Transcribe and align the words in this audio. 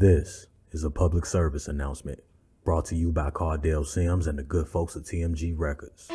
This 0.00 0.46
is 0.72 0.82
a 0.82 0.90
public 0.90 1.26
service 1.26 1.68
announcement 1.68 2.20
brought 2.64 2.86
to 2.86 2.96
you 2.96 3.12
by 3.12 3.28
Cardell 3.28 3.84
Sims 3.84 4.26
and 4.26 4.38
the 4.38 4.42
good 4.42 4.66
folks 4.66 4.96
at 4.96 5.02
TMG 5.02 5.52
Records. 5.54 6.08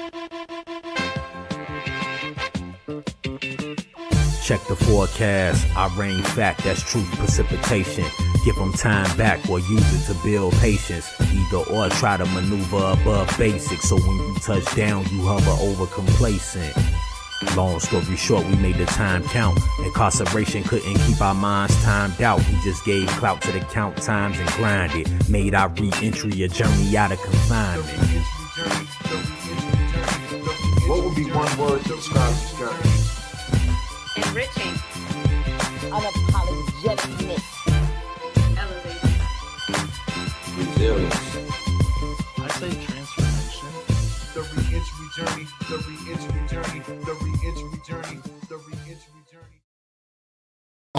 Check 4.44 4.60
the 4.68 4.76
forecast. 4.76 5.68
I 5.78 5.96
rain 6.00 6.24
fact, 6.24 6.63
that's 6.63 6.82
truth 6.82 7.08
precipitation. 7.15 8.06
Give 8.44 8.56
them 8.56 8.74
time 8.74 9.15
back 9.18 9.47
or 9.47 9.60
use 9.60 10.10
it 10.10 10.12
to 10.12 10.20
build 10.24 10.56
patience. 10.56 11.08
Either 11.22 11.72
or 11.72 11.88
try 11.90 12.17
to 12.17 12.26
maneuver 12.26 12.78
above 12.99 13.31
basics. 13.38 13.88
So 13.88 13.97
when 13.97 14.17
you 14.17 14.36
touch 14.44 14.76
down, 14.76 15.04
you 15.12 15.22
hover 15.22 15.56
over 15.62 15.86
complacent. 15.86 16.76
Long 17.55 17.80
story 17.80 18.16
short, 18.16 18.45
we 18.48 18.55
made 18.58 18.76
the 18.76 18.85
time 18.85 19.23
count. 19.23 19.59
Incarceration 19.84 20.63
couldn't 20.63 20.95
keep 20.95 21.22
our 21.22 21.34
minds 21.34 21.76
timed 21.84 22.22
out. 22.22 22.40
We 22.40 22.59
just 22.63 22.84
gave 22.86 23.08
clout 23.08 23.41
to 23.44 23.52
the 23.52 23.59
count 23.59 23.98
times 23.98 24.38
and 24.40 24.49
grinded. 24.52 25.08
Made 25.30 25.53
our 25.55 25.70
re 25.70 25.91
entry 26.02 26.44
a 26.44 26.48
journey 26.48 26.98
out 26.98 27.12
of 27.12 27.22
confinement. 27.22 27.88
What 30.88 31.03
would 31.03 31.16
be 31.16 31.26
one 31.31 31.58
word 31.58 31.81
to 31.84 31.95
describe 31.95 32.34
this 32.34 32.58
journey? 32.58 32.89
Enriching. 34.17 34.75
unapologeticness. 35.91 37.55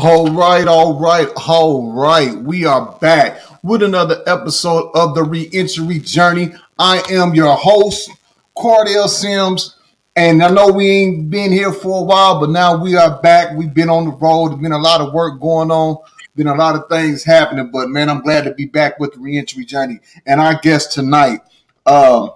All 0.08 0.30
right, 0.30 0.68
all 0.68 1.00
right, 1.00 1.26
all 1.48 1.92
right. 1.92 2.32
We 2.32 2.64
are 2.64 2.96
back 3.00 3.40
with 3.64 3.82
another 3.82 4.22
episode 4.24 4.92
of 4.94 5.16
the 5.16 5.24
Reentry 5.24 5.98
Journey. 5.98 6.52
I 6.78 7.02
am 7.10 7.34
your 7.34 7.56
host, 7.56 8.12
Cardell 8.56 9.08
Sims, 9.08 9.74
and 10.14 10.44
I 10.44 10.50
know 10.50 10.68
we 10.68 10.88
ain't 10.88 11.28
been 11.28 11.50
here 11.50 11.72
for 11.72 12.02
a 12.02 12.04
while, 12.04 12.38
but 12.38 12.50
now 12.50 12.76
we 12.76 12.94
are 12.94 13.20
back. 13.20 13.56
We've 13.56 13.74
been 13.74 13.90
on 13.90 14.04
the 14.04 14.12
road. 14.12 14.50
There's 14.50 14.62
been 14.62 14.70
a 14.70 14.78
lot 14.78 15.00
of 15.00 15.12
work 15.12 15.40
going 15.40 15.72
on, 15.72 15.96
been 16.36 16.46
a 16.46 16.54
lot 16.54 16.76
of 16.76 16.88
things 16.88 17.24
happening, 17.24 17.72
but 17.72 17.88
man, 17.88 18.08
I'm 18.08 18.20
glad 18.20 18.44
to 18.44 18.54
be 18.54 18.66
back 18.66 19.00
with 19.00 19.14
the 19.14 19.18
Reentry 19.18 19.64
Journey. 19.64 19.98
And 20.24 20.40
our 20.40 20.56
guest 20.60 20.92
tonight, 20.92 21.40
um, 21.84 22.30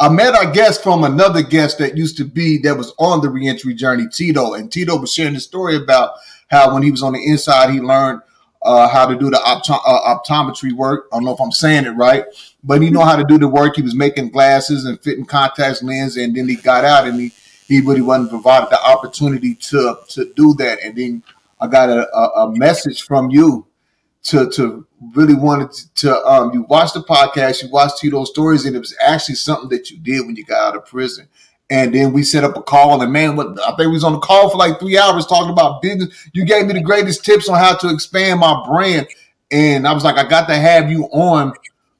I 0.00 0.08
met 0.08 0.34
our 0.34 0.50
guest 0.50 0.82
from 0.82 1.04
another 1.04 1.44
guest 1.44 1.78
that 1.78 1.96
used 1.96 2.16
to 2.16 2.24
be 2.24 2.58
that 2.62 2.76
was 2.76 2.92
on 2.98 3.20
the 3.20 3.28
reentry 3.28 3.74
journey, 3.74 4.08
Tito, 4.08 4.54
and 4.54 4.72
Tito 4.72 4.98
was 4.98 5.14
sharing 5.14 5.34
the 5.34 5.38
story 5.38 5.76
about 5.76 6.14
how 6.52 6.72
when 6.72 6.82
he 6.82 6.90
was 6.90 7.02
on 7.02 7.14
the 7.14 7.26
inside, 7.26 7.70
he 7.70 7.80
learned 7.80 8.20
uh, 8.60 8.86
how 8.88 9.06
to 9.06 9.16
do 9.16 9.30
the 9.30 9.38
opto- 9.38 9.80
uh, 9.84 10.14
optometry 10.14 10.72
work. 10.72 11.08
I 11.12 11.16
don't 11.16 11.24
know 11.24 11.34
if 11.34 11.40
I'm 11.40 11.50
saying 11.50 11.86
it 11.86 11.96
right, 11.96 12.24
but 12.62 12.82
he 12.82 12.90
know 12.90 13.04
how 13.04 13.16
to 13.16 13.24
do 13.24 13.38
the 13.38 13.48
work. 13.48 13.76
He 13.76 13.82
was 13.82 13.94
making 13.94 14.30
glasses 14.30 14.84
and 14.84 15.00
fitting 15.02 15.24
contacts 15.24 15.82
lens, 15.82 16.16
and 16.16 16.36
then 16.36 16.48
he 16.48 16.56
got 16.56 16.84
out 16.84 17.08
and 17.08 17.18
he 17.18 17.32
he 17.66 17.80
really 17.80 18.02
wasn't 18.02 18.30
provided 18.30 18.70
the 18.70 18.80
opportunity 18.84 19.54
to 19.54 19.96
to 20.08 20.32
do 20.34 20.54
that. 20.54 20.78
And 20.84 20.94
then 20.94 21.22
I 21.60 21.66
got 21.66 21.88
a, 21.88 22.14
a, 22.14 22.46
a 22.46 22.52
message 22.56 23.02
from 23.02 23.30
you 23.30 23.66
to 24.24 24.48
to 24.50 24.86
really 25.14 25.34
wanted 25.34 25.72
to 25.96 26.24
um 26.24 26.52
you 26.52 26.62
watched 26.62 26.94
the 26.94 27.02
podcast, 27.02 27.62
you 27.62 27.70
watched 27.70 27.98
Tito's 27.98 28.30
stories, 28.30 28.66
and 28.66 28.76
it 28.76 28.78
was 28.78 28.94
actually 29.04 29.36
something 29.36 29.70
that 29.70 29.90
you 29.90 29.98
did 29.98 30.26
when 30.26 30.36
you 30.36 30.44
got 30.44 30.68
out 30.68 30.76
of 30.76 30.86
prison. 30.86 31.28
And 31.72 31.94
then 31.94 32.12
we 32.12 32.22
set 32.22 32.44
up 32.44 32.54
a 32.54 32.62
call, 32.62 33.00
and 33.00 33.10
man, 33.10 33.34
what 33.34 33.58
I 33.62 33.68
think 33.68 33.78
we 33.78 33.86
was 33.86 34.04
on 34.04 34.12
the 34.12 34.18
call 34.18 34.50
for 34.50 34.58
like 34.58 34.78
three 34.78 34.98
hours 34.98 35.24
talking 35.24 35.50
about 35.50 35.80
business. 35.80 36.28
You 36.34 36.44
gave 36.44 36.66
me 36.66 36.74
the 36.74 36.82
greatest 36.82 37.24
tips 37.24 37.48
on 37.48 37.58
how 37.58 37.74
to 37.78 37.88
expand 37.88 38.40
my 38.40 38.62
brand, 38.66 39.08
and 39.50 39.88
I 39.88 39.94
was 39.94 40.04
like, 40.04 40.18
I 40.18 40.28
got 40.28 40.48
to 40.48 40.54
have 40.54 40.90
you 40.90 41.04
on 41.04 41.54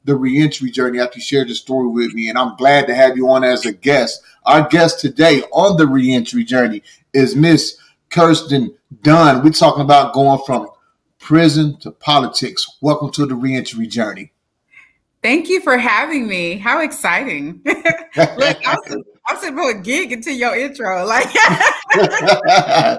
the 0.05 0.15
reentry 0.15 0.71
journey 0.71 1.01
after 1.01 1.19
you 1.19 1.23
shared 1.23 1.49
the 1.49 1.55
story 1.55 1.89
with 1.89 2.13
me, 2.13 2.29
and 2.29 2.37
I'm 2.37 2.55
glad 2.57 2.87
to 2.89 2.95
have 2.95 3.17
you 3.17 3.31
on 3.31 3.45
as 3.45 3.65
a 3.65 3.73
guest. 3.73 4.21
Our 4.45 4.69
guest 4.69 5.01
today 5.01 5.41
on 5.53 5.79
the 5.79 5.87
reentry 5.87 6.45
journey 6.45 6.83
is 7.15 7.35
Miss 7.35 7.79
Kirsten 8.11 8.77
Dunn. 9.01 9.43
We're 9.43 9.53
talking 9.53 9.85
about 9.85 10.13
going 10.13 10.43
from 10.45 10.69
prison 11.19 11.79
to 11.79 11.93
politics. 11.93 12.67
Welcome 12.83 13.11
to 13.13 13.25
the 13.25 13.35
reentry 13.35 13.87
journey. 13.87 14.33
Thank 15.23 15.49
you 15.49 15.63
for 15.63 15.79
having 15.79 16.29
me. 16.29 16.59
How 16.59 16.83
exciting. 16.83 17.63
Look, 17.65 18.67
I 18.67 18.77
was, 19.33 19.45
I 19.45 19.51
was 19.51 19.59
able 19.61 19.73
to 19.73 19.81
gig 19.83 20.13
into 20.13 20.33
your 20.33 20.57
intro. 20.57 21.05
Like 21.05 21.33
yeah, 21.95 22.97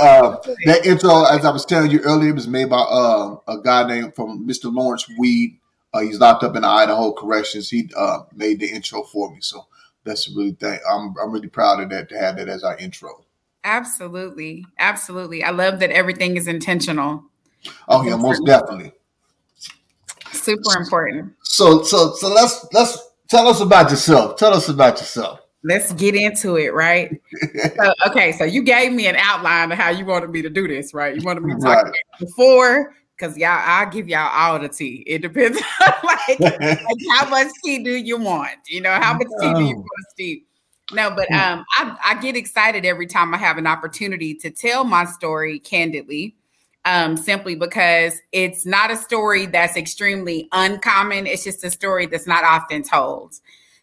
uh, 0.00 0.36
that 0.66 0.82
intro, 0.84 1.24
as 1.24 1.44
I 1.44 1.50
was 1.50 1.64
telling 1.64 1.90
you 1.90 2.00
earlier, 2.00 2.34
was 2.34 2.48
made 2.48 2.70
by 2.70 2.78
uh, 2.80 3.36
a 3.48 3.60
guy 3.62 3.86
named 3.86 4.14
from 4.14 4.46
Mr. 4.46 4.72
Lawrence 4.72 5.08
Weed. 5.18 5.58
Uh, 5.92 6.00
he's 6.00 6.18
locked 6.18 6.42
up 6.42 6.56
in 6.56 6.64
Idaho 6.64 7.12
Corrections. 7.12 7.70
He 7.70 7.88
uh, 7.96 8.20
made 8.34 8.60
the 8.60 8.68
intro 8.68 9.02
for 9.04 9.30
me, 9.30 9.38
so 9.40 9.66
that's 10.04 10.28
really 10.34 10.52
thing. 10.52 10.78
I'm 10.90 11.14
I'm 11.22 11.32
really 11.32 11.48
proud 11.48 11.80
of 11.80 11.90
that 11.90 12.08
to 12.10 12.18
have 12.18 12.36
that 12.36 12.48
as 12.48 12.64
our 12.64 12.76
intro. 12.78 13.24
absolutely. 13.64 14.66
Absolutely. 14.78 15.42
I 15.42 15.50
love 15.50 15.80
that 15.80 15.90
everything 15.90 16.36
is 16.36 16.48
intentional. 16.48 17.24
Oh 17.88 18.02
yeah, 18.02 18.16
most 18.16 18.44
definitely. 18.44 18.92
Super 20.32 20.78
important. 20.78 21.32
So 21.42 21.82
so 21.82 22.12
so 22.14 22.32
let's 22.32 22.66
let's 22.72 22.98
tell 23.34 23.48
us 23.48 23.60
about 23.60 23.90
yourself. 23.90 24.36
Tell 24.36 24.54
us 24.54 24.68
about 24.68 24.98
yourself. 24.98 25.40
Let's 25.64 25.92
get 25.94 26.14
into 26.14 26.56
it, 26.56 26.72
right? 26.74 27.10
so, 27.76 27.94
okay, 28.06 28.32
so 28.32 28.44
you 28.44 28.62
gave 28.62 28.92
me 28.92 29.06
an 29.06 29.16
outline 29.16 29.72
of 29.72 29.78
how 29.78 29.90
you 29.90 30.04
wanted 30.04 30.30
me 30.30 30.42
to 30.42 30.50
do 30.50 30.68
this, 30.68 30.92
right? 30.94 31.14
You 31.16 31.22
wanted 31.24 31.42
me 31.42 31.54
to 31.54 31.60
talk 31.60 31.84
Right. 31.84 31.94
before 32.20 32.94
because 33.16 33.36
y'all, 33.38 33.60
I'll 33.64 33.90
give 33.90 34.08
y'all 34.08 34.30
all 34.32 34.58
the 34.58 34.68
tea. 34.68 35.02
It 35.06 35.22
depends 35.22 35.58
on 35.86 35.92
like, 36.04 36.40
like 36.40 36.98
how 37.12 37.28
much 37.30 37.48
tea 37.64 37.82
do 37.82 37.92
you 37.92 38.18
want? 38.18 38.58
You 38.68 38.82
know, 38.82 38.92
how 38.92 39.14
much 39.14 39.28
tea 39.40 39.54
do 39.54 39.64
you 39.64 39.76
Oh. 39.76 39.78
want, 39.78 40.06
Steve? 40.10 40.42
No, 40.92 41.10
but 41.10 41.32
um, 41.32 41.64
I, 41.78 41.96
I 42.04 42.20
get 42.20 42.36
excited 42.36 42.84
every 42.84 43.06
time 43.06 43.34
I 43.34 43.38
have 43.38 43.56
an 43.56 43.66
opportunity 43.66 44.34
to 44.34 44.50
tell 44.50 44.84
my 44.84 45.06
story 45.06 45.58
candidly, 45.58 46.36
um, 46.84 47.16
simply 47.16 47.54
because 47.54 48.20
it's 48.32 48.66
not 48.66 48.90
a 48.90 48.96
story 48.96 49.46
that's 49.46 49.76
extremely 49.76 50.48
uncommon. 50.52 51.26
It's 51.26 51.44
just 51.44 51.64
a 51.64 51.70
story 51.70 52.06
that's 52.06 52.26
not 52.26 52.44
often 52.44 52.82
told. 52.82 53.34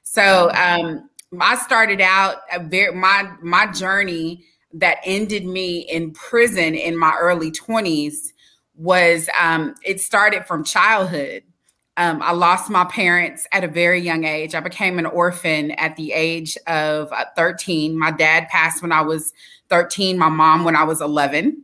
So 0.04 0.52
um, 0.52 1.10
I 1.40 1.56
started 1.58 2.02
out 2.02 2.38
a 2.52 2.60
very 2.60 2.94
my 2.94 3.32
my 3.42 3.72
journey 3.72 4.44
that 4.74 4.98
ended 5.04 5.46
me 5.46 5.80
in 5.80 6.12
prison 6.12 6.76
in 6.76 6.98
my 6.98 7.16
early 7.20 7.52
twenties 7.52 8.34
was 8.76 9.30
um, 9.40 9.76
it 9.84 10.00
started 10.00 10.46
from 10.46 10.64
childhood. 10.64 11.44
Um, 11.98 12.22
I 12.22 12.32
lost 12.32 12.70
my 12.70 12.86
parents 12.86 13.46
at 13.52 13.64
a 13.64 13.68
very 13.68 14.00
young 14.00 14.24
age. 14.24 14.56
I 14.56 14.60
became 14.60 14.98
an 14.98 15.06
orphan 15.06 15.72
at 15.72 15.98
the 15.98 16.14
age 16.14 16.58
of 16.66 17.12
uh, 17.12 17.26
13. 17.36 18.00
My 18.00 18.12
dad 18.12 18.48
passed 18.48 18.82
when 18.82 18.94
I 18.94 19.02
was 19.02 19.34
13, 19.70 20.18
my 20.18 20.30
mom 20.30 20.64
when 20.64 20.76
I 20.76 20.84
was 20.84 21.02
11. 21.02 21.64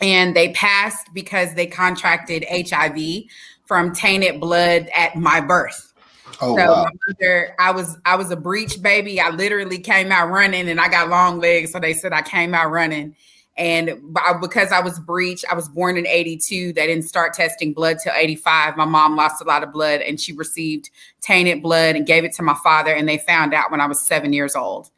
And 0.00 0.34
they 0.34 0.52
passed 0.52 1.08
because 1.14 1.54
they 1.54 1.66
contracted 1.66 2.44
HIV 2.50 3.24
from 3.66 3.94
tainted 3.94 4.40
blood 4.40 4.88
at 4.94 5.16
my 5.16 5.40
birth. 5.40 5.92
Oh 6.40 6.56
so 6.56 6.66
wow. 6.66 6.84
my 6.84 6.90
mother, 7.08 7.54
I 7.58 7.70
was 7.70 7.96
I 8.04 8.16
was 8.16 8.30
a 8.30 8.36
breech 8.36 8.82
baby. 8.82 9.20
I 9.20 9.30
literally 9.30 9.78
came 9.78 10.10
out 10.10 10.28
running, 10.30 10.68
and 10.68 10.80
I 10.80 10.88
got 10.88 11.08
long 11.08 11.38
legs, 11.38 11.72
so 11.72 11.78
they 11.78 11.94
said 11.94 12.12
I 12.12 12.22
came 12.22 12.54
out 12.54 12.70
running. 12.70 13.14
And 13.56 14.00
because 14.40 14.72
I 14.72 14.80
was 14.80 14.98
breech, 14.98 15.44
I 15.50 15.54
was 15.54 15.68
born 15.68 15.96
in 15.96 16.06
'82. 16.06 16.72
They 16.72 16.86
didn't 16.86 17.04
start 17.04 17.34
testing 17.34 17.72
blood 17.72 17.98
till 18.02 18.12
'85. 18.16 18.76
My 18.76 18.84
mom 18.84 19.14
lost 19.14 19.42
a 19.42 19.44
lot 19.44 19.62
of 19.62 19.72
blood, 19.72 20.00
and 20.00 20.18
she 20.20 20.32
received 20.32 20.90
tainted 21.20 21.62
blood 21.62 21.94
and 21.94 22.06
gave 22.06 22.24
it 22.24 22.32
to 22.34 22.42
my 22.42 22.56
father. 22.64 22.92
And 22.92 23.08
they 23.08 23.18
found 23.18 23.54
out 23.54 23.70
when 23.70 23.80
I 23.80 23.86
was 23.86 24.04
seven 24.04 24.32
years 24.32 24.56
old. 24.56 24.90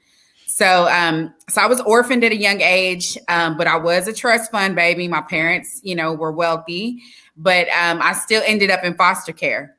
So, 0.55 0.89
um, 0.89 1.35
so 1.49 1.61
I 1.63 1.67
was 1.67 1.81
orphaned 1.81 2.23
at 2.23 2.31
a 2.31 2.37
young 2.37 2.61
age, 2.61 3.19
um, 3.27 3.57
but 3.57 3.67
I 3.67 3.75
was 3.77 4.07
a 4.07 4.13
trust 4.13 4.53
fund 4.53 4.77
baby. 4.77 5.09
My 5.09 5.21
parents, 5.21 5.81
you 5.83 5.97
know, 5.97 6.13
were 6.13 6.31
wealthy, 6.31 7.03
but 7.37 7.67
um, 7.71 8.01
I 8.01 8.13
still 8.13 8.41
ended 8.47 8.71
up 8.71 8.85
in 8.85 8.95
foster 8.95 9.33
care 9.33 9.75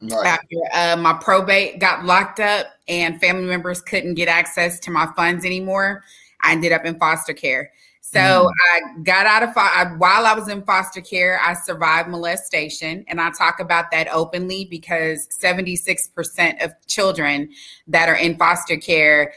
Right. 0.00 0.26
after 0.26 0.56
uh, 0.72 0.96
my 0.96 1.12
probate 1.22 1.80
got 1.80 2.06
locked 2.06 2.40
up 2.40 2.66
and 2.88 3.20
family 3.20 3.44
members 3.44 3.82
couldn't 3.82 4.14
get 4.14 4.26
access 4.28 4.80
to 4.80 4.90
my 4.90 5.06
funds 5.16 5.44
anymore. 5.44 6.02
I 6.40 6.52
ended 6.52 6.72
up 6.72 6.86
in 6.86 6.98
foster 6.98 7.34
care. 7.34 7.70
So 8.00 8.18
Mm. 8.18 8.50
I 8.72 9.02
got 9.02 9.26
out 9.26 9.42
of 9.42 9.52
fo- 9.52 9.60
I, 9.60 9.84
while 9.98 10.24
I 10.24 10.32
was 10.32 10.48
in 10.48 10.62
foster 10.62 11.02
care, 11.02 11.40
I 11.44 11.52
survived 11.52 12.08
molestation, 12.08 13.04
and 13.08 13.20
I 13.20 13.30
talk 13.36 13.58
about 13.60 13.90
that 13.90 14.08
openly 14.10 14.64
because 14.64 15.26
seventy 15.30 15.76
six 15.76 16.08
percent 16.08 16.62
of 16.62 16.72
children 16.86 17.50
that 17.88 18.08
are 18.08 18.14
in 18.14 18.38
foster 18.38 18.76
care 18.78 19.32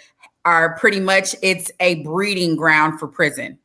are 0.49 0.75
pretty 0.77 0.99
much 0.99 1.35
it's 1.43 1.71
a 1.79 2.01
breeding 2.03 2.55
ground 2.55 2.99
for 2.99 3.07
prison. 3.07 3.59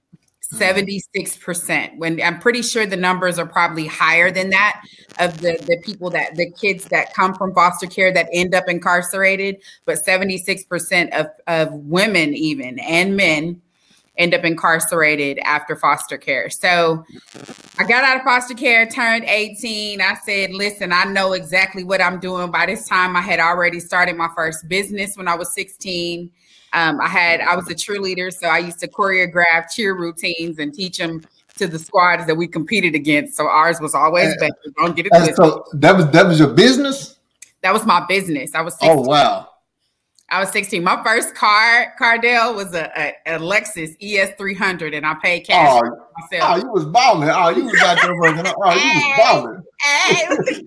Mm-hmm. 0.53 0.63
76% 0.63 1.97
when 1.97 2.21
i'm 2.21 2.39
pretty 2.39 2.61
sure 2.61 2.85
the 2.85 2.99
numbers 2.99 3.39
are 3.39 3.47
probably 3.47 3.87
higher 3.87 4.31
than 4.31 4.51
that 4.51 4.83
of 5.19 5.41
the 5.41 5.57
the 5.67 5.79
people 5.83 6.11
that 6.11 6.35
the 6.37 6.51
kids 6.51 6.85
that 6.85 7.15
come 7.15 7.35
from 7.35 7.55
foster 7.55 7.87
care 7.87 8.13
that 8.13 8.29
end 8.31 8.55
up 8.55 8.65
incarcerated 8.69 9.57
but 9.87 9.99
76% 10.07 11.19
of 11.19 11.27
of 11.47 11.73
women 11.73 12.35
even 12.35 12.79
and 12.81 13.17
men 13.17 13.61
end 14.17 14.35
up 14.35 14.45
incarcerated 14.45 15.39
after 15.41 15.75
foster 15.75 16.17
care. 16.17 16.49
So 16.49 17.05
I 17.79 17.85
got 17.85 18.05
out 18.05 18.19
of 18.19 18.23
foster 18.23 18.55
care, 18.55 18.87
turned 18.87 19.25
18. 19.25 20.01
I 20.01 20.15
said, 20.25 20.53
listen, 20.53 20.93
I 20.93 21.05
know 21.05 21.33
exactly 21.33 21.83
what 21.83 22.01
I'm 22.01 22.21
doing. 22.21 22.51
By 22.51 22.67
this 22.67 22.87
time, 22.87 23.17
I 23.17 23.21
had 23.21 23.41
already 23.41 23.81
started 23.81 24.17
my 24.17 24.29
first 24.35 24.69
business 24.69 25.17
when 25.17 25.27
I 25.27 25.35
was 25.35 25.53
16. 25.55 26.31
Um, 26.75 27.01
I 27.01 27.09
had 27.09 27.41
I 27.41 27.57
was 27.57 27.69
a 27.71 27.75
cheerleader, 27.75 28.33
so 28.33 28.49
I 28.49 28.59
used 28.59 28.81
to 28.81 28.89
choreograph 28.89 29.71
cheer 29.73 29.95
routines 29.95 30.59
and 30.59 30.75
teach 30.75 30.99
them 30.99 31.23
to 31.57 31.67
the 31.69 31.79
squads 31.79 32.27
that 32.27 32.35
we 32.35 32.49
competed 32.49 32.95
against. 32.95 33.37
So 33.37 33.47
ours 33.47 33.81
was 33.81 33.95
always 33.95 34.37
better. 34.39 34.53
Don't 34.77 34.97
get 34.97 35.07
it 35.07 35.11
twisted. 35.11 35.37
so 35.37 35.65
that 35.75 35.97
was 35.97 36.11
that 36.11 36.27
was 36.27 36.39
your 36.39 36.49
business. 36.53 37.17
That 37.63 37.73
was 37.73 37.87
my 37.87 38.05
business. 38.07 38.55
I 38.55 38.61
was 38.61 38.75
16. 38.75 38.91
Oh 38.91 39.01
wow! 39.03 39.49
I 40.31 40.41
was 40.41 40.51
16. 40.51 40.83
My 40.83 41.03
first 41.05 41.35
car, 41.35 41.95
Cardell, 41.97 42.55
was 42.55 42.75
a, 42.75 42.91
a, 42.99 43.37
a 43.37 43.39
Lexus 43.39 43.97
ES300, 44.03 44.97
and 44.97 45.07
I 45.07 45.15
paid 45.23 45.41
cash 45.47 45.69
Oh, 45.71 45.79
for 46.29 46.39
oh, 46.43 46.57
you 46.57 46.73
was 46.73 46.85
balling. 46.87 47.29
Oh, 47.33 47.51
you 47.51 47.65
was 47.67 47.81
out 47.83 47.99
there 48.03 48.17
working. 48.19 48.45
Oh, 48.47 48.73
you 48.75 48.81
was 48.81 49.15
balling, 49.17 49.63
Hey, 49.81 50.27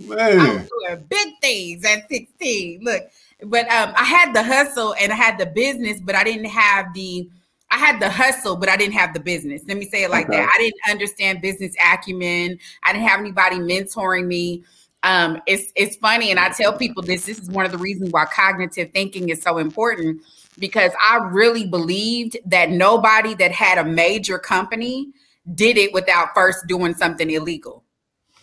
I 0.00 0.02
man. 0.06 0.38
was 0.38 0.68
doing 0.88 1.04
big 1.08 1.28
things 1.42 1.84
at 1.84 2.08
16. 2.08 2.80
Look, 2.82 3.02
but 3.44 3.70
um, 3.70 3.92
I 3.96 4.04
had 4.04 4.32
the 4.34 4.42
hustle 4.42 4.94
and 5.00 5.12
I 5.12 5.16
had 5.16 5.38
the 5.38 5.46
business, 5.46 6.00
but 6.00 6.14
I 6.14 6.24
didn't 6.24 6.46
have 6.46 6.92
the. 6.94 7.28
I 7.72 7.78
had 7.78 8.00
the 8.00 8.10
hustle, 8.10 8.56
but 8.56 8.68
I 8.68 8.76
didn't 8.76 8.94
have 8.94 9.14
the 9.14 9.20
business. 9.20 9.62
Let 9.68 9.76
me 9.76 9.86
say 9.86 10.02
it 10.02 10.10
like 10.10 10.28
Okay. 10.28 10.38
that. 10.38 10.52
I 10.52 10.58
didn't 10.58 10.80
understand 10.90 11.40
business 11.40 11.72
acumen. 11.80 12.58
I 12.82 12.92
didn't 12.92 13.06
have 13.06 13.20
anybody 13.20 13.58
mentoring 13.58 14.26
me. 14.26 14.64
Um, 15.04 15.40
it's 15.46 15.72
it's 15.76 15.96
funny, 15.96 16.30
and 16.30 16.40
I 16.40 16.48
tell 16.50 16.76
people 16.76 17.02
this. 17.02 17.26
This 17.26 17.38
is 17.38 17.48
one 17.48 17.64
of 17.64 17.72
the 17.72 17.78
reasons 17.78 18.10
why 18.10 18.24
cognitive 18.26 18.90
thinking 18.92 19.28
is 19.28 19.40
so 19.40 19.58
important 19.58 20.20
because 20.58 20.90
I 21.00 21.18
really 21.30 21.66
believed 21.66 22.36
that 22.46 22.70
nobody 22.70 23.34
that 23.34 23.52
had 23.52 23.78
a 23.78 23.84
major 23.84 24.38
company 24.38 25.08
did 25.54 25.78
it 25.78 25.92
without 25.92 26.28
first 26.34 26.66
doing 26.66 26.94
something 26.94 27.30
illegal. 27.30 27.84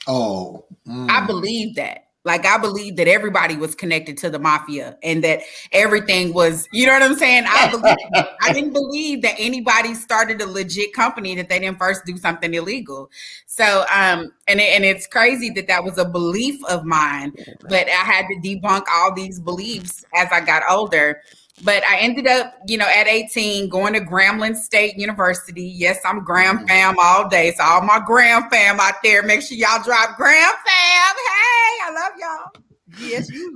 Oh, 0.07 0.65
mm. 0.87 1.09
I 1.09 1.25
believe 1.27 1.75
that. 1.75 2.06
Like 2.27 2.45
I 2.45 2.57
believe 2.57 2.97
that 2.97 3.07
everybody 3.07 3.55
was 3.55 3.73
connected 3.73 4.17
to 4.17 4.29
the 4.29 4.37
mafia 4.37 4.97
and 5.01 5.23
that 5.23 5.39
everything 5.71 6.33
was, 6.33 6.67
you 6.73 6.85
know 6.85 6.91
what 6.91 7.01
I'm 7.01 7.15
saying? 7.15 7.45
I 7.47 7.71
believe 7.71 8.27
I 8.41 8.51
didn't 8.51 8.73
believe 8.73 9.21
that 9.21 9.35
anybody 9.39 9.93
started 9.93 10.41
a 10.41 10.45
legit 10.45 10.91
company 10.91 11.35
that 11.35 11.47
they 11.47 11.57
didn't 11.57 11.79
first 11.79 12.03
do 12.05 12.17
something 12.17 12.53
illegal. 12.53 13.09
So 13.57 13.85
um 13.91 14.31
and 14.47 14.59
it, 14.59 14.75
and 14.75 14.85
it's 14.85 15.07
crazy 15.07 15.49
that 15.51 15.67
that 15.67 15.83
was 15.83 15.97
a 15.97 16.05
belief 16.05 16.63
of 16.65 16.85
mine, 16.85 17.33
but 17.67 17.87
I 17.87 18.03
had 18.03 18.25
to 18.27 18.35
debunk 18.43 18.83
all 18.91 19.15
these 19.15 19.39
beliefs 19.39 20.05
as 20.13 20.27
I 20.31 20.41
got 20.41 20.61
older. 20.69 21.23
But 21.63 21.83
I 21.85 21.97
ended 21.97 22.27
up, 22.27 22.53
you 22.67 22.77
know, 22.77 22.85
at 22.85 23.07
18 23.07 23.67
going 23.69 23.95
to 23.95 23.99
Grambling 23.99 24.55
State 24.55 24.95
University. 24.95 25.63
Yes, 25.63 25.97
I'm 26.05 26.23
Gram 26.23 26.67
fam 26.67 26.97
all 27.01 27.27
day. 27.27 27.51
So 27.57 27.63
all 27.63 27.81
my 27.81 27.99
Gram 28.05 28.47
fam 28.51 28.79
out 28.79 29.01
there, 29.03 29.23
make 29.23 29.41
sure 29.41 29.57
y'all 29.57 29.83
drop 29.83 30.17
Gram 30.17 30.51
fam. 30.67 31.15
Hey, 31.15 31.79
I 31.81 31.91
love 31.95 32.11
y'all. 32.19 32.61
Yes, 32.99 33.31
you. 33.31 33.55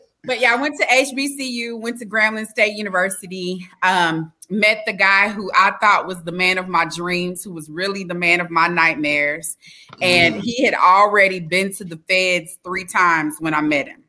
But 0.24 0.40
yeah, 0.40 0.52
I 0.52 0.56
went 0.60 0.76
to 0.78 0.86
HBCU, 0.86 1.80
went 1.80 1.98
to 2.00 2.06
Grambling 2.06 2.46
State 2.46 2.76
University, 2.76 3.66
um, 3.82 4.32
met 4.50 4.82
the 4.86 4.92
guy 4.92 5.28
who 5.30 5.50
I 5.54 5.72
thought 5.80 6.06
was 6.06 6.22
the 6.24 6.32
man 6.32 6.58
of 6.58 6.68
my 6.68 6.84
dreams, 6.84 7.42
who 7.42 7.52
was 7.52 7.70
really 7.70 8.04
the 8.04 8.14
man 8.14 8.40
of 8.40 8.50
my 8.50 8.68
nightmares. 8.68 9.56
And 10.02 10.36
he 10.42 10.62
had 10.64 10.74
already 10.74 11.40
been 11.40 11.72
to 11.74 11.84
the 11.84 11.98
feds 12.08 12.58
three 12.62 12.84
times 12.84 13.36
when 13.38 13.54
I 13.54 13.62
met 13.62 13.88
him. 13.88 14.04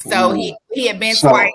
So 0.00 0.32
he, 0.32 0.54
he 0.72 0.86
had 0.86 1.00
been 1.00 1.14
So- 1.14 1.30
twice. 1.30 1.50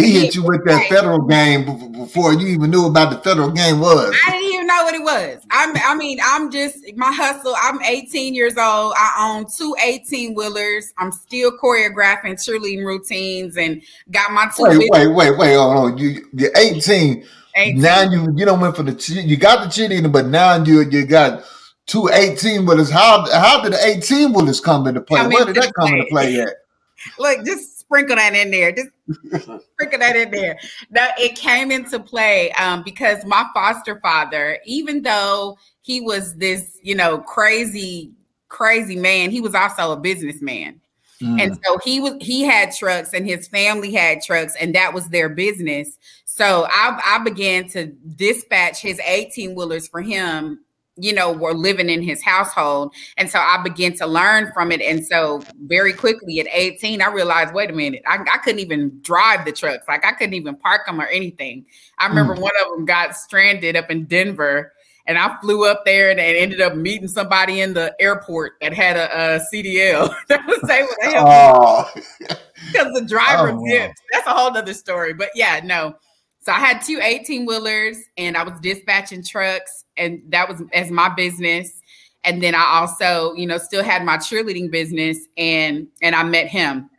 He 0.00 0.20
hit 0.20 0.34
you 0.34 0.44
with 0.44 0.64
that 0.66 0.88
federal 0.88 1.20
game 1.22 1.92
before 1.92 2.34
you 2.34 2.48
even 2.48 2.70
knew 2.70 2.86
about 2.86 3.10
the 3.10 3.18
federal 3.18 3.50
game 3.50 3.80
was. 3.80 4.14
I 4.26 4.30
didn't 4.32 4.54
even 4.54 4.66
know 4.66 4.82
what 4.84 4.94
it 4.94 5.02
was. 5.02 5.46
I'm, 5.50 5.76
I 5.76 5.94
mean, 5.94 6.18
I'm 6.24 6.50
just 6.50 6.78
my 6.96 7.12
hustle. 7.12 7.54
I'm 7.60 7.82
18 7.82 8.34
years 8.34 8.56
old. 8.56 8.94
I 8.96 9.36
own 9.36 9.46
two 9.56 9.74
18 9.82 10.34
wheelers. 10.34 10.92
I'm 10.98 11.12
still 11.12 11.56
choreographing 11.56 12.34
cheerleading 12.34 12.84
routines 12.84 13.56
and 13.56 13.82
got 14.10 14.32
my 14.32 14.50
two. 14.56 14.64
Wait, 14.64 14.88
wait, 14.90 15.06
wait, 15.08 15.38
wait. 15.38 15.54
Hold 15.54 15.92
on. 15.92 15.98
You, 15.98 16.28
you're 16.32 16.52
18. 16.56 17.24
18. 17.56 17.80
Now 17.80 18.02
you 18.02 18.28
you 18.36 18.46
don't 18.46 18.60
went 18.60 18.76
for 18.76 18.82
the 18.82 19.22
you 19.22 19.36
got 19.36 19.64
the 19.64 19.70
cheating, 19.70 20.10
but 20.10 20.26
now 20.26 20.62
you 20.62 20.82
you 20.82 21.04
got 21.04 21.44
two 21.86 22.08
18 22.12 22.64
wheelers. 22.64 22.90
How 22.90 23.26
how 23.32 23.62
did 23.62 23.72
the 23.72 23.84
18 23.84 24.32
wheelers 24.32 24.60
come 24.60 24.86
into 24.86 25.00
play? 25.00 25.20
Come 25.20 25.32
Where 25.32 25.44
did 25.44 25.56
that 25.56 25.72
come 25.74 25.92
into 25.92 26.06
play. 26.06 26.34
play 26.34 26.40
at? 26.40 26.54
Look, 27.18 27.44
just 27.44 27.80
sprinkle 27.80 28.16
that 28.16 28.34
in 28.34 28.50
there. 28.50 28.72
Just 28.72 28.90
sprinkle 29.12 29.98
that 29.98 30.16
in 30.16 30.30
there. 30.30 30.58
No, 30.90 31.08
it 31.18 31.36
came 31.36 31.70
into 31.70 31.98
play 32.00 32.52
um, 32.52 32.82
because 32.82 33.24
my 33.24 33.46
foster 33.54 34.00
father, 34.00 34.58
even 34.64 35.02
though 35.02 35.58
he 35.82 36.00
was 36.00 36.36
this, 36.36 36.78
you 36.82 36.94
know, 36.94 37.18
crazy, 37.18 38.12
crazy 38.48 38.96
man, 38.96 39.30
he 39.30 39.40
was 39.40 39.54
also 39.54 39.92
a 39.92 39.96
businessman. 39.96 40.80
Mm. 41.22 41.40
And 41.40 41.58
so 41.64 41.78
he 41.84 42.00
was 42.00 42.14
he 42.20 42.42
had 42.42 42.74
trucks 42.74 43.12
and 43.12 43.26
his 43.26 43.46
family 43.46 43.92
had 43.92 44.22
trucks 44.22 44.54
and 44.58 44.74
that 44.74 44.94
was 44.94 45.08
their 45.08 45.28
business. 45.28 45.98
So 46.24 46.66
I, 46.70 47.00
I 47.04 47.18
began 47.22 47.68
to 47.70 47.86
dispatch 48.16 48.80
his 48.80 48.98
18 49.00 49.54
wheelers 49.54 49.86
for 49.86 50.00
him, 50.00 50.60
you 51.00 51.12
know, 51.14 51.32
were 51.32 51.54
living 51.54 51.88
in 51.88 52.02
his 52.02 52.22
household. 52.22 52.94
And 53.16 53.30
so 53.30 53.38
I 53.38 53.60
began 53.62 53.94
to 53.94 54.06
learn 54.06 54.52
from 54.52 54.70
it. 54.70 54.80
And 54.80 55.04
so 55.04 55.42
very 55.62 55.92
quickly 55.92 56.40
at 56.40 56.46
18, 56.52 57.02
I 57.02 57.08
realized, 57.08 57.54
wait 57.54 57.70
a 57.70 57.72
minute, 57.72 58.02
I, 58.06 58.18
I 58.32 58.38
couldn't 58.38 58.60
even 58.60 59.00
drive 59.02 59.44
the 59.44 59.52
trucks. 59.52 59.86
Like 59.88 60.04
I 60.04 60.12
couldn't 60.12 60.34
even 60.34 60.56
park 60.56 60.86
them 60.86 61.00
or 61.00 61.06
anything. 61.06 61.64
I 61.98 62.06
hmm. 62.06 62.16
remember 62.16 62.40
one 62.40 62.52
of 62.62 62.76
them 62.76 62.84
got 62.84 63.16
stranded 63.16 63.76
up 63.76 63.90
in 63.90 64.04
Denver. 64.04 64.72
And 65.06 65.18
I 65.18 65.36
flew 65.40 65.66
up 65.66 65.84
there 65.84 66.10
and, 66.10 66.20
and 66.20 66.36
ended 66.36 66.60
up 66.60 66.76
meeting 66.76 67.08
somebody 67.08 67.62
in 67.62 67.72
the 67.72 67.96
airport 67.98 68.52
that 68.60 68.72
had 68.72 68.96
a, 68.96 69.36
a 69.36 69.40
CDL 69.52 70.14
that 70.28 70.46
was 70.46 70.70
able 70.70 70.88
to 70.88 71.10
help 71.10 71.26
me 71.26 72.28
Oh, 72.28 72.36
because 72.66 72.92
the 72.92 73.04
driver 73.08 73.50
Oh, 73.50 73.60
wow. 73.60 73.92
That's 74.12 74.26
a 74.26 74.30
whole 74.30 74.52
nother 74.52 74.74
story. 74.74 75.14
But 75.14 75.30
yeah, 75.34 75.60
no. 75.64 75.96
So 76.42 76.52
I 76.52 76.58
had 76.58 76.80
two 76.80 76.98
18 77.02 77.46
wheelers 77.46 77.98
and 78.16 78.36
I 78.36 78.42
was 78.42 78.58
dispatching 78.60 79.22
trucks, 79.22 79.84
and 79.96 80.22
that 80.28 80.48
was 80.48 80.62
as 80.72 80.90
my 80.90 81.08
business. 81.10 81.80
And 82.24 82.42
then 82.42 82.54
I 82.54 82.80
also, 82.80 83.34
you 83.34 83.46
know, 83.46 83.58
still 83.58 83.82
had 83.82 84.04
my 84.04 84.16
cheerleading 84.16 84.70
business 84.70 85.18
and 85.36 85.88
and 86.02 86.14
I 86.14 86.22
met 86.22 86.48
him. 86.48 86.90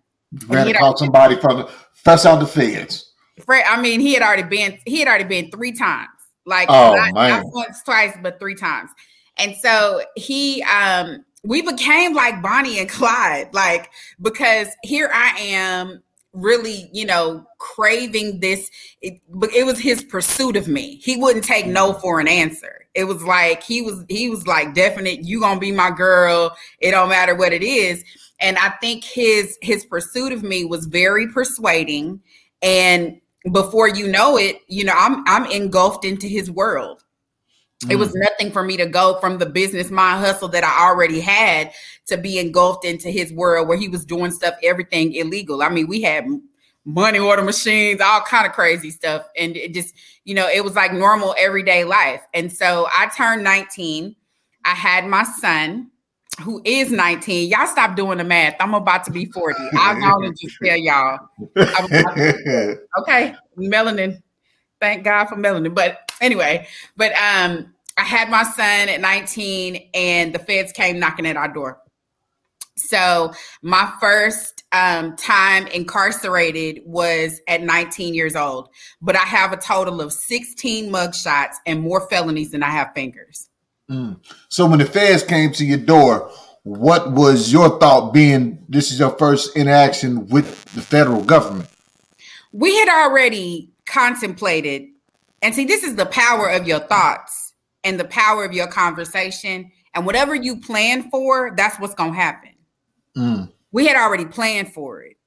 he 0.48 0.56
had 0.56 0.70
across 0.70 1.00
somebody 1.00 1.36
from 1.40 1.58
the 1.58 1.70
first 1.94 2.26
on 2.26 2.40
the 2.40 2.48
feds. 2.48 3.12
Fred, 3.46 3.66
I 3.68 3.82
mean, 3.82 4.00
he 4.00 4.14
had 4.14 4.24
already 4.24 4.44
been 4.44 4.78
he 4.86 5.00
had 5.00 5.08
already 5.08 5.24
been 5.24 5.50
three 5.52 5.72
times. 5.72 6.10
Like 6.46 6.68
Oh, 6.70 6.96
not, 6.96 7.14
not 7.14 7.44
once, 7.46 7.82
twice, 7.84 8.16
but 8.22 8.40
three 8.40 8.56
times. 8.56 8.90
And 9.38 9.56
so 9.56 10.02
he 10.16 10.64
um 10.64 11.24
we 11.44 11.62
became 11.62 12.14
like 12.14 12.42
Bonnie 12.42 12.80
and 12.80 12.90
Clyde, 12.90 13.54
like 13.54 13.90
because 14.22 14.68
here 14.84 15.10
I 15.14 15.30
am 15.40 16.04
really, 16.34 16.90
you 16.94 17.06
know, 17.06 17.46
craving 17.58 18.40
this. 18.40 18.70
It, 19.02 19.22
but 19.30 19.52
it 19.54 19.66
was 19.66 19.80
his 19.80 20.04
pursuit 20.04 20.56
of 20.56 20.68
me. 20.68 20.98
He 20.98 21.18
wouldn't 21.18 21.46
take 21.46 21.68
no 21.68 21.92
mm-hmm. 21.92 22.02
for 22.02 22.20
an 22.20 22.28
answer. 22.28 22.86
It 22.94 23.06
was 23.06 23.24
like 23.24 23.64
he 23.64 23.82
was 23.82 24.04
he 24.10 24.30
was 24.30 24.48
like 24.48 24.74
definite, 24.74 25.24
you 25.24 25.40
gonna 25.40 25.60
be 25.60 25.72
my 25.72 25.92
girl. 25.92 26.56
It 26.80 26.92
don't 26.92 27.10
matter 27.10 27.36
what 27.36 27.54
it 27.54 27.64
is. 27.64 28.04
And 28.40 28.58
I 28.58 28.70
think 28.82 29.04
his 29.04 29.58
his 29.62 29.86
pursuit 29.86 30.34
of 30.34 30.44
me 30.44 30.66
was 30.66 30.86
very 30.88 31.28
persuading. 31.28 32.22
And 32.62 33.22
before 33.52 33.88
you 33.88 34.08
know 34.08 34.38
it, 34.38 34.58
you 34.68 34.84
know, 34.84 34.94
I'm 34.96 35.24
I'm 35.28 35.46
engulfed 35.46 36.06
into 36.06 36.28
his 36.28 36.52
world. 36.52 37.04
It 37.90 37.96
was 37.96 38.10
mm. 38.10 38.22
nothing 38.22 38.52
for 38.52 38.62
me 38.62 38.78
to 38.78 38.86
go 38.86 39.20
from 39.20 39.40
the 39.40 39.46
business 39.48 39.90
mind 39.90 40.24
hustle 40.24 40.50
that 40.50 40.64
I 40.64 40.88
already 40.88 41.20
had 41.20 41.72
to 42.08 42.18
be 42.18 42.40
engulfed 42.40 42.86
into 42.86 43.10
his 43.10 43.32
world 43.34 43.68
where 43.68 43.78
he 43.78 43.88
was 43.88 44.06
doing 44.06 44.32
stuff, 44.32 44.56
everything 44.64 45.14
illegal. 45.14 45.62
I 45.62 45.70
mean, 45.70 45.88
we 45.88 46.02
had 46.02 46.26
money 46.86 47.20
order 47.20 47.44
machines, 47.44 48.02
all 48.02 48.22
kind 48.22 48.46
of 48.46 48.54
crazy 48.54 48.92
stuff. 48.92 49.28
And 49.38 49.56
it 49.56 49.74
just, 49.74 49.94
you 50.26 50.34
know, 50.34 50.48
it 50.48 50.64
was 50.64 50.76
like 50.76 50.94
normal 50.94 51.36
everyday 51.38 51.84
life. 51.84 52.22
And 52.34 52.52
so 52.52 52.88
I 52.90 53.10
turned 53.16 53.44
19. 53.44 54.16
I 54.66 54.70
had 54.70 55.08
my 55.08 55.24
son 55.24 55.92
who 56.42 56.62
is 56.66 56.92
19. 56.92 57.50
Y'all 57.50 57.68
stop 57.68 57.96
doing 57.96 58.18
the 58.18 58.24
math. 58.24 58.56
I'm 58.60 58.74
about 58.74 59.04
to 59.06 59.12
be 59.12 59.26
40. 59.26 59.60
I'm 59.74 60.00
going 60.00 60.34
to 60.34 60.38
just 60.42 60.58
tell 60.64 60.78
y'all. 60.78 61.20
I'm 61.56 61.86
about 61.86 62.16
to 62.16 62.80
okay 63.00 63.36
melanin 63.58 64.22
thank 64.80 65.04
god 65.04 65.26
for 65.26 65.36
melanin 65.36 65.74
but 65.74 66.12
anyway 66.22 66.68
but 66.98 67.12
um 67.14 67.74
i 67.98 68.04
had 68.04 68.30
my 68.30 68.44
son 68.44 68.90
at 68.90 69.02
19 69.02 69.90
and 69.94 70.34
the 70.34 70.40
feds 70.40 70.72
came 70.72 71.00
knocking 71.00 71.26
at 71.26 71.38
our 71.38 71.48
door 71.48 71.80
so 72.88 73.34
my 73.62 73.92
first 74.00 74.64
um, 74.74 75.16
time 75.16 75.68
incarcerated 75.68 76.82
was 76.86 77.42
at 77.48 77.62
19 77.62 78.14
years 78.14 78.36
old 78.36 78.70
but 79.02 79.16
i 79.16 79.20
have 79.20 79.52
a 79.52 79.58
total 79.58 80.02
of 80.02 80.14
16 80.14 80.92
mugshots 80.92 81.56
and 81.66 81.82
more 81.82 82.08
felonies 82.10 82.52
than 82.52 82.64
i 82.64 82.70
have 82.70 82.94
fingers 82.94 83.48
Mm. 83.90 84.22
So 84.48 84.66
when 84.68 84.80
the 84.80 84.86
feds 84.86 85.22
came 85.22 85.52
to 85.52 85.66
your 85.66 85.78
door, 85.78 86.32
what 86.64 87.12
was 87.12 87.52
your 87.52 87.78
thought 87.78 88.14
being 88.14 88.64
this 88.70 88.90
is 88.90 89.00
your 89.00 89.10
first 89.18 89.58
interaction 89.58 90.28
with 90.28 90.64
the 90.74 90.82
federal 90.82 91.22
government? 91.22 91.68
we 92.52 92.78
had 92.78 92.90
already 92.90 93.72
contemplated, 93.86 94.88
and 95.42 95.56
see, 95.56 95.66
this 95.66 95.84
is 95.84 95.96
the 95.96 96.06
power 96.06 96.50
of 96.50 96.68
your 96.68 96.80
thoughts 96.80 97.54
and 97.84 98.00
the 98.00 98.06
power 98.06 98.46
of 98.46 98.54
your 98.54 98.68
conversation. 98.68 99.72
And 99.94 100.06
whatever 100.06 100.36
you 100.36 100.60
plan 100.60 101.10
for, 101.10 101.54
that's 101.58 101.80
what's 101.80 101.96
going 101.96 102.14
to 102.14 102.20
happen. 102.20 102.51
Mm, 103.18 103.52
We 103.72 103.88
had 103.88 103.96
already 103.98 104.26
planned 104.26 104.74
for 104.74 105.02
it. 105.02 105.18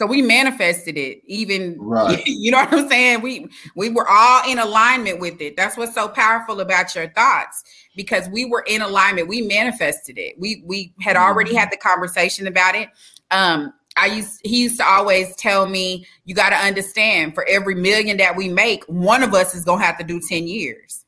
So 0.00 0.06
we 0.06 0.22
manifested 0.22 0.98
it, 0.98 1.20
even 1.26 1.76
Right. 1.78 2.20
you 2.26 2.50
know 2.50 2.58
what 2.58 2.72
I'm 2.72 2.88
saying? 2.88 3.22
We 3.22 3.48
we 3.76 3.90
were 3.90 4.06
all 4.08 4.50
in 4.50 4.58
alignment 4.58 5.20
with 5.20 5.40
it. 5.40 5.56
That's 5.56 5.76
what's 5.76 5.94
so 5.94 6.08
powerful 6.08 6.60
about 6.60 6.94
your 6.94 7.08
thoughts 7.10 7.62
because 7.94 8.28
we 8.28 8.44
were 8.44 8.64
in 8.66 8.82
alignment. 8.82 9.28
We 9.28 9.42
manifested 9.42 10.18
it. 10.18 10.34
We 10.38 10.62
we 10.66 10.92
had 11.00 11.16
already 11.16 11.54
had 11.54 11.70
the 11.70 11.76
conversation 11.76 12.48
about 12.48 12.74
it. 12.74 12.88
Um 13.30 13.72
I 13.96 14.06
used 14.06 14.40
he 14.42 14.62
used 14.62 14.78
to 14.78 14.84
always 14.86 15.36
tell 15.36 15.66
me, 15.68 16.06
you 16.24 16.34
got 16.34 16.50
to 16.50 16.56
understand 16.56 17.34
for 17.34 17.46
every 17.48 17.76
million 17.76 18.16
that 18.16 18.34
we 18.36 18.48
make, 18.48 18.82
one 18.86 19.22
of 19.22 19.32
us 19.34 19.54
is 19.54 19.64
going 19.64 19.78
to 19.78 19.86
have 19.86 19.98
to 19.98 20.04
do 20.04 20.20
10 20.20 20.48
years. 20.48 21.04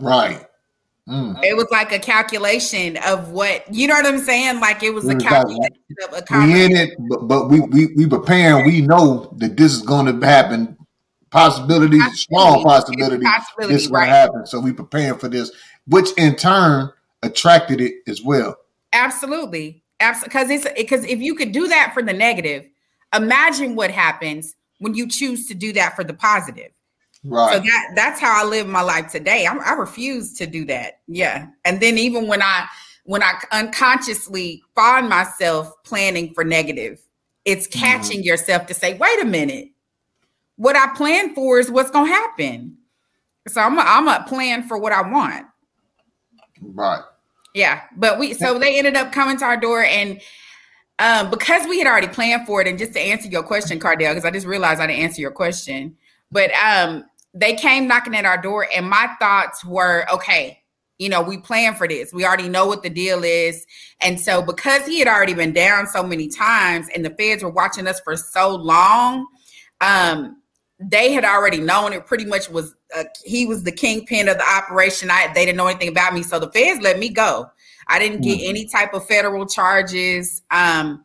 right. 0.00 0.44
Mm, 1.08 1.42
It 1.42 1.56
was 1.56 1.66
like 1.70 1.90
a 1.92 1.98
calculation 1.98 2.98
of 3.06 3.30
what, 3.30 3.64
you 3.74 3.86
know 3.88 3.94
what 3.94 4.06
I'm 4.06 4.18
saying? 4.18 4.60
Like 4.60 4.82
it 4.82 4.90
was 4.92 5.04
a 5.04 5.08
We 5.08 5.14
was 5.14 5.24
like- 5.24 5.32
calculation 5.32 5.72
of 6.06 6.12
a 6.12 6.46
we 6.46 6.64
in 6.64 6.76
it, 6.76 6.90
but, 7.08 7.26
but 7.28 7.48
we 7.48 7.60
we 7.60 7.86
we 7.96 8.06
preparing. 8.06 8.66
We 8.66 8.82
know 8.82 9.32
that 9.38 9.56
this 9.56 9.72
is 9.72 9.82
going 9.82 10.06
to 10.20 10.26
happen. 10.26 10.76
Possibilities, 11.30 12.02
small 12.22 12.62
possibility, 12.64 13.22
Possibility, 13.22 13.74
this 13.74 13.88
right. 13.88 14.06
to 14.06 14.10
happen. 14.10 14.46
So 14.46 14.60
we 14.60 14.72
preparing 14.72 15.18
for 15.18 15.28
this, 15.28 15.50
which 15.86 16.08
in 16.16 16.36
turn 16.36 16.90
attracted 17.22 17.80
it 17.82 17.96
as 18.06 18.22
well. 18.22 18.56
Absolutely. 18.94 19.82
Absolutely. 20.00 20.28
Because 20.30 20.50
it's 20.50 20.66
because 20.76 21.04
if 21.04 21.20
you 21.20 21.34
could 21.34 21.52
do 21.52 21.68
that 21.68 21.92
for 21.92 22.02
the 22.02 22.12
negative, 22.14 22.66
imagine 23.14 23.74
what 23.76 23.90
happens 23.90 24.54
when 24.78 24.94
you 24.94 25.06
choose 25.08 25.46
to 25.48 25.54
do 25.54 25.72
that 25.74 25.96
for 25.96 26.04
the 26.04 26.14
positive. 26.14 26.70
So 27.24 27.30
Right. 27.30 27.62
that 27.62 27.92
that's 27.94 28.20
how 28.20 28.42
I 28.44 28.48
live 28.48 28.66
my 28.66 28.80
life 28.82 29.10
today. 29.10 29.46
I, 29.46 29.54
I 29.56 29.72
refuse 29.74 30.32
to 30.34 30.46
do 30.46 30.64
that. 30.66 31.00
Yeah. 31.08 31.48
And 31.64 31.80
then 31.80 31.98
even 31.98 32.26
when 32.28 32.42
I 32.42 32.66
when 33.04 33.22
I 33.22 33.34
unconsciously 33.52 34.62
find 34.74 35.08
myself 35.08 35.72
planning 35.84 36.32
for 36.34 36.44
negative, 36.44 37.00
it's 37.44 37.66
catching 37.66 38.22
yourself 38.22 38.66
to 38.66 38.74
say, 38.74 38.94
wait 38.94 39.20
a 39.20 39.24
minute, 39.24 39.70
what 40.56 40.76
I 40.76 40.88
plan 40.94 41.34
for 41.34 41.58
is 41.58 41.70
what's 41.70 41.90
gonna 41.90 42.08
happen. 42.10 42.76
So 43.48 43.60
I'm 43.60 43.78
a, 43.78 43.82
I'm 43.82 44.08
a 44.08 44.24
plan 44.28 44.62
for 44.68 44.78
what 44.78 44.92
I 44.92 45.02
want. 45.02 45.46
Right. 46.60 47.02
Yeah, 47.54 47.82
but 47.96 48.18
we 48.18 48.34
so 48.34 48.58
they 48.58 48.78
ended 48.78 48.96
up 48.96 49.12
coming 49.12 49.38
to 49.38 49.44
our 49.44 49.56
door 49.56 49.82
and 49.82 50.20
um 50.98 51.30
because 51.30 51.66
we 51.66 51.78
had 51.78 51.86
already 51.86 52.08
planned 52.08 52.46
for 52.46 52.60
it 52.60 52.68
and 52.68 52.78
just 52.78 52.92
to 52.92 53.00
answer 53.00 53.28
your 53.28 53.42
question 53.42 53.78
Cardell 53.80 54.12
because 54.14 54.24
I 54.24 54.30
just 54.30 54.46
realized 54.46 54.80
I 54.80 54.86
didn't 54.86 55.02
answer 55.02 55.20
your 55.20 55.30
question 55.30 55.96
but 56.30 56.50
um 56.54 57.04
they 57.34 57.54
came 57.54 57.86
knocking 57.86 58.14
at 58.14 58.24
our 58.24 58.40
door 58.40 58.66
and 58.74 58.88
my 58.88 59.08
thoughts 59.18 59.64
were 59.64 60.06
okay 60.12 60.58
you 60.98 61.08
know 61.08 61.22
we 61.22 61.38
plan 61.38 61.74
for 61.74 61.86
this 61.86 62.12
we 62.12 62.24
already 62.24 62.48
know 62.48 62.66
what 62.66 62.82
the 62.82 62.90
deal 62.90 63.22
is 63.24 63.66
and 64.00 64.20
so 64.20 64.42
because 64.42 64.84
he 64.86 64.98
had 64.98 65.08
already 65.08 65.34
been 65.34 65.52
down 65.52 65.86
so 65.86 66.02
many 66.02 66.28
times 66.28 66.86
and 66.94 67.04
the 67.04 67.10
feds 67.10 67.42
were 67.42 67.50
watching 67.50 67.86
us 67.86 68.00
for 68.00 68.16
so 68.16 68.54
long 68.54 69.26
um 69.80 70.36
they 70.80 71.12
had 71.12 71.24
already 71.24 71.58
known 71.58 71.92
it 71.92 72.06
pretty 72.06 72.24
much 72.24 72.48
was 72.48 72.74
uh, 72.96 73.04
he 73.24 73.46
was 73.46 73.64
the 73.64 73.72
kingpin 73.72 74.28
of 74.28 74.38
the 74.38 74.48
operation. 74.48 75.10
I 75.10 75.30
they 75.34 75.44
didn't 75.44 75.56
know 75.56 75.66
anything 75.66 75.88
about 75.88 76.14
me, 76.14 76.22
so 76.22 76.38
the 76.38 76.50
feds 76.50 76.80
let 76.80 76.98
me 76.98 77.08
go. 77.08 77.50
I 77.88 77.98
didn't 77.98 78.20
get 78.20 78.40
any 78.42 78.66
type 78.66 78.92
of 78.94 79.06
federal 79.06 79.46
charges. 79.46 80.42
Um, 80.50 81.04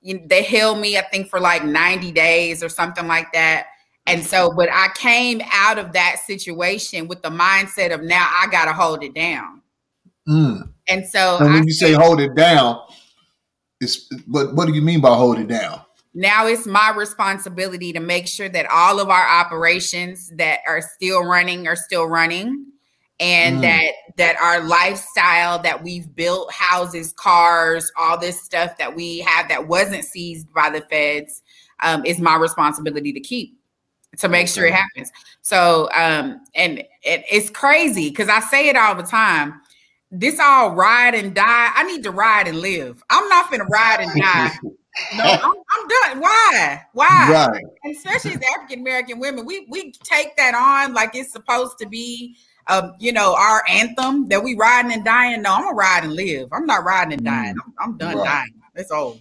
you 0.00 0.14
know, 0.14 0.26
they 0.26 0.42
held 0.42 0.78
me, 0.78 0.96
I 0.96 1.02
think, 1.02 1.28
for 1.28 1.40
like 1.40 1.64
ninety 1.64 2.12
days 2.12 2.62
or 2.62 2.68
something 2.68 3.06
like 3.06 3.32
that. 3.32 3.66
And 4.06 4.24
so, 4.24 4.52
but 4.56 4.68
I 4.72 4.88
came 4.96 5.40
out 5.52 5.78
of 5.78 5.92
that 5.92 6.16
situation 6.26 7.06
with 7.06 7.22
the 7.22 7.28
mindset 7.30 7.94
of 7.94 8.02
now 8.02 8.28
I 8.30 8.48
got 8.50 8.64
to 8.64 8.72
hold 8.72 9.04
it 9.04 9.14
down. 9.14 9.62
Mm. 10.28 10.72
And 10.88 11.06
so, 11.06 11.38
And 11.38 11.50
I 11.50 11.54
when 11.54 11.66
you 11.66 11.72
say 11.72 11.92
hold 11.92 12.20
it 12.20 12.34
down, 12.34 12.80
it's 13.80 14.08
but 14.26 14.54
what 14.54 14.66
do 14.66 14.74
you 14.74 14.82
mean 14.82 15.00
by 15.00 15.14
hold 15.14 15.38
it 15.38 15.48
down? 15.48 15.82
now 16.12 16.44
it's 16.44 16.66
my 16.66 16.92
responsibility 16.96 17.92
to 17.92 18.00
make 18.00 18.26
sure 18.26 18.48
that 18.48 18.66
all 18.68 18.98
of 18.98 19.08
our 19.08 19.28
operations 19.28 20.28
that 20.34 20.58
are 20.66 20.82
still 20.82 21.22
running 21.22 21.68
are 21.68 21.76
still 21.76 22.04
running 22.06 22.66
and 23.20 23.58
Mm. 23.58 23.60
that 23.62 23.92
that 24.16 24.36
our 24.40 24.60
lifestyle 24.64 25.60
that 25.62 25.84
we've 25.84 26.12
built 26.16 26.52
houses 26.52 27.12
cars 27.12 27.92
all 27.96 28.18
this 28.18 28.42
stuff 28.42 28.76
that 28.78 28.96
we 28.96 29.20
have 29.20 29.48
that 29.50 29.68
wasn't 29.68 30.04
seized 30.04 30.52
by 30.52 30.68
the 30.68 30.80
feds 30.90 31.42
um, 31.80 32.04
is 32.04 32.18
my 32.18 32.34
responsibility 32.34 33.12
to 33.12 33.20
keep 33.20 33.56
to 34.18 34.28
make 34.28 34.48
sure 34.48 34.66
it 34.66 34.74
happens 34.74 35.10
so 35.42 35.88
um 35.94 36.40
and 36.54 36.78
it, 37.02 37.24
it's 37.30 37.50
crazy 37.50 38.10
because 38.10 38.28
i 38.28 38.40
say 38.40 38.68
it 38.68 38.76
all 38.76 38.94
the 38.94 39.02
time 39.02 39.60
this 40.10 40.40
all 40.40 40.70
ride 40.74 41.14
and 41.14 41.34
die 41.34 41.70
i 41.74 41.82
need 41.84 42.02
to 42.02 42.10
ride 42.10 42.48
and 42.48 42.58
live 42.60 43.02
i'm 43.10 43.28
not 43.28 43.50
gonna 43.50 43.64
ride 43.64 44.00
and 44.00 44.20
die 44.20 44.50
no, 45.16 45.24
I'm, 45.24 45.42
I'm 45.42 45.88
done. 45.88 46.20
Why? 46.20 46.82
Why? 46.92 47.28
Right. 47.30 47.64
And 47.84 47.94
especially 47.96 48.32
as 48.32 48.40
African 48.56 48.80
American 48.80 49.18
women, 49.18 49.46
we 49.46 49.66
we 49.70 49.92
take 50.02 50.36
that 50.36 50.54
on 50.54 50.94
like 50.94 51.14
it's 51.14 51.32
supposed 51.32 51.78
to 51.78 51.86
be, 51.86 52.36
um, 52.68 52.94
you 52.98 53.12
know, 53.12 53.34
our 53.34 53.62
anthem 53.68 54.28
that 54.28 54.42
we 54.42 54.56
riding 54.56 54.92
and 54.92 55.04
dying. 55.04 55.42
No, 55.42 55.54
I'm 55.54 55.62
gonna 55.62 55.76
ride 55.76 56.04
and 56.04 56.12
live. 56.12 56.48
I'm 56.52 56.66
not 56.66 56.84
riding 56.84 57.14
and 57.14 57.24
dying. 57.24 57.54
I'm, 57.64 57.74
I'm 57.80 57.98
done 57.98 58.16
Right. 58.16 58.24
dying. 58.24 58.54
It's 58.74 58.90
old. 58.90 59.20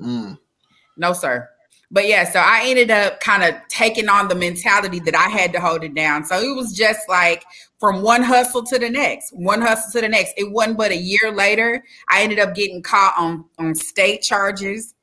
Mm. 0.00 0.38
No, 0.96 1.12
sir. 1.12 1.48
But 1.90 2.06
yeah, 2.06 2.24
so 2.30 2.38
I 2.38 2.64
ended 2.64 2.90
up 2.90 3.20
kind 3.20 3.42
of 3.42 3.54
taking 3.68 4.08
on 4.08 4.28
the 4.28 4.34
mentality 4.34 5.00
that 5.00 5.14
I 5.14 5.28
had 5.28 5.52
to 5.54 5.60
hold 5.60 5.84
it 5.84 5.94
down. 5.94 6.24
So 6.24 6.38
it 6.38 6.54
was 6.54 6.72
just 6.72 7.08
like 7.08 7.44
from 7.80 8.02
one 8.02 8.22
hustle 8.22 8.62
to 8.64 8.78
the 8.78 8.90
next, 8.90 9.30
one 9.32 9.62
hustle 9.62 9.92
to 9.92 10.00
the 10.02 10.08
next. 10.08 10.34
It 10.36 10.52
wasn't 10.52 10.76
but 10.76 10.90
a 10.90 10.96
year 10.96 11.32
later, 11.32 11.82
I 12.10 12.22
ended 12.22 12.40
up 12.40 12.54
getting 12.54 12.82
caught 12.82 13.14
on 13.16 13.46
on 13.58 13.74
state 13.74 14.20
charges 14.20 14.94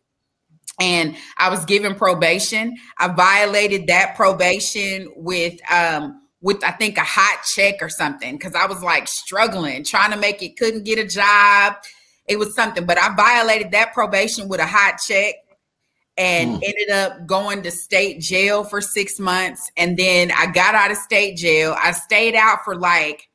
and 0.79 1.15
I 1.37 1.49
was 1.49 1.65
given 1.65 1.95
probation. 1.95 2.75
I 2.99 3.07
violated 3.07 3.87
that 3.87 4.15
probation 4.15 5.11
with 5.15 5.59
um 5.71 6.21
with 6.41 6.63
I 6.63 6.71
think 6.71 6.97
a 6.97 7.03
hot 7.03 7.43
check 7.55 7.75
or 7.81 7.89
something 7.89 8.37
because 8.37 8.53
I 8.53 8.67
was 8.67 8.83
like 8.83 9.07
struggling, 9.07 9.83
trying 9.83 10.11
to 10.11 10.17
make 10.17 10.43
it, 10.43 10.57
couldn't 10.57 10.83
get 10.83 10.99
a 10.99 11.07
job. 11.07 11.77
It 12.27 12.37
was 12.37 12.53
something, 12.55 12.85
but 12.85 12.99
I 12.99 13.15
violated 13.15 13.71
that 13.71 13.93
probation 13.93 14.47
with 14.47 14.59
a 14.59 14.67
hot 14.67 14.99
check 15.05 15.35
and 16.17 16.55
Mm. 16.55 16.63
ended 16.63 16.89
up 16.91 17.27
going 17.27 17.61
to 17.63 17.71
state 17.71 18.21
jail 18.21 18.63
for 18.63 18.81
six 18.81 19.19
months. 19.19 19.69
And 19.75 19.97
then 19.97 20.31
I 20.31 20.45
got 20.47 20.75
out 20.75 20.91
of 20.91 20.97
state 20.97 21.35
jail. 21.37 21.75
I 21.77 21.91
stayed 21.91 22.35
out 22.35 22.59
for 22.63 22.75
like 22.75 23.27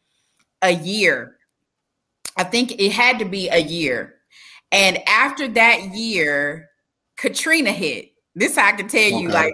a 0.63 0.71
year. 0.73 1.37
I 2.37 2.45
think 2.45 2.81
it 2.81 2.93
had 2.93 3.19
to 3.19 3.25
be 3.25 3.49
a 3.49 3.59
year. 3.59 4.15
And 4.73 4.99
after 5.09 5.49
that 5.49 5.95
year, 5.95 6.69
Katrina 7.17 7.73
hit. 7.73 8.13
This 8.35 8.57
I 8.57 8.73
can 8.73 8.89
tell 8.89 9.11
you, 9.11 9.29
like 9.29 9.53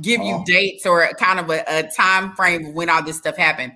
give 0.00 0.20
you 0.20 0.34
Oh. 0.34 0.44
dates 0.46 0.84
or 0.86 1.08
kind 1.18 1.40
of 1.40 1.48
a, 1.50 1.64
a 1.66 1.82
time 1.96 2.34
frame 2.34 2.66
of 2.66 2.74
when 2.74 2.90
all 2.90 3.02
this 3.02 3.16
stuff 3.16 3.36
happened. 3.36 3.72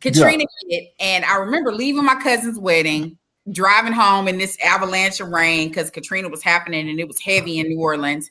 Katrina 0.00 0.44
hit, 0.68 0.84
and 0.98 1.24
I 1.24 1.36
remember 1.36 1.72
leaving 1.72 2.04
my 2.04 2.14
cousin's 2.16 2.58
wedding, 2.58 3.18
driving 3.50 3.92
home 3.92 4.28
in 4.28 4.38
this 4.38 4.56
avalanche 4.64 5.20
of 5.20 5.28
rain 5.28 5.68
because 5.68 5.90
Katrina 5.90 6.28
was 6.28 6.42
happening 6.42 6.88
and 6.88 6.98
it 6.98 7.06
was 7.08 7.20
heavy 7.20 7.58
in 7.58 7.68
New 7.68 7.80
Orleans. 7.80 8.30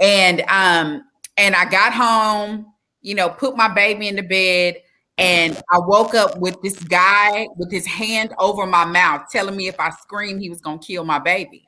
And 0.00 0.42
um, 0.48 1.02
and 1.36 1.54
I 1.54 1.68
got 1.68 1.92
home, 1.92 2.66
you 3.02 3.14
know, 3.14 3.28
put 3.28 3.56
my 3.56 3.68
baby 3.72 4.08
in 4.08 4.16
the 4.16 4.22
bed, 4.22 4.76
and 5.18 5.56
I 5.72 5.78
woke 5.78 6.14
up 6.14 6.38
with 6.38 6.60
this 6.62 6.78
guy 6.82 7.46
with 7.56 7.70
his 7.70 7.86
hand 7.86 8.34
over 8.38 8.66
my 8.66 8.84
mouth, 8.84 9.22
telling 9.30 9.56
me 9.56 9.68
if 9.68 9.78
I 9.80 9.90
screamed, 9.90 10.40
he 10.40 10.50
was 10.50 10.60
gonna 10.60 10.78
kill 10.78 11.04
my 11.04 11.18
baby 11.18 11.66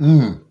Mm. 0.00 0.42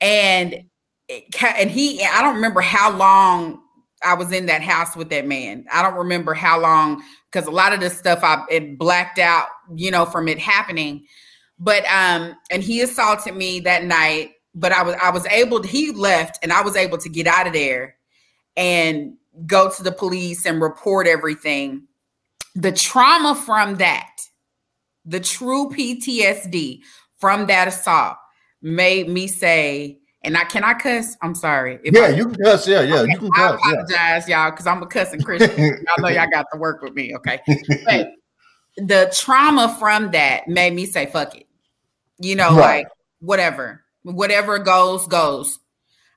and 0.00 0.64
and 1.08 1.70
he 1.70 2.02
i 2.02 2.20
don't 2.20 2.34
remember 2.34 2.60
how 2.60 2.90
long 2.90 3.60
i 4.02 4.12
was 4.12 4.32
in 4.32 4.46
that 4.46 4.60
house 4.60 4.96
with 4.96 5.08
that 5.10 5.24
man 5.24 5.64
i 5.72 5.82
don't 5.82 5.94
remember 5.94 6.34
how 6.34 6.60
long 6.60 7.00
because 7.30 7.46
a 7.46 7.50
lot 7.50 7.72
of 7.72 7.80
this 7.80 7.96
stuff 7.96 8.20
i 8.22 8.42
it 8.50 8.78
blacked 8.78 9.18
out 9.18 9.48
you 9.74 9.90
know 9.90 10.04
from 10.04 10.28
it 10.28 10.38
happening. 10.38 11.04
But 11.58 11.84
um 11.86 12.36
and 12.50 12.62
he 12.62 12.80
assaulted 12.80 13.34
me 13.34 13.60
that 13.60 13.84
night 13.84 14.32
but 14.54 14.72
i 14.72 14.82
was 14.82 14.94
i 15.02 15.10
was 15.10 15.26
able 15.26 15.60
to, 15.60 15.68
he 15.68 15.92
left 15.92 16.38
and 16.42 16.52
i 16.52 16.62
was 16.62 16.76
able 16.76 16.98
to 16.98 17.08
get 17.08 17.26
out 17.26 17.46
of 17.46 17.52
there 17.52 17.96
and 18.56 19.14
go 19.46 19.70
to 19.70 19.82
the 19.82 19.92
police 19.92 20.44
and 20.46 20.60
report 20.60 21.06
everything. 21.06 21.86
The 22.54 22.72
trauma 22.72 23.34
from 23.34 23.76
that 23.76 24.10
the 25.08 25.20
true 25.20 25.70
ptsd 25.70 26.80
from 27.18 27.46
that 27.46 27.66
assault 27.66 28.16
made 28.60 29.08
me 29.08 29.26
say, 29.26 29.98
and 30.28 30.36
I 30.36 30.44
can 30.44 30.62
I 30.62 30.74
cuss? 30.74 31.16
I'm 31.22 31.34
sorry. 31.34 31.78
If 31.82 31.94
Yeah, 31.94 32.02
I, 32.02 32.08
you 32.10 32.26
can 32.28 32.36
cuss. 32.36 32.68
Yeah, 32.68 32.82
yeah, 32.82 33.02
you 33.02 33.18
can 33.18 33.30
I 33.34 33.48
cuss. 33.48 33.60
Yeah. 33.64 33.72
apologize, 33.72 34.28
y'all, 34.28 34.50
because 34.50 34.66
I'm 34.66 34.82
a 34.82 34.86
cussing 34.86 35.22
Christian. 35.22 35.58
I 35.96 36.00
know 36.02 36.08
y'all 36.08 36.28
got 36.30 36.44
to 36.52 36.58
work 36.58 36.82
with 36.82 36.92
me, 36.92 37.16
okay? 37.16 37.40
But 37.86 38.10
the 38.76 39.10
trauma 39.16 39.74
from 39.78 40.10
that 40.10 40.46
made 40.46 40.74
me 40.74 40.84
say, 40.84 41.06
fuck 41.06 41.34
it. 41.34 41.46
You 42.20 42.36
know, 42.36 42.50
Right. 42.50 42.84
like 42.84 42.88
whatever, 43.20 43.82
whatever 44.02 44.58
goes, 44.58 45.06
goes. 45.06 45.58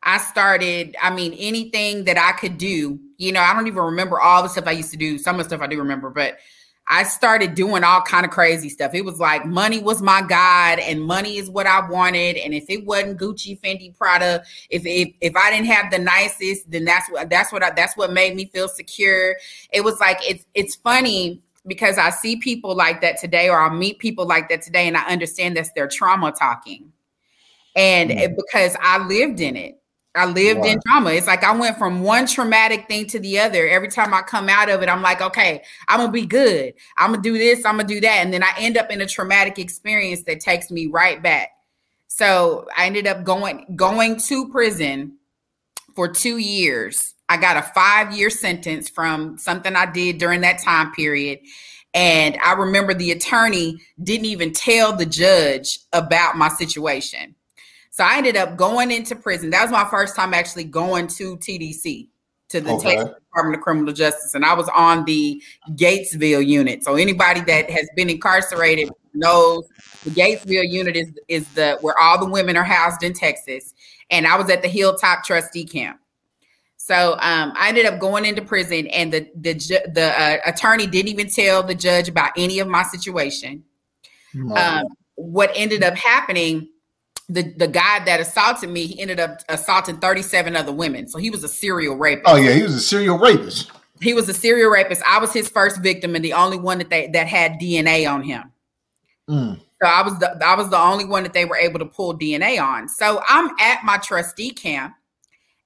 I 0.03 0.17
started, 0.17 0.95
I 1.01 1.09
mean, 1.13 1.33
anything 1.33 2.03
that 2.05 2.17
I 2.17 2.33
could 2.33 2.57
do, 2.57 2.99
you 3.17 3.31
know, 3.31 3.39
I 3.39 3.53
don't 3.53 3.67
even 3.67 3.81
remember 3.83 4.19
all 4.19 4.43
the 4.43 4.49
stuff 4.49 4.67
I 4.67 4.71
used 4.71 4.91
to 4.91 4.97
do. 4.97 5.17
Some 5.17 5.39
of 5.39 5.45
the 5.45 5.49
stuff 5.55 5.61
I 5.61 5.67
do 5.67 5.77
remember, 5.77 6.09
but 6.09 6.37
I 6.93 7.03
started 7.03 7.55
doing 7.55 7.85
all 7.85 8.01
kind 8.01 8.25
of 8.25 8.31
crazy 8.31 8.67
stuff. 8.67 8.93
It 8.93 9.05
was 9.05 9.17
like 9.17 9.45
money 9.45 9.79
was 9.79 10.01
my 10.01 10.21
god, 10.21 10.77
and 10.79 11.01
money 11.01 11.37
is 11.37 11.49
what 11.49 11.65
I 11.65 11.89
wanted. 11.89 12.35
And 12.35 12.53
if 12.53 12.65
it 12.69 12.85
wasn't 12.85 13.17
Gucci, 13.17 13.57
Fendi, 13.61 13.97
Prada, 13.97 14.43
if 14.69 14.85
if, 14.85 15.15
if 15.21 15.33
I 15.37 15.49
didn't 15.51 15.67
have 15.67 15.89
the 15.89 15.99
nicest, 15.99 16.69
then 16.69 16.83
that's 16.83 17.09
what 17.09 17.29
that's 17.29 17.53
what 17.53 17.63
I, 17.63 17.71
that's 17.71 17.95
what 17.95 18.11
made 18.11 18.35
me 18.35 18.45
feel 18.47 18.67
secure. 18.67 19.37
It 19.71 19.85
was 19.85 20.01
like 20.01 20.17
it's 20.29 20.45
it's 20.53 20.75
funny 20.75 21.41
because 21.65 21.97
I 21.97 22.09
see 22.09 22.35
people 22.35 22.75
like 22.75 22.99
that 22.99 23.17
today, 23.19 23.47
or 23.47 23.57
I'll 23.57 23.73
meet 23.73 23.99
people 23.99 24.25
like 24.27 24.49
that 24.49 24.61
today, 24.61 24.87
and 24.89 24.97
I 24.97 25.05
understand 25.05 25.55
that's 25.55 25.71
their 25.71 25.87
trauma 25.87 26.33
talking, 26.33 26.91
and 27.73 28.09
Mm. 28.11 28.19
it, 28.19 28.35
because 28.35 28.75
I 28.81 28.97
lived 28.97 29.39
in 29.39 29.55
it. 29.55 29.80
I 30.13 30.25
lived 30.25 30.65
in 30.65 30.73
Right. 30.73 30.77
trauma. 30.85 31.11
It's 31.11 31.27
like 31.27 31.43
I 31.43 31.55
went 31.55 31.77
from 31.77 32.01
one 32.03 32.27
traumatic 32.27 32.87
thing 32.87 33.07
to 33.07 33.19
the 33.19 33.39
other. 33.39 33.67
Every 33.67 33.87
time 33.87 34.13
I 34.13 34.21
come 34.21 34.49
out 34.49 34.69
of 34.69 34.81
it, 34.81 34.89
I'm 34.89 35.01
like, 35.01 35.21
okay, 35.21 35.63
I'm 35.87 35.99
gonna 35.99 36.11
be 36.11 36.25
good. 36.25 36.73
I'm 36.97 37.11
gonna 37.11 37.23
do 37.23 37.37
this, 37.37 37.65
I'm 37.65 37.77
gonna 37.77 37.87
do 37.87 38.01
that. 38.01 38.17
And 38.17 38.33
then 38.33 38.43
I 38.43 38.51
end 38.57 38.77
up 38.77 38.91
in 38.91 39.01
a 39.01 39.05
traumatic 39.05 39.57
experience 39.57 40.23
that 40.23 40.41
takes 40.41 40.69
me 40.69 40.87
right 40.87 41.21
back. 41.23 41.49
So 42.07 42.67
I 42.75 42.87
ended 42.87 43.07
up 43.07 43.23
going 43.23 43.65
going 43.75 44.19
to 44.27 44.49
prison 44.49 45.17
for 45.95 46.09
two 46.09 46.37
years. 46.37 47.13
I 47.29 47.37
got 47.37 47.55
a 47.55 47.61
five 47.61 48.11
year 48.11 48.29
sentence 48.29 48.89
from 48.89 49.37
something 49.37 49.75
I 49.75 49.89
did 49.89 50.17
during 50.17 50.41
that 50.41 50.61
time 50.61 50.91
period. 50.91 51.39
And 51.93 52.37
I 52.43 52.53
remember 52.53 52.93
the 52.93 53.11
attorney 53.11 53.79
didn't 54.03 54.25
even 54.25 54.51
tell 54.51 54.95
the 54.95 55.05
judge 55.05 55.79
about 55.93 56.37
my 56.37 56.49
situation. 56.49 57.35
So 57.91 58.05
I 58.05 58.17
ended 58.17 58.37
up 58.37 58.57
going 58.57 58.89
into 58.89 59.15
prison. 59.15 59.49
That 59.49 59.63
was 59.63 59.71
my 59.71 59.87
first 59.89 60.15
time 60.15 60.33
actually 60.33 60.63
going 60.63 61.07
to 61.07 61.37
TDC, 61.37 62.07
to 62.49 62.61
the 62.61 62.71
Okay. 62.71 62.95
Texas 62.95 63.15
Department 63.19 63.57
of 63.57 63.61
Criminal 63.61 63.93
Justice. 63.93 64.33
And 64.33 64.45
I 64.45 64.53
was 64.53 64.69
on 64.69 65.03
the 65.05 65.41
Gatesville 65.71 66.45
unit. 66.45 66.83
So 66.83 66.95
anybody 66.95 67.41
that 67.41 67.69
has 67.69 67.89
been 67.95 68.09
incarcerated 68.09 68.89
knows 69.13 69.67
the 70.05 70.09
Gatesville 70.11 70.69
unit 70.69 70.95
is 70.95 71.11
is 71.27 71.47
the 71.49 71.77
where 71.81 71.97
all 71.99 72.17
the 72.17 72.29
women 72.29 72.55
are 72.55 72.63
housed 72.63 73.03
in 73.03 73.13
Texas. 73.13 73.73
And 74.09 74.25
I 74.25 74.37
was 74.37 74.49
at 74.49 74.61
the 74.61 74.69
Hilltop 74.69 75.23
Trustee 75.25 75.65
Camp. 75.65 75.99
So 76.77 77.13
um, 77.19 77.53
I 77.55 77.69
ended 77.69 77.85
up 77.85 77.99
going 77.99 78.25
into 78.25 78.41
prison, 78.41 78.87
and 78.87 79.13
the 79.13 79.29
the 79.35 79.53
the 79.93 80.13
uh, 80.19 80.37
attorney 80.45 80.87
didn't 80.87 81.09
even 81.09 81.29
tell 81.29 81.61
the 81.61 81.75
judge 81.75 82.09
about 82.09 82.31
any 82.35 82.59
of 82.59 82.67
my 82.67 82.83
situation. 82.83 83.63
Um, 84.55 84.85
what 85.15 85.51
ended 85.55 85.83
up 85.83 85.95
happening, 85.95 86.69
the 87.31 87.53
the 87.57 87.67
guy 87.67 88.03
that 88.05 88.19
assaulted 88.19 88.69
me, 88.69 88.87
he 88.87 89.01
ended 89.01 89.19
up 89.19 89.39
assaulting 89.49 89.97
thirty 89.97 90.21
seven 90.21 90.55
other 90.55 90.71
women. 90.71 91.07
So 91.07 91.17
he 91.17 91.29
was 91.29 91.43
a 91.43 91.47
serial 91.47 91.95
rapist. 91.95 92.27
oh 92.27 92.37
yeah, 92.37 92.53
he 92.53 92.63
was 92.63 92.75
a 92.75 92.79
serial 92.79 93.17
rapist. 93.17 93.71
He 94.01 94.13
was 94.13 94.27
a 94.29 94.33
serial 94.33 94.71
rapist. 94.71 95.01
I 95.07 95.19
was 95.19 95.31
his 95.31 95.47
first 95.47 95.81
victim, 95.81 96.15
and 96.15 96.25
the 96.25 96.33
only 96.33 96.57
one 96.57 96.79
that 96.79 96.89
they 96.89 97.07
that 97.07 97.27
had 97.27 97.53
DNA 97.53 98.11
on 98.11 98.23
him. 98.23 98.51
Mm. 99.29 99.59
So 99.81 99.89
I 99.89 100.01
was 100.03 100.17
the 100.19 100.45
I 100.45 100.55
was 100.55 100.69
the 100.69 100.79
only 100.79 101.05
one 101.05 101.23
that 101.23 101.33
they 101.33 101.45
were 101.45 101.57
able 101.57 101.79
to 101.79 101.85
pull 101.85 102.17
DNA 102.17 102.61
on. 102.61 102.87
So 102.89 103.21
I'm 103.27 103.49
at 103.59 103.83
my 103.83 103.97
trustee 103.97 104.51
camp 104.51 104.93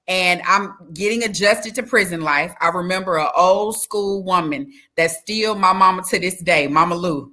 and 0.08 0.40
I'm 0.46 0.74
getting 0.94 1.24
adjusted 1.24 1.74
to 1.74 1.82
prison 1.82 2.20
life. 2.20 2.54
I 2.60 2.68
remember 2.68 3.18
an 3.18 3.28
old 3.36 3.78
school 3.78 4.22
woman 4.22 4.72
that's 4.96 5.18
still 5.18 5.54
my 5.54 5.72
mama 5.72 6.02
to 6.10 6.18
this 6.18 6.40
day, 6.40 6.68
Mama 6.68 6.94
Lou. 6.94 7.32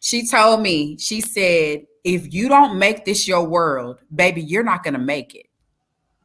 She 0.00 0.26
told 0.26 0.60
me, 0.60 0.96
she 0.98 1.20
said, 1.20 1.86
if 2.04 2.32
you 2.32 2.48
don't 2.48 2.78
make 2.78 3.04
this 3.04 3.26
your 3.26 3.44
world, 3.44 3.98
baby, 4.14 4.42
you're 4.42 4.62
not 4.62 4.84
gonna 4.84 4.98
make 4.98 5.34
it. 5.34 5.46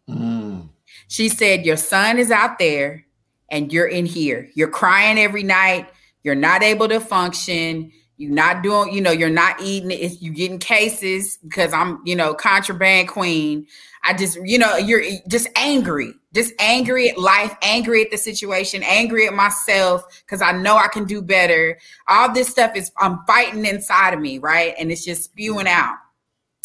Mm. 0.10 0.70
She 1.08 1.30
said, 1.30 1.66
Your 1.66 1.78
son 1.78 2.18
is 2.20 2.32
out 2.32 2.60
there 2.60 3.06
and 3.50 3.74
you're 3.74 3.88
in 3.88 4.06
here. 4.06 4.50
You're 4.54 4.70
crying 4.70 5.18
every 5.18 5.44
night. 5.44 5.90
You're 6.24 6.36
not 6.36 6.62
able 6.62 6.88
to 6.90 7.00
function. 7.00 7.92
You're 8.18 8.34
not 8.34 8.64
doing, 8.64 8.94
you 8.94 9.00
know, 9.00 9.12
you're 9.12 9.30
not 9.30 9.62
eating 9.62 9.92
it. 9.92 10.22
You're 10.22 10.34
getting 10.34 10.60
cases 10.60 11.38
because 11.42 11.74
I'm, 11.74 12.02
you 12.06 12.16
know, 12.16 12.34
contraband 12.34 13.08
queen. 13.08 13.66
I 14.04 14.14
just, 14.14 14.38
you 14.44 14.58
know, 14.58 14.78
you're 14.78 15.04
just 15.28 15.48
angry, 15.56 16.14
just 16.34 16.54
angry 16.60 17.10
at 17.10 17.18
life, 17.18 17.56
angry 17.62 18.02
at 18.02 18.12
the 18.12 18.18
situation, 18.18 18.82
angry 18.84 19.28
at 19.28 19.34
myself 19.34 20.06
because 20.22 20.42
I 20.42 20.52
know 20.54 20.78
I 20.78 20.88
can 20.88 21.06
do 21.06 21.22
better. 21.22 21.78
All 22.08 22.34
this 22.34 22.48
stuff 22.48 22.76
is, 22.76 22.92
I'm 22.98 23.20
fighting 23.28 23.66
inside 23.66 24.14
of 24.14 24.20
me, 24.20 24.38
right? 24.38 24.74
And 24.80 24.92
it's 24.92 25.04
just 25.04 25.24
spewing 25.26 25.68
out. 25.68 25.96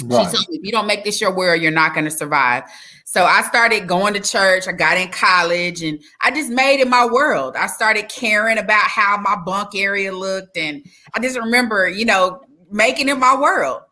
Right. 0.02 0.26
She 0.26 0.36
told 0.36 0.48
me, 0.48 0.58
if 0.58 0.64
you 0.64 0.72
don't 0.72 0.86
make 0.86 1.04
this 1.04 1.20
your 1.20 1.34
world, 1.34 1.62
you're 1.62 1.70
not 1.70 1.94
going 1.94 2.04
to 2.04 2.10
survive. 2.10 2.64
So 3.04 3.24
I 3.24 3.42
started 3.42 3.86
going 3.86 4.12
to 4.14 4.20
church. 4.20 4.66
I 4.66 4.72
got 4.72 4.98
in 4.98 5.08
college 5.08 5.82
and 5.84 6.00
I 6.20 6.32
just 6.32 6.50
made 6.50 6.80
it 6.80 6.88
my 6.88 7.06
world. 7.06 7.54
I 7.56 7.68
started 7.68 8.08
caring 8.08 8.58
about 8.58 8.82
how 8.82 9.16
my 9.18 9.36
bunk 9.36 9.76
area 9.76 10.12
looked. 10.12 10.56
And 10.56 10.84
I 11.14 11.20
just 11.20 11.38
remember, 11.38 11.88
you 11.88 12.04
know, 12.04 12.40
making 12.72 13.08
it 13.08 13.18
my 13.18 13.36
world. 13.40 13.82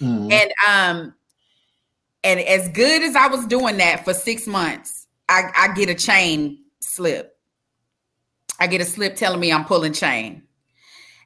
Mm. 0.00 0.32
And 0.32 0.52
um, 0.68 1.14
and 2.22 2.40
as 2.40 2.68
good 2.70 3.02
as 3.02 3.16
I 3.16 3.28
was 3.28 3.46
doing 3.46 3.78
that 3.78 4.04
for 4.04 4.14
six 4.14 4.46
months, 4.46 5.06
I, 5.28 5.50
I 5.56 5.74
get 5.74 5.88
a 5.88 5.94
chain 5.94 6.58
slip. 6.80 7.36
I 8.58 8.66
get 8.66 8.80
a 8.80 8.84
slip 8.84 9.16
telling 9.16 9.40
me 9.40 9.52
I'm 9.52 9.64
pulling 9.64 9.92
chain. 9.92 10.42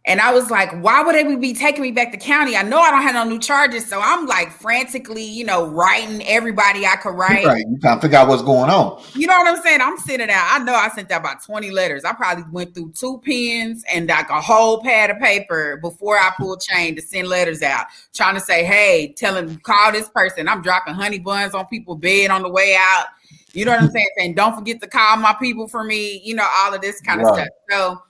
And 0.07 0.21
I 0.21 0.35
was 0.35 0.51
like, 0.51 0.71
why 0.83 1.03
would 1.03 1.15
they 1.15 1.35
be 1.37 1.55
taking 1.55 1.81
me 1.81 1.91
back 1.91 2.13
to 2.13 2.19
county? 2.19 2.57
I 2.57 2.63
know 2.63 2.79
I 2.79 2.91
don't 2.91 3.01
have 3.01 3.15
no 3.15 3.25
new 3.25 3.39
charges. 3.39 3.89
So 3.89 4.01
I'm 4.03 4.27
like 4.27 4.53
frantically, 4.53 5.25
you 5.25 5.45
know, 5.45 5.67
writing 5.67 6.23
everybody 6.27 6.85
I 6.85 6.97
could 6.97 7.15
write. 7.15 7.47
Right. 7.47 7.65
You 7.67 7.79
trying 7.79 7.97
to 7.97 8.03
figure 8.03 8.19
out 8.19 8.29
what's 8.29 8.43
going 8.43 8.69
on. 8.69 9.03
You 9.15 9.27
know 9.27 9.39
what 9.39 9.57
I'm 9.57 9.63
saying? 9.63 9.81
I'm 9.81 9.97
sending 9.97 10.29
out. 10.29 10.47
I 10.51 10.63
know 10.63 10.75
I 10.75 10.91
sent 10.91 11.11
out 11.11 11.21
about 11.21 11.43
20 11.43 11.71
letters. 11.71 12.05
I 12.05 12.13
probably 12.13 12.45
went 12.53 12.75
through 12.75 12.93
two 12.93 13.23
pens 13.25 13.83
and 13.91 14.07
like 14.07 14.29
a 14.29 14.43
whole 14.43 14.83
pad 14.83 15.09
of 15.09 15.19
paper 15.21 15.79
before 15.79 16.19
I 16.19 16.33
pulled 16.37 16.61
chain 16.61 16.95
to 16.97 17.03
send 17.03 17.29
letters 17.29 17.63
out, 17.63 17.87
trying 18.13 18.35
to 18.35 18.41
say, 18.41 18.63
hey, 18.63 19.15
tell 19.17 19.35
him 19.35 19.57
call 19.61 19.91
this 19.91 20.11
person. 20.11 20.49
I'm 20.49 20.61
dropping 20.61 20.95
honey 20.95 21.19
buns 21.19 21.55
on 21.55 21.67
people's 21.69 22.01
bed 22.01 22.31
on 22.31 22.43
the 22.43 22.51
way 22.51 22.77
out. 22.79 23.07
You 23.55 23.65
know 23.65 23.71
what 23.71 23.81
I'm 23.81 23.91
saying? 23.91 24.09
Saying, 24.19 24.35
don't 24.35 24.55
forget 24.55 24.83
to 24.83 24.87
call 24.87 25.17
my 25.17 25.35
people 25.41 25.67
for 25.67 25.83
me, 25.83 26.21
you 26.23 26.35
know, 26.35 26.47
all 26.57 26.75
of 26.75 26.83
this 26.83 27.01
kind 27.01 27.23
of 27.23 27.29
stuff. 27.29 27.49
So 27.71 28.03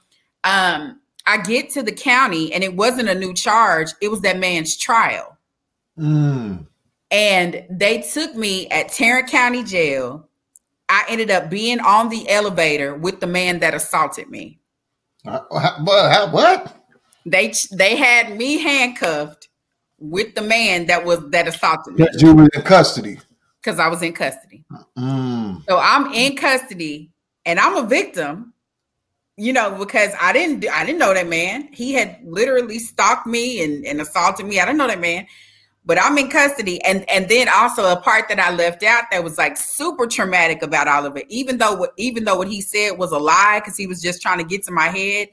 um 0.42 1.00
I 1.26 1.38
get 1.38 1.70
to 1.70 1.82
the 1.82 1.92
county 1.92 2.52
and 2.52 2.62
it 2.62 2.74
wasn't 2.76 3.08
a 3.08 3.14
new 3.14 3.32
charge, 3.34 3.90
it 4.00 4.10
was 4.10 4.20
that 4.22 4.38
man's 4.38 4.76
trial. 4.76 5.36
Mm. 5.98 6.66
And 7.10 7.64
they 7.70 8.02
took 8.02 8.34
me 8.34 8.68
at 8.68 8.88
Tarrant 8.92 9.28
County 9.28 9.62
Jail. 9.62 10.28
I 10.88 11.04
ended 11.08 11.30
up 11.30 11.48
being 11.48 11.80
on 11.80 12.08
the 12.08 12.28
elevator 12.28 12.94
with 12.94 13.20
the 13.20 13.26
man 13.26 13.60
that 13.60 13.74
assaulted 13.74 14.28
me. 14.28 14.58
Uh, 15.26 15.40
What? 15.48 16.32
What? 16.32 16.76
They 17.26 17.54
they 17.72 17.96
had 17.96 18.36
me 18.36 18.58
handcuffed 18.62 19.48
with 19.98 20.34
the 20.34 20.42
man 20.42 20.86
that 20.86 21.04
was 21.04 21.20
that 21.30 21.48
assaulted 21.48 21.94
me 21.94 22.04
Because 22.04 22.20
you 22.20 22.34
were 22.34 22.48
in 22.54 22.62
custody. 22.62 23.18
because 23.62 23.78
I 23.78 23.88
was 23.88 24.02
in 24.02 24.12
custody. 24.12 24.64
Mm. 24.98 25.62
So 25.68 25.78
I'm 25.78 26.12
in 26.12 26.36
custody 26.36 27.10
and 27.46 27.58
I'm 27.58 27.76
a 27.76 27.86
victim, 27.86 28.52
you 29.36 29.52
know, 29.52 29.76
because 29.78 30.12
I 30.20 30.32
didn't 30.32 30.68
I 30.70 30.84
didn't 30.84 30.98
know 30.98 31.14
that 31.14 31.28
man. 31.28 31.68
He 31.72 31.92
had 31.92 32.18
literally 32.24 32.78
stalked 32.78 33.26
me 33.26 33.62
and, 33.62 33.84
and 33.84 34.00
assaulted 34.00 34.46
me. 34.46 34.60
I 34.60 34.64
didn't 34.64 34.78
know 34.78 34.86
that 34.86 35.00
man. 35.00 35.26
But 35.86 36.00
I'm 36.00 36.16
in 36.16 36.30
custody. 36.30 36.82
And 36.82 37.08
and 37.10 37.28
then 37.28 37.48
also 37.48 37.90
a 37.90 38.00
part 38.00 38.28
that 38.28 38.38
I 38.38 38.54
left 38.54 38.82
out 38.82 39.04
that 39.10 39.22
was 39.22 39.36
like 39.36 39.56
super 39.56 40.06
traumatic 40.06 40.62
about 40.62 40.88
all 40.88 41.04
of 41.04 41.16
it. 41.16 41.26
Even 41.28 41.58
though 41.58 41.74
what 41.74 41.92
even 41.96 42.24
though 42.24 42.36
what 42.36 42.48
he 42.48 42.60
said 42.60 42.92
was 42.92 43.12
a 43.12 43.18
lie, 43.18 43.60
because 43.60 43.76
he 43.76 43.86
was 43.86 44.00
just 44.00 44.22
trying 44.22 44.38
to 44.38 44.44
get 44.44 44.62
to 44.64 44.72
my 44.72 44.88
head, 44.88 45.28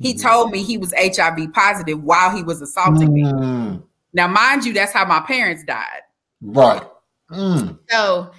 he 0.00 0.14
told 0.14 0.50
me 0.50 0.62
he 0.62 0.78
was 0.78 0.92
HIV 0.96 1.52
positive 1.52 2.02
while 2.02 2.34
he 2.34 2.42
was 2.42 2.62
assaulting 2.62 3.12
me. 3.12 3.22
Mm. 3.22 3.82
Now, 4.14 4.28
mind 4.28 4.64
you, 4.64 4.72
that's 4.72 4.92
how 4.92 5.04
my 5.04 5.20
parents 5.20 5.62
died. 5.64 6.00
Right. 6.40 6.82
Mm. 7.30 7.78
So 7.88 8.30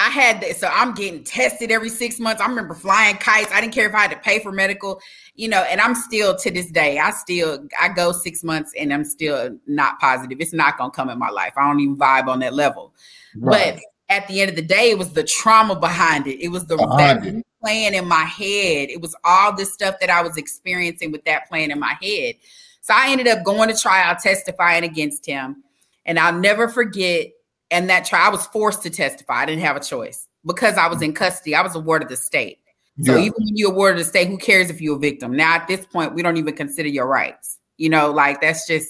I 0.00 0.08
had 0.08 0.40
that. 0.40 0.56
So 0.56 0.66
I'm 0.72 0.94
getting 0.94 1.22
tested 1.24 1.70
every 1.70 1.90
six 1.90 2.18
months. 2.18 2.40
I 2.40 2.46
remember 2.46 2.72
flying 2.72 3.16
kites. 3.16 3.52
I 3.52 3.60
didn't 3.60 3.74
care 3.74 3.86
if 3.86 3.94
I 3.94 4.00
had 4.00 4.10
to 4.12 4.16
pay 4.16 4.38
for 4.38 4.50
medical, 4.50 4.98
you 5.34 5.46
know, 5.46 5.62
and 5.64 5.78
I'm 5.78 5.94
still 5.94 6.34
to 6.36 6.50
this 6.50 6.70
day, 6.70 6.98
I 6.98 7.10
still 7.10 7.68
I 7.78 7.90
go 7.90 8.10
six 8.12 8.42
months 8.42 8.72
and 8.78 8.94
I'm 8.94 9.04
still 9.04 9.58
not 9.66 10.00
positive. 10.00 10.40
It's 10.40 10.54
not 10.54 10.78
gonna 10.78 10.90
come 10.90 11.10
in 11.10 11.18
my 11.18 11.28
life. 11.28 11.52
I 11.54 11.68
don't 11.68 11.80
even 11.80 11.98
vibe 11.98 12.28
on 12.28 12.38
that 12.40 12.54
level. 12.54 12.94
Right. 13.36 13.74
But 13.74 13.82
at 14.08 14.26
the 14.26 14.40
end 14.40 14.48
of 14.48 14.56
the 14.56 14.62
day, 14.62 14.90
it 14.90 14.98
was 14.98 15.12
the 15.12 15.22
trauma 15.22 15.78
behind 15.78 16.26
it. 16.26 16.42
It 16.42 16.48
was 16.48 16.64
the 16.64 16.78
Behind 16.78 17.22
that 17.22 17.34
it. 17.34 17.46
playing 17.62 17.92
in 17.92 18.08
my 18.08 18.24
head. 18.24 18.88
It 18.88 19.02
was 19.02 19.14
all 19.24 19.54
this 19.54 19.72
stuff 19.72 19.96
that 20.00 20.08
I 20.08 20.22
was 20.22 20.38
experiencing 20.38 21.12
with 21.12 21.24
that 21.26 21.46
plan 21.46 21.70
in 21.70 21.78
my 21.78 21.94
head. 22.02 22.36
So 22.80 22.94
I 22.96 23.10
ended 23.10 23.28
up 23.28 23.44
going 23.44 23.68
to 23.68 23.76
trial, 23.76 24.16
testifying 24.16 24.82
against 24.82 25.26
him. 25.26 25.62
And 26.06 26.18
I'll 26.18 26.32
never 26.32 26.68
forget. 26.68 27.28
And 27.70 27.88
that 27.90 28.04
trial, 28.04 28.26
I 28.26 28.30
was 28.30 28.46
forced 28.46 28.82
to 28.82 28.90
testify. 28.90 29.42
I 29.42 29.46
didn't 29.46 29.62
have 29.62 29.76
a 29.76 29.80
choice 29.80 30.26
because 30.44 30.76
I 30.76 30.88
was 30.88 31.02
in 31.02 31.12
custody. 31.12 31.54
I 31.54 31.62
was 31.62 31.74
awarded 31.74 32.08
the 32.08 32.16
state. 32.16 32.58
So 33.02 33.16
Yeah. 33.16 33.22
even 33.22 33.34
when 33.38 33.56
you 33.56 33.68
awarded 33.68 34.00
the 34.00 34.04
state, 34.04 34.28
who 34.28 34.36
cares 34.38 34.70
if 34.70 34.80
you're 34.80 34.96
a 34.96 34.98
victim? 34.98 35.36
Now 35.36 35.54
at 35.54 35.68
this 35.68 35.86
point, 35.86 36.14
we 36.14 36.22
don't 36.22 36.36
even 36.36 36.54
consider 36.54 36.88
your 36.88 37.06
rights. 37.06 37.58
You 37.78 37.88
know, 37.88 38.10
like 38.10 38.40
that's 38.40 38.66
just 38.66 38.88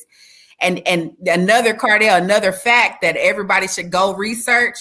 and 0.60 0.86
and 0.86 1.12
another 1.26 1.74
Cardell, 1.74 2.16
another 2.16 2.52
fact 2.52 3.02
that 3.02 3.16
everybody 3.16 3.68
should 3.68 3.90
go 3.90 4.14
research. 4.14 4.76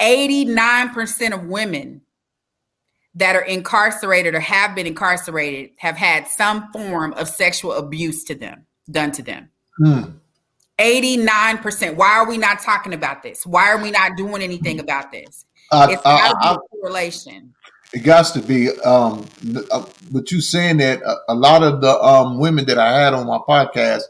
89% 0.00 1.32
of 1.32 1.44
women 1.44 2.02
that 3.14 3.34
are 3.34 3.42
incarcerated 3.42 4.34
or 4.34 4.40
have 4.40 4.74
been 4.74 4.86
incarcerated 4.86 5.70
have 5.78 5.96
had 5.96 6.28
some 6.28 6.70
form 6.70 7.14
of 7.14 7.28
sexual 7.28 7.72
abuse 7.72 8.22
to 8.24 8.34
them 8.34 8.66
done 8.90 9.10
to 9.12 9.22
them. 9.22 9.48
Hmm. 9.78 10.02
89%. 10.78 11.96
Why 11.96 12.18
are 12.18 12.28
we 12.28 12.38
not 12.38 12.60
talking 12.60 12.92
about 12.92 13.22
this? 13.22 13.46
Why 13.46 13.70
are 13.72 13.82
we 13.82 13.90
not 13.90 14.16
doing 14.16 14.42
anything 14.42 14.80
about 14.80 15.10
this? 15.12 15.46
I, 15.72 15.92
It's 15.92 16.02
got 16.02 16.28
to 16.28 16.38
be 16.40 16.54
a 16.54 16.80
correlation. 16.80 17.54
it 17.92 18.00
got 18.00 18.26
to 18.34 18.40
be. 18.40 18.70
Um, 18.80 19.24
uh, 19.70 19.84
but 20.12 20.30
you 20.30 20.40
saying 20.40 20.76
that 20.78 21.02
a, 21.02 21.32
a 21.32 21.34
lot 21.34 21.62
of 21.62 21.80
the 21.80 21.98
um 22.00 22.38
women 22.38 22.66
that 22.66 22.78
I 22.78 23.00
had 23.00 23.14
on 23.14 23.26
my 23.26 23.38
podcast, 23.38 24.02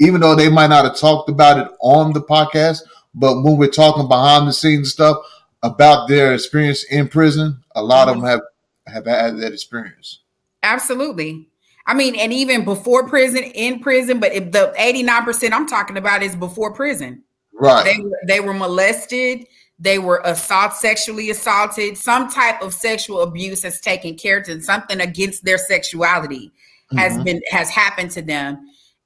even 0.00 0.20
though 0.20 0.34
they 0.34 0.48
might 0.50 0.68
not 0.68 0.84
have 0.84 0.96
talked 0.96 1.28
about 1.28 1.58
it 1.58 1.68
on 1.80 2.12
the 2.12 2.22
podcast, 2.22 2.80
but 3.14 3.42
when 3.42 3.56
we're 3.56 3.68
talking 3.70 4.08
behind 4.08 4.48
the 4.48 4.52
scenes 4.52 4.90
stuff 4.92 5.16
about 5.62 6.08
their 6.08 6.34
experience 6.34 6.84
in 6.90 7.08
prison, 7.08 7.62
a 7.76 7.82
lot 7.82 8.08
of 8.08 8.16
them 8.16 8.24
have 8.24 8.40
have 8.86 9.06
had 9.06 9.38
that 9.38 9.52
experience. 9.52 10.20
Absolutely. 10.62 11.48
I 11.86 11.94
mean, 11.94 12.14
and 12.16 12.32
even 12.32 12.64
before 12.64 13.06
prison, 13.08 13.42
in 13.42 13.80
prison, 13.80 14.18
but 14.18 14.32
if 14.32 14.52
the 14.52 14.72
89% 14.78 15.52
I'm 15.52 15.66
talking 15.66 15.96
about 15.96 16.22
is 16.22 16.34
before 16.34 16.72
prison. 16.72 17.22
Right. 17.52 17.84
They 17.84 18.02
were, 18.02 18.18
they 18.26 18.40
were 18.40 18.54
molested, 18.54 19.46
they 19.78 19.98
were 19.98 20.22
assault, 20.24 20.72
sexually 20.74 21.30
assaulted, 21.30 21.98
some 21.98 22.30
type 22.30 22.62
of 22.62 22.72
sexual 22.72 23.20
abuse 23.20 23.62
has 23.62 23.80
taken 23.80 24.16
care 24.16 24.42
to 24.44 24.60
something 24.62 25.00
against 25.00 25.44
their 25.44 25.58
sexuality 25.58 26.52
has 26.96 27.14
Mhm. 27.18 27.24
been 27.24 27.40
has 27.50 27.70
happened 27.70 28.10
to 28.12 28.22
them. 28.22 28.58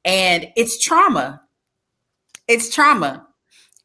And 0.05 0.49
it's 0.57 0.79
trauma. 0.83 1.43
It's 2.47 2.75
trauma. 2.75 3.27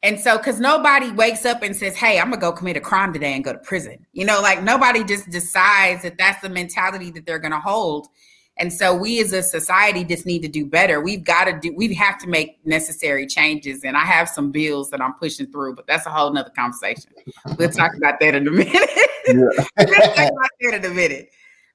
And 0.02 0.20
so, 0.20 0.36
because 0.36 0.60
nobody 0.60 1.10
wakes 1.10 1.46
up 1.46 1.62
and 1.62 1.74
says, 1.74 1.96
Hey, 1.96 2.18
I'm 2.18 2.28
gonna 2.30 2.40
go 2.40 2.52
commit 2.52 2.76
a 2.76 2.80
crime 2.80 3.12
today 3.12 3.32
and 3.32 3.42
go 3.42 3.52
to 3.52 3.58
prison. 3.58 4.04
You 4.12 4.24
know, 4.26 4.40
like 4.40 4.62
nobody 4.62 5.02
just 5.04 5.30
decides 5.30 6.02
that 6.02 6.18
that's 6.18 6.42
the 6.42 6.48
mentality 6.48 7.10
that 7.12 7.24
they're 7.24 7.38
gonna 7.38 7.60
hold. 7.60 8.08
And 8.56 8.72
so, 8.72 8.94
we 8.94 9.20
as 9.20 9.32
a 9.32 9.42
society 9.42 10.04
just 10.04 10.26
need 10.26 10.42
to 10.42 10.48
do 10.48 10.64
better. 10.64 11.00
We've 11.00 11.24
got 11.24 11.44
to 11.44 11.58
do, 11.58 11.74
we 11.74 11.92
have 11.94 12.18
to 12.18 12.28
make 12.28 12.64
necessary 12.64 13.26
changes. 13.26 13.82
And 13.84 13.96
I 13.96 14.04
have 14.04 14.28
some 14.28 14.52
bills 14.52 14.90
that 14.90 15.00
I'm 15.00 15.14
pushing 15.14 15.46
through, 15.46 15.74
but 15.74 15.86
that's 15.86 16.06
a 16.06 16.10
whole 16.10 16.32
nother 16.32 16.50
conversation. 16.50 17.10
We'll 17.58 17.70
talk 17.70 17.96
about 17.96 18.20
that 18.20 18.34
in 18.34 18.46
a 18.46 18.50
minute. 18.50 18.90
We'll 19.26 19.52
talk 19.56 19.88
about 19.88 20.50
that 20.60 20.74
in 20.74 20.84
a 20.84 20.90
minute. 20.90 21.30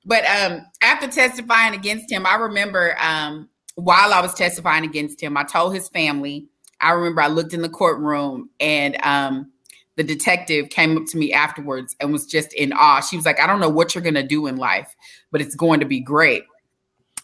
But 0.06 0.24
um, 0.26 0.66
after 0.82 1.08
testifying 1.08 1.74
against 1.74 2.12
him, 2.12 2.26
I 2.26 2.36
remember 2.36 2.96
um, 3.00 3.50
while 3.76 4.14
I 4.14 4.22
was 4.22 4.34
testifying 4.34 4.86
against 4.86 5.22
him, 5.22 5.38
I 5.38 5.44
told 5.44 5.74
his 5.74 5.90
family. 5.90 6.48
I 6.82 6.92
remember 6.92 7.22
I 7.22 7.28
looked 7.28 7.54
in 7.54 7.62
the 7.62 7.70
courtroom 7.70 8.50
and 8.60 8.98
um, 9.04 9.52
the 9.98 10.04
detective 10.04 10.70
came 10.70 10.98
up 10.98 11.06
to 11.08 11.18
me 11.18 11.34
afterwards 11.34 11.96
and 12.00 12.14
was 12.14 12.26
just 12.26 12.54
in 12.54 12.72
awe. 12.74 13.02
She 13.02 13.18
was 13.18 13.26
like, 13.26 13.40
I 13.40 13.48
don't 13.48 13.60
know 13.60 13.70
what 13.70 13.94
you're 13.94 14.02
going 14.02 14.14
to 14.14 14.24
do 14.24 14.48
in 14.48 14.56
life, 14.56 14.96
but 15.32 15.42
it's 15.42 15.56
going 15.56 15.82
to 15.82 15.86
be 15.86 16.00
great. 16.00 16.44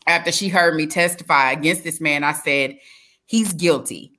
After 0.08 0.32
she 0.32 0.50
heard 0.50 0.76
me 0.76 0.88
testify 0.88 1.52
against 1.52 1.84
this 1.84 2.00
man, 2.00 2.24
I 2.24 2.34
said, 2.34 2.78
He's 3.26 3.54
guilty 3.54 4.16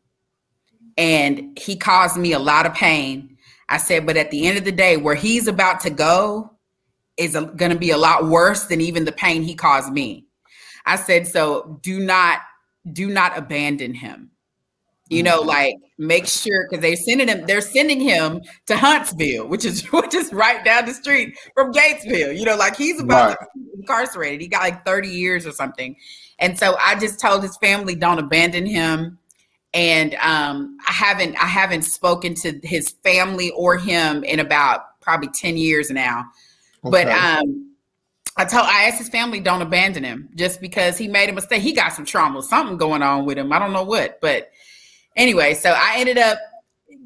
and 0.96 1.58
he 1.58 1.76
caused 1.76 2.16
me 2.16 2.32
a 2.32 2.38
lot 2.38 2.66
of 2.66 2.74
pain. 2.74 3.36
I 3.68 3.78
said, 3.78 4.06
but 4.06 4.16
at 4.16 4.30
the 4.30 4.46
end 4.46 4.58
of 4.58 4.64
the 4.64 4.72
day, 4.72 4.96
where 4.96 5.14
he's 5.14 5.48
about 5.48 5.80
to 5.80 5.90
go 5.90 6.52
is 7.16 7.32
going 7.32 7.72
to 7.72 7.78
be 7.78 7.90
a 7.90 7.98
lot 7.98 8.26
worse 8.26 8.64
than 8.64 8.80
even 8.80 9.04
the 9.04 9.12
pain 9.12 9.42
he 9.42 9.54
caused 9.54 9.92
me. 9.92 10.26
I 10.84 10.96
said, 10.96 11.26
so 11.26 11.78
do 11.82 11.98
not, 11.98 12.40
do 12.92 13.08
not 13.08 13.36
abandon 13.36 13.94
him. 13.94 14.30
You 15.08 15.22
know, 15.22 15.40
like 15.40 15.76
make 15.98 16.26
sure 16.26 16.66
because 16.68 16.82
they're 16.82 16.96
sending 16.96 17.28
him, 17.28 17.46
they're 17.46 17.60
sending 17.60 18.00
him 18.00 18.40
to 18.66 18.76
Huntsville, 18.76 19.46
which 19.46 19.64
is 19.64 19.82
which 19.92 20.14
is 20.14 20.32
right 20.32 20.64
down 20.64 20.86
the 20.86 20.94
street 20.94 21.36
from 21.54 21.72
Gatesville. 21.72 22.36
You 22.36 22.44
know, 22.44 22.56
like 22.56 22.76
he's 22.76 23.00
about 23.00 23.36
be 23.54 23.60
incarcerated. 23.78 24.40
He 24.40 24.48
got 24.48 24.62
like 24.62 24.84
30 24.84 25.08
years 25.08 25.46
or 25.46 25.52
something. 25.52 25.96
And 26.38 26.58
so 26.58 26.76
I 26.80 26.98
just 26.98 27.20
told 27.20 27.42
his 27.42 27.56
family, 27.58 27.94
don't 27.94 28.18
abandon 28.18 28.66
him 28.66 29.18
and 29.76 30.14
um, 30.14 30.78
I 30.88 30.92
haven't 30.92 31.36
I 31.36 31.46
haven't 31.46 31.82
spoken 31.82 32.34
to 32.36 32.58
his 32.62 32.90
family 33.04 33.50
or 33.50 33.76
him 33.76 34.24
in 34.24 34.40
about 34.40 35.00
probably 35.00 35.28
10 35.28 35.58
years 35.58 35.90
now. 35.90 36.24
But 36.82 37.08
um, 37.08 37.74
I 38.36 38.46
told 38.46 38.64
I 38.64 38.84
asked 38.84 38.98
his 38.98 39.10
family 39.10 39.38
don't 39.38 39.60
abandon 39.60 40.02
him 40.02 40.30
just 40.34 40.62
because 40.62 40.96
he 40.96 41.08
made 41.08 41.28
a 41.28 41.32
mistake. 41.32 41.60
He 41.60 41.72
got 41.72 41.92
some 41.92 42.06
trauma, 42.06 42.42
something 42.42 42.78
going 42.78 43.02
on 43.02 43.26
with 43.26 43.36
him. 43.36 43.52
I 43.52 43.58
don't 43.58 43.74
know 43.74 43.84
what, 43.84 44.18
but 44.22 44.50
anyway, 45.16 45.54
so 45.54 45.70
I 45.70 45.96
ended 45.98 46.18
up 46.18 46.38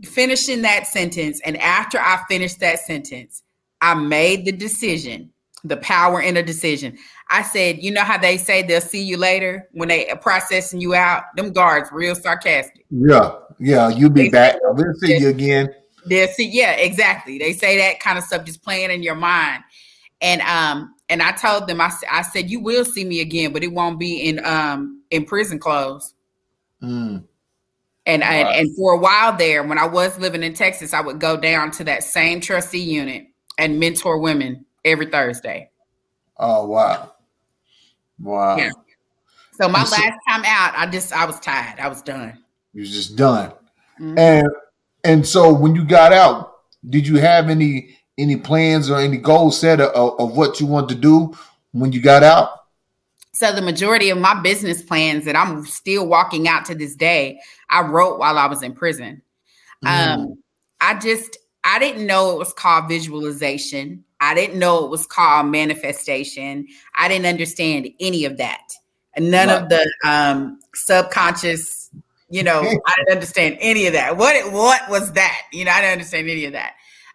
finishing 0.04 0.62
that 0.62 0.86
sentence, 0.86 1.40
and 1.44 1.56
after 1.58 1.98
I 1.98 2.22
finished 2.28 2.60
that 2.60 2.80
sentence, 2.80 3.42
I 3.80 3.94
made 3.94 4.44
the 4.44 4.52
decision. 4.52 5.32
The 5.62 5.76
power 5.76 6.22
in 6.22 6.38
a 6.38 6.42
decision. 6.42 6.96
I 7.28 7.42
said, 7.42 7.82
you 7.82 7.90
know 7.90 8.02
how 8.02 8.16
they 8.16 8.38
say 8.38 8.62
they'll 8.62 8.80
see 8.80 9.02
you 9.02 9.18
later 9.18 9.68
when 9.72 9.88
they 9.90 10.08
are 10.08 10.16
processing 10.16 10.80
you 10.80 10.94
out. 10.94 11.24
Them 11.36 11.52
guards 11.52 11.90
real 11.92 12.14
sarcastic. 12.14 12.86
Yeah, 12.88 13.32
yeah, 13.58 13.90
you 13.90 14.08
be 14.08 14.30
back. 14.30 14.56
We'll 14.62 14.94
see 14.94 15.18
you 15.18 15.28
again. 15.28 15.68
They'll 16.06 16.28
see, 16.28 16.48
yeah, 16.48 16.72
exactly. 16.72 17.36
They 17.36 17.52
say 17.52 17.76
that 17.76 18.00
kind 18.00 18.16
of 18.16 18.24
stuff 18.24 18.46
just 18.46 18.62
playing 18.62 18.90
in 18.90 19.02
your 19.02 19.16
mind. 19.16 19.62
And 20.22 20.40
um, 20.40 20.94
and 21.10 21.22
I 21.22 21.32
told 21.32 21.66
them, 21.66 21.78
I 21.78 22.22
said, 22.22 22.48
you 22.48 22.60
will 22.60 22.86
see 22.86 23.04
me 23.04 23.20
again, 23.20 23.52
but 23.52 23.62
it 23.62 23.70
won't 23.70 23.98
be 23.98 24.18
in 24.22 24.42
um 24.46 25.02
in 25.10 25.26
prison 25.26 25.58
clothes. 25.58 26.14
Mm. 26.82 27.24
And, 28.10 28.24
and 28.24 28.48
and 28.48 28.76
for 28.76 28.94
a 28.94 28.98
while 28.98 29.36
there, 29.36 29.62
when 29.62 29.78
I 29.78 29.86
was 29.86 30.18
living 30.18 30.42
in 30.42 30.52
Texas, 30.52 30.92
I 30.92 31.00
would 31.00 31.20
go 31.20 31.36
down 31.36 31.70
to 31.72 31.84
that 31.84 32.02
same 32.02 32.40
trustee 32.40 32.82
unit 32.82 33.28
and 33.56 33.78
mentor 33.78 34.18
women 34.18 34.64
every 34.84 35.06
Thursday. 35.06 35.70
Oh 36.36 36.66
wow, 36.66 37.12
wow. 38.18 38.56
Yeah. 38.56 38.70
So 39.52 39.68
my 39.68 39.84
so- 39.84 39.96
last 40.00 40.18
time 40.28 40.42
out, 40.44 40.74
I 40.76 40.86
just 40.90 41.12
I 41.12 41.24
was 41.24 41.38
tired. 41.38 41.78
I 41.78 41.88
was 41.88 42.02
done. 42.02 42.38
You're 42.72 42.86
just 42.86 43.14
done. 43.16 43.52
Mhm. 44.00 44.18
And 44.18 44.48
and 45.04 45.26
so 45.26 45.52
when 45.52 45.74
you 45.76 45.84
got 45.84 46.12
out, 46.12 46.52
did 46.88 47.06
you 47.06 47.16
have 47.16 47.48
any 47.48 47.96
any 48.18 48.36
plans 48.36 48.90
or 48.90 48.98
any 48.98 49.18
goals 49.18 49.60
set 49.60 49.80
of, 49.80 50.18
of 50.18 50.36
what 50.36 50.58
you 50.60 50.66
want 50.66 50.88
to 50.88 50.94
do 50.94 51.32
when 51.72 51.92
you 51.92 52.00
got 52.00 52.22
out? 52.22 52.50
So 53.32 53.52
the 53.52 53.62
majority 53.62 54.10
of 54.10 54.18
my 54.18 54.38
business 54.42 54.82
plans 54.82 55.24
that 55.24 55.36
I'm 55.36 55.64
still 55.64 56.06
walking 56.06 56.48
out 56.48 56.64
to 56.66 56.74
this 56.74 56.94
day, 56.94 57.38
I 57.70 57.82
wrote 57.82 58.18
while 58.18 58.38
I 58.38 58.46
was 58.46 58.62
in 58.62 58.74
prison. 58.74 59.22
Mm. 59.84 60.14
Um, 60.14 60.42
I 60.80 60.98
just 60.98 61.38
I 61.64 61.78
didn't 61.78 62.06
know 62.06 62.32
it 62.32 62.38
was 62.38 62.52
called 62.52 62.88
visualization. 62.88 64.04
I 64.20 64.34
didn't 64.34 64.58
know 64.58 64.84
it 64.84 64.90
was 64.90 65.06
called 65.06 65.46
manifestation. 65.46 66.66
I 66.94 67.08
didn't 67.08 67.26
understand 67.26 67.88
any 68.00 68.24
of 68.24 68.36
that. 68.38 68.62
None 69.18 69.50
of 69.50 69.68
the 69.68 69.90
um 70.04 70.60
subconscious, 70.74 71.90
you 72.28 72.42
know, 72.42 72.60
I 72.86 72.94
didn't 72.96 73.12
understand 73.12 73.58
any 73.60 73.86
of 73.86 73.92
that. 73.94 74.16
What 74.16 74.36
it, 74.36 74.52
what 74.52 74.88
was 74.88 75.12
that? 75.12 75.38
You 75.52 75.64
know, 75.64 75.72
I 75.72 75.80
didn't 75.80 75.92
understand 75.92 76.28
any 76.28 76.44
of 76.44 76.52
that. 76.52 76.74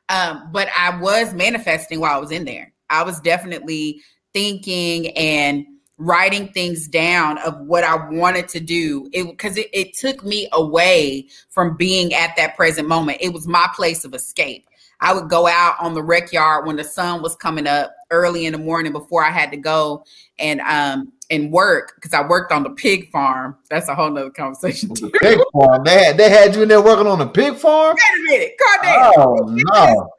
Um, 0.09 0.49
but 0.51 0.69
I 0.77 0.99
was 0.99 1.33
manifesting 1.33 1.99
while 1.99 2.15
I 2.15 2.19
was 2.19 2.31
in 2.31 2.45
there. 2.45 2.71
I 2.89 3.03
was 3.03 3.19
definitely 3.21 4.01
thinking 4.33 5.15
and 5.17 5.65
writing 5.97 6.49
things 6.49 6.87
down 6.87 7.37
of 7.39 7.59
what 7.61 7.83
I 7.83 8.09
wanted 8.09 8.47
to 8.49 8.59
do. 8.59 9.09
It 9.13 9.25
because 9.25 9.57
it, 9.57 9.69
it 9.73 9.93
took 9.93 10.23
me 10.23 10.49
away 10.53 11.27
from 11.49 11.77
being 11.77 12.13
at 12.13 12.35
that 12.37 12.55
present 12.55 12.87
moment. 12.87 13.19
It 13.21 13.33
was 13.33 13.47
my 13.47 13.67
place 13.75 14.05
of 14.05 14.13
escape. 14.13 14.67
I 15.01 15.13
would 15.13 15.29
go 15.29 15.45
out 15.47 15.75
on 15.79 15.93
the 15.93 16.01
rec 16.01 16.31
yard 16.31 16.65
when 16.65 16.77
the 16.77 16.83
sun 16.83 17.21
was 17.21 17.35
coming 17.35 17.67
up 17.67 17.93
early 18.11 18.45
in 18.45 18.53
the 18.53 18.59
morning 18.59 18.93
before 18.93 19.23
I 19.23 19.29
had 19.29 19.51
to 19.51 19.57
go 19.57 20.05
and 20.39 20.61
um 20.61 21.11
and 21.29 21.51
work 21.51 21.93
because 21.95 22.13
I 22.13 22.25
worked 22.25 22.51
on 22.51 22.63
the 22.63 22.69
pig 22.69 23.11
farm. 23.11 23.57
That's 23.69 23.87
a 23.87 23.95
whole 23.95 24.11
nother 24.11 24.29
conversation. 24.29 24.89
The 24.89 25.09
pig 25.21 25.39
farm. 25.53 25.83
They 25.83 26.03
had, 26.03 26.17
they 26.17 26.29
had 26.29 26.55
you 26.55 26.63
in 26.63 26.69
there 26.69 26.81
working 26.81 27.07
on 27.07 27.19
the 27.19 27.27
pig 27.27 27.55
farm. 27.55 27.95
Wait 27.95 28.19
a 28.19 28.31
minute, 28.31 28.57
Cardell. 28.59 29.13
Oh 29.17 29.45
no! 29.47 30.09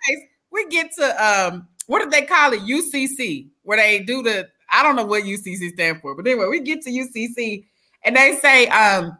we 0.56 0.66
get 0.68 0.90
to 0.98 1.24
um 1.24 1.68
what 1.86 2.00
did 2.00 2.10
they 2.10 2.22
call 2.22 2.52
it 2.52 2.60
ucc 2.60 3.48
where 3.62 3.76
they 3.76 4.00
do 4.00 4.22
the 4.22 4.48
i 4.70 4.82
don't 4.82 4.96
know 4.96 5.04
what 5.04 5.24
ucc 5.24 5.72
stand 5.72 6.00
for 6.00 6.14
but 6.14 6.26
anyway 6.26 6.46
we 6.48 6.60
get 6.60 6.82
to 6.82 6.90
ucc 6.90 7.64
and 8.04 8.16
they 8.16 8.36
say 8.36 8.66
um 8.68 9.16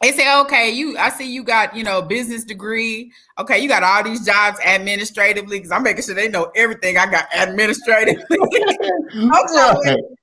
they 0.00 0.12
say 0.12 0.40
okay 0.40 0.70
you 0.70 0.96
i 0.98 1.08
see 1.10 1.30
you 1.30 1.42
got 1.42 1.74
you 1.76 1.82
know 1.84 2.00
business 2.02 2.44
degree 2.44 3.12
okay 3.38 3.58
you 3.58 3.68
got 3.68 3.82
all 3.82 4.02
these 4.02 4.24
jobs 4.24 4.58
administratively 4.64 5.58
because 5.58 5.72
i'm 5.72 5.82
making 5.82 6.02
sure 6.02 6.14
they 6.14 6.28
know 6.28 6.50
everything 6.54 6.96
i 6.96 7.10
got 7.10 7.26
administratively 7.34 8.24
i'm 9.14 9.30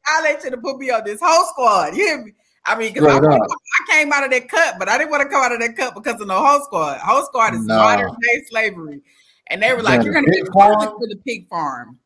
i 0.08 0.22
let 0.22 0.44
you 0.44 0.50
to 0.50 0.58
put 0.58 0.78
me 0.78 0.90
on 0.90 1.04
this 1.04 1.20
whole 1.22 1.46
squad 1.46 1.96
you 1.96 2.06
hear 2.06 2.24
me 2.24 2.32
I 2.66 2.76
mean, 2.78 2.94
because 2.94 3.08
I. 3.08 3.20
I 3.20 3.92
came 3.92 4.12
out 4.12 4.24
of 4.24 4.32
that 4.32 4.50
cut, 4.50 4.76
but 4.80 4.90
I 4.90 4.98
didn't 4.98 5.12
want 5.12 5.22
to 5.24 5.30
come 5.30 5.44
out 5.44 5.52
of 5.52 5.60
that 5.60 5.78
cut 5.78 5.94
because 5.94 6.20
of 6.20 6.28
no 6.28 6.44
whole 6.44 6.62
squad. 6.64 7.00
Whole 7.00 7.24
squad 7.26 7.54
is 7.54 7.62
No. 7.68 7.78
modern 7.78 8.10
day 8.10 8.44
slavery. 8.50 9.02
And 9.48 9.62
they 9.62 9.72
were 9.74 9.84
like, 9.84 10.04
you're 10.04 10.14
going 10.14 10.26
to 10.26 10.32
get 10.32 10.52
farm? 10.52 10.74
farm? 10.80 11.00
to 11.00 11.08
the 11.08 11.18
pig 11.18 11.48
farm. 11.48 12.00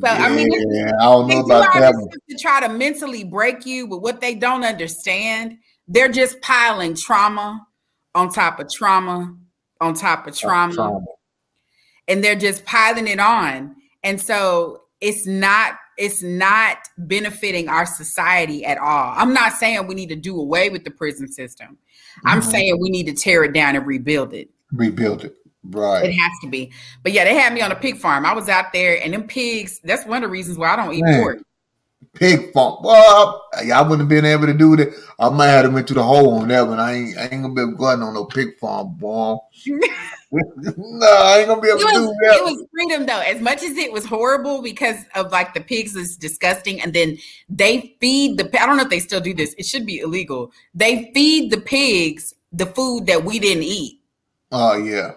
So, 0.00 0.06
I 0.06 0.34
mean, 0.34 0.48
yeah, 0.72 0.92
I 1.00 1.04
don't 1.04 1.28
They 1.28 1.34
know 1.34 1.44
about 1.44 1.74
that 1.74 2.18
to 2.30 2.36
try 2.38 2.66
to 2.66 2.72
mentally 2.72 3.24
break 3.24 3.66
you, 3.66 3.86
but 3.86 3.98
what 3.98 4.22
they 4.22 4.34
don't 4.34 4.64
understand, 4.64 5.58
they're 5.86 6.08
just 6.08 6.40
piling 6.40 6.94
trauma 6.94 7.66
on 8.14 8.30
top 8.30 8.58
of 8.58 8.70
trauma 8.72 9.36
on 9.82 9.94
top 9.94 10.26
of 10.26 10.36
trauma, 10.36 10.72
trauma, 10.72 11.00
and 12.08 12.22
they're 12.22 12.36
just 12.36 12.64
piling 12.64 13.08
it 13.08 13.18
on. 13.18 13.74
And 14.02 14.20
so 14.20 14.82
it's 15.00 15.26
not 15.26 15.74
it's 15.98 16.22
not 16.22 16.78
benefiting 16.96 17.68
our 17.68 17.84
society 17.84 18.64
at 18.64 18.78
all. 18.78 19.12
I'm 19.14 19.34
not 19.34 19.52
saying 19.52 19.86
we 19.86 19.94
need 19.94 20.08
to 20.08 20.16
do 20.16 20.40
away 20.40 20.70
with 20.70 20.84
the 20.84 20.90
prison 20.90 21.30
system. 21.30 21.68
Mm-hmm. 21.68 22.28
I'm 22.28 22.42
saying 22.42 22.80
we 22.80 22.88
need 22.88 23.06
to 23.06 23.12
tear 23.12 23.44
it 23.44 23.52
down 23.52 23.76
and 23.76 23.86
rebuild 23.86 24.32
it. 24.32 24.48
Rebuild 24.72 25.24
it. 25.24 25.36
Right. 25.64 26.06
It 26.06 26.12
has 26.12 26.32
to 26.42 26.48
be. 26.48 26.72
But 27.02 27.12
yeah, 27.12 27.24
they 27.24 27.34
had 27.34 27.52
me 27.52 27.60
on 27.60 27.72
a 27.72 27.76
pig 27.76 27.96
farm. 27.96 28.26
I 28.26 28.32
was 28.32 28.48
out 28.48 28.72
there 28.72 29.02
and 29.02 29.14
them 29.14 29.26
pigs, 29.26 29.80
that's 29.84 30.06
one 30.06 30.22
of 30.22 30.28
the 30.28 30.32
reasons 30.32 30.58
why 30.58 30.72
I 30.72 30.76
don't 30.76 30.94
eat 30.94 31.04
Man. 31.04 31.20
pork. 31.20 31.38
Pig 32.14 32.52
farm. 32.52 32.78
Well, 32.82 33.48
I 33.72 33.80
wouldn't 33.80 34.00
have 34.00 34.08
been 34.08 34.24
able 34.24 34.46
to 34.46 34.54
do 34.54 34.76
that. 34.76 34.92
I 35.18 35.28
might 35.28 35.46
have 35.46 35.72
went 35.72 35.86
to 35.88 35.94
the 35.94 36.02
hole 36.02 36.34
on 36.40 36.48
that 36.48 36.66
one. 36.66 36.80
I 36.80 36.94
ain't 36.94 37.16
I 37.16 37.22
ain't 37.28 37.42
gonna 37.42 37.54
be 37.54 37.76
going 37.76 38.02
on 38.02 38.14
no 38.14 38.24
pig 38.24 38.58
farm, 38.58 38.96
boy. 38.98 39.36
no, 40.32 41.06
I 41.06 41.38
ain't 41.38 41.48
gonna 41.48 41.60
be 41.60 41.68
able 41.68 41.80
it 41.80 41.92
to 41.92 42.00
was, 42.00 42.08
do 42.08 42.16
that. 42.22 42.36
It 42.36 42.44
was 42.44 42.66
freedom 42.72 43.06
though. 43.06 43.20
As 43.20 43.40
much 43.40 43.62
as 43.62 43.76
it 43.76 43.92
was 43.92 44.04
horrible 44.04 44.62
because 44.62 44.96
of 45.14 45.30
like 45.30 45.54
the 45.54 45.60
pigs 45.60 45.94
is 45.94 46.16
disgusting, 46.16 46.80
and 46.80 46.92
then 46.92 47.18
they 47.48 47.96
feed 48.00 48.38
the. 48.38 48.60
I 48.60 48.66
don't 48.66 48.78
know 48.78 48.84
if 48.84 48.90
they 48.90 48.98
still 48.98 49.20
do 49.20 49.34
this. 49.34 49.54
It 49.58 49.66
should 49.66 49.86
be 49.86 50.00
illegal. 50.00 50.50
They 50.74 51.12
feed 51.14 51.50
the 51.50 51.60
pigs 51.60 52.34
the 52.52 52.66
food 52.66 53.06
that 53.06 53.24
we 53.24 53.38
didn't 53.38 53.64
eat. 53.64 54.00
Oh 54.50 54.72
uh, 54.72 54.76
yeah. 54.76 55.12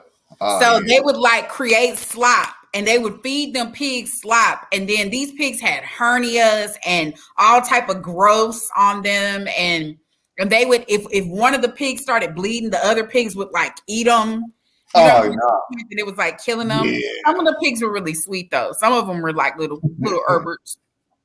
Uh, 0.45 0.60
so 0.60 0.73
yeah. 0.73 0.84
they 0.88 0.99
would 0.99 1.17
like 1.17 1.49
create 1.49 1.97
slop 1.97 2.53
and 2.73 2.86
they 2.86 2.97
would 2.97 3.21
feed 3.21 3.53
them 3.55 3.71
pigs 3.71 4.21
slop 4.21 4.67
and 4.71 4.88
then 4.88 5.10
these 5.10 5.31
pigs 5.34 5.60
had 5.60 5.84
hernias 5.84 6.75
and 6.86 7.15
all 7.38 7.62
type 7.62 7.89
of 7.89 8.01
growths 8.01 8.69
on 8.77 9.01
them 9.01 9.47
and 9.58 9.97
and 10.38 10.49
they 10.49 10.65
would 10.65 10.86
if 10.88 11.05
if 11.12 11.25
one 11.27 11.53
of 11.53 11.62
the 11.62 11.69
pigs 11.69 12.01
started 12.01 12.36
bleeding 12.36 12.69
the 12.69 12.86
other 12.86 13.05
pigs 13.05 13.36
would 13.36 13.51
like 13.53 13.73
eat 13.88 14.05
them 14.05 14.53
oh, 14.95 15.36
no. 15.36 15.62
and 15.69 15.99
it 15.99 16.05
was 16.05 16.17
like 16.17 16.41
killing 16.41 16.67
them. 16.67 16.86
Yeah. 16.86 16.99
Some 17.25 17.39
of 17.39 17.45
the 17.45 17.58
pigs 17.62 17.81
were 17.81 17.91
really 17.91 18.13
sweet 18.13 18.51
though. 18.51 18.71
Some 18.77 18.93
of 18.93 19.08
them 19.08 19.21
were 19.21 19.34
like 19.34 19.58
little 19.58 19.79
little 19.99 20.21
herberts. 20.27 20.77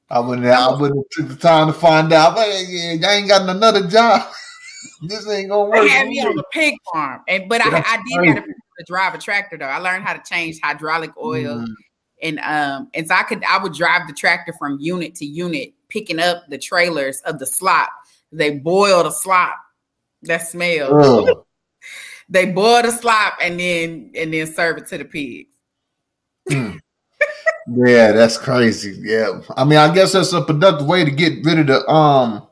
I 0.08 0.18
wouldn't. 0.18 0.46
I 0.46 0.74
wouldn't 0.74 1.06
took 1.12 1.28
the 1.28 1.36
time 1.36 1.68
to 1.68 1.72
find 1.72 2.12
out. 2.12 2.34
But 2.34 2.48
yeah, 2.68 2.96
I 3.06 3.14
ain't 3.14 3.28
got 3.28 3.48
another 3.48 3.86
job. 3.86 4.28
this 5.02 5.28
ain't 5.28 5.48
gonna 5.48 5.68
work. 5.68 5.80
They 5.80 5.88
had 5.88 6.08
me 6.08 6.20
on 6.20 6.38
a 6.38 6.42
pig 6.52 6.74
farm, 6.92 7.22
and 7.28 7.48
but 7.48 7.60
I, 7.64 7.78
I 7.78 8.02
did 8.06 8.34
have 8.34 8.44
to 8.44 8.84
drive 8.86 9.14
a 9.14 9.18
tractor 9.18 9.56
though. 9.56 9.66
I 9.66 9.78
learned 9.78 10.04
how 10.04 10.12
to 10.12 10.22
change 10.28 10.58
hydraulic 10.62 11.16
oil, 11.16 11.60
mm. 11.60 11.74
and 12.22 12.38
um, 12.40 12.90
and 12.94 13.08
so 13.08 13.14
I 13.14 13.22
could 13.22 13.42
I 13.44 13.62
would 13.62 13.72
drive 13.72 14.06
the 14.06 14.12
tractor 14.12 14.52
from 14.58 14.78
unit 14.80 15.14
to 15.16 15.24
unit, 15.24 15.72
picking 15.88 16.20
up 16.20 16.44
the 16.48 16.58
trailers 16.58 17.20
of 17.22 17.38
the 17.38 17.46
slop. 17.46 17.90
They 18.32 18.58
boil 18.58 19.04
the 19.04 19.10
slop. 19.10 19.56
That 20.22 20.46
smell 20.46 21.46
they 22.30 22.46
boil 22.46 22.82
the 22.82 22.92
slop 22.92 23.34
and 23.42 23.58
then 23.58 24.12
and 24.14 24.32
then 24.32 24.46
serve 24.46 24.78
it 24.78 24.86
to 24.88 24.98
the 24.98 25.04
pigs. 25.04 25.50
Mm. 26.48 26.78
yeah, 27.86 28.12
that's 28.12 28.38
crazy. 28.38 28.98
Yeah, 29.00 29.40
I 29.56 29.64
mean, 29.64 29.78
I 29.78 29.92
guess 29.92 30.12
that's 30.12 30.32
a 30.32 30.42
productive 30.42 30.86
way 30.86 31.04
to 31.04 31.10
get 31.10 31.44
rid 31.44 31.58
of 31.58 31.66
the 31.66 31.88
um 31.88 32.46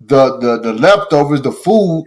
the 0.00 0.38
the 0.38 0.60
the 0.60 0.72
leftovers, 0.72 1.42
the 1.42 1.52
food. 1.52 2.06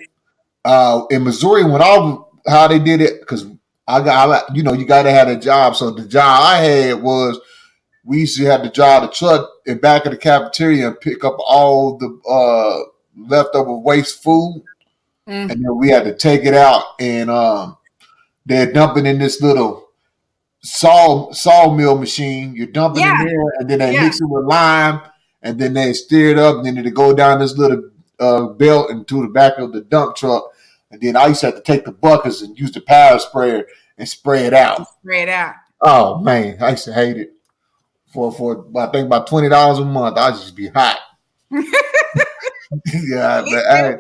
Uh, 0.63 1.05
in 1.09 1.23
Missouri, 1.23 1.63
when 1.63 1.81
I 1.81 2.17
how 2.47 2.67
they 2.67 2.77
did 2.77 3.01
it, 3.01 3.19
because 3.19 3.47
I 3.87 4.03
got 4.03 4.55
you 4.55 4.61
know 4.61 4.73
you 4.73 4.85
got 4.85 5.03
to 5.03 5.11
have 5.11 5.27
a 5.27 5.35
job. 5.35 5.75
So 5.75 5.89
the 5.89 6.07
job 6.07 6.39
I 6.43 6.57
had 6.57 7.01
was 7.01 7.39
we 8.03 8.19
used 8.19 8.37
to 8.37 8.45
have 8.45 8.61
to 8.63 8.69
drive 8.69 9.01
the 9.01 9.07
truck 9.07 9.49
in 9.65 9.79
back 9.79 10.05
of 10.05 10.11
the 10.11 10.17
cafeteria 10.17 10.87
and 10.87 10.99
pick 11.01 11.23
up 11.23 11.37
all 11.39 11.97
the 11.97 12.19
uh 12.29 12.89
leftover 13.15 13.75
waste 13.75 14.21
food 14.21 14.63
Mm-hmm. 15.27 15.51
And 15.51 15.63
then 15.63 15.77
we 15.77 15.89
had 15.89 16.03
to 16.05 16.15
take 16.15 16.45
it 16.45 16.53
out 16.53 16.83
and 16.99 17.29
um, 17.29 17.77
they're 18.45 18.71
dumping 18.71 19.05
in 19.05 19.19
this 19.19 19.41
little 19.41 19.87
saw 20.61 21.31
sawmill 21.31 21.97
machine. 21.97 22.55
You're 22.55 22.67
dumping 22.67 23.03
yeah. 23.03 23.21
it 23.21 23.25
there, 23.25 23.43
and 23.59 23.69
then 23.69 23.79
they 23.79 23.93
yeah. 23.93 24.03
mix 24.03 24.19
it 24.19 24.27
with 24.27 24.45
lime, 24.45 25.01
and 25.41 25.59
then 25.59 25.73
they 25.73 25.89
it 25.89 26.37
up, 26.37 26.57
and 26.57 26.65
then 26.65 26.83
they 26.83 26.89
go 26.91 27.13
down 27.15 27.39
this 27.39 27.57
little 27.57 27.89
uh, 28.19 28.47
belt 28.47 28.91
into 28.91 29.21
the 29.21 29.27
back 29.27 29.57
of 29.57 29.73
the 29.73 29.81
dump 29.81 30.15
truck. 30.15 30.45
And 30.91 31.01
then 31.01 31.15
I 31.15 31.27
used 31.27 31.41
to 31.41 31.47
have 31.47 31.55
to 31.55 31.61
take 31.61 31.85
the 31.85 31.91
buckets 31.91 32.41
and 32.41 32.59
use 32.59 32.71
the 32.71 32.81
power 32.81 33.17
sprayer 33.19 33.65
and 33.97 34.07
spray 34.07 34.45
it 34.45 34.53
out. 34.53 34.87
Spray 34.99 35.23
it 35.23 35.29
out. 35.29 35.55
Oh 35.81 36.19
man, 36.19 36.57
I 36.61 36.71
used 36.71 36.85
to 36.85 36.93
hate 36.93 37.17
it. 37.17 37.33
For 38.13 38.31
for 38.31 38.65
I 38.77 38.87
think 38.87 39.07
about 39.07 39.27
twenty 39.27 39.49
dollars 39.49 39.79
a 39.79 39.85
month, 39.85 40.17
I 40.17 40.31
just 40.31 40.55
be 40.55 40.67
hot. 40.67 40.99
yeah, 43.09 43.43
but 43.49 43.65
I, 43.67 43.97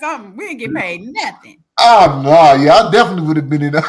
something. 0.00 0.36
We 0.36 0.48
didn't 0.48 0.58
get 0.58 0.74
paid 0.74 1.00
nothing. 1.02 1.62
Oh 1.78 2.20
no, 2.24 2.62
yeah, 2.62 2.74
I 2.74 2.90
definitely 2.90 3.26
would 3.26 3.36
have 3.36 3.48
been 3.48 3.62
in. 3.62 3.74
A, 3.74 3.82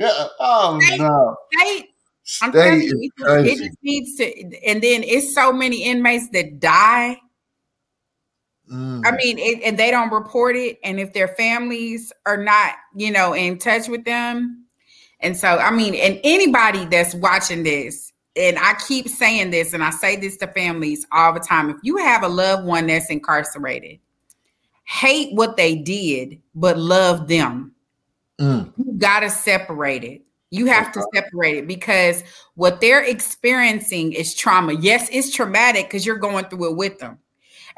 oh 0.40 0.78
state, 0.80 0.98
no, 0.98 1.36
state. 1.52 1.89
I'm 2.42 2.52
telling 2.52 2.82
you, 2.82 3.10
it 3.18 3.58
just 3.58 3.76
needs 3.82 4.16
to. 4.16 4.24
And 4.66 4.82
then 4.82 5.02
it's 5.02 5.34
so 5.34 5.52
many 5.52 5.84
inmates 5.84 6.28
that 6.30 6.60
die. 6.60 7.18
Mm. 8.70 9.02
I 9.04 9.10
mean, 9.16 9.38
it, 9.38 9.62
and 9.64 9.78
they 9.78 9.90
don't 9.90 10.12
report 10.12 10.54
it, 10.54 10.78
and 10.84 11.00
if 11.00 11.12
their 11.12 11.28
families 11.28 12.12
are 12.24 12.36
not, 12.36 12.74
you 12.94 13.10
know, 13.10 13.32
in 13.32 13.58
touch 13.58 13.88
with 13.88 14.04
them, 14.04 14.64
and 15.18 15.36
so 15.36 15.58
I 15.58 15.72
mean, 15.72 15.94
and 15.96 16.20
anybody 16.22 16.84
that's 16.84 17.14
watching 17.16 17.64
this, 17.64 18.12
and 18.36 18.56
I 18.58 18.74
keep 18.86 19.08
saying 19.08 19.50
this, 19.50 19.72
and 19.72 19.82
I 19.82 19.90
say 19.90 20.14
this 20.16 20.36
to 20.36 20.46
families 20.46 21.04
all 21.10 21.32
the 21.32 21.40
time. 21.40 21.70
If 21.70 21.78
you 21.82 21.96
have 21.96 22.22
a 22.22 22.28
loved 22.28 22.64
one 22.64 22.86
that's 22.86 23.10
incarcerated, 23.10 23.98
hate 24.84 25.34
what 25.34 25.56
they 25.56 25.74
did, 25.74 26.40
but 26.54 26.78
love 26.78 27.26
them. 27.26 27.72
Mm. 28.40 28.72
You 28.76 28.92
got 28.98 29.20
to 29.20 29.30
separate 29.30 30.04
it. 30.04 30.22
You 30.50 30.66
have 30.66 30.90
to 30.92 31.06
separate 31.14 31.56
it 31.56 31.66
because 31.68 32.24
what 32.54 32.80
they're 32.80 33.04
experiencing 33.04 34.12
is 34.12 34.34
trauma. 34.34 34.72
Yes, 34.72 35.08
it's 35.12 35.32
traumatic 35.32 35.86
because 35.86 36.04
you're 36.04 36.16
going 36.16 36.46
through 36.46 36.72
it 36.72 36.76
with 36.76 36.98
them. 36.98 37.18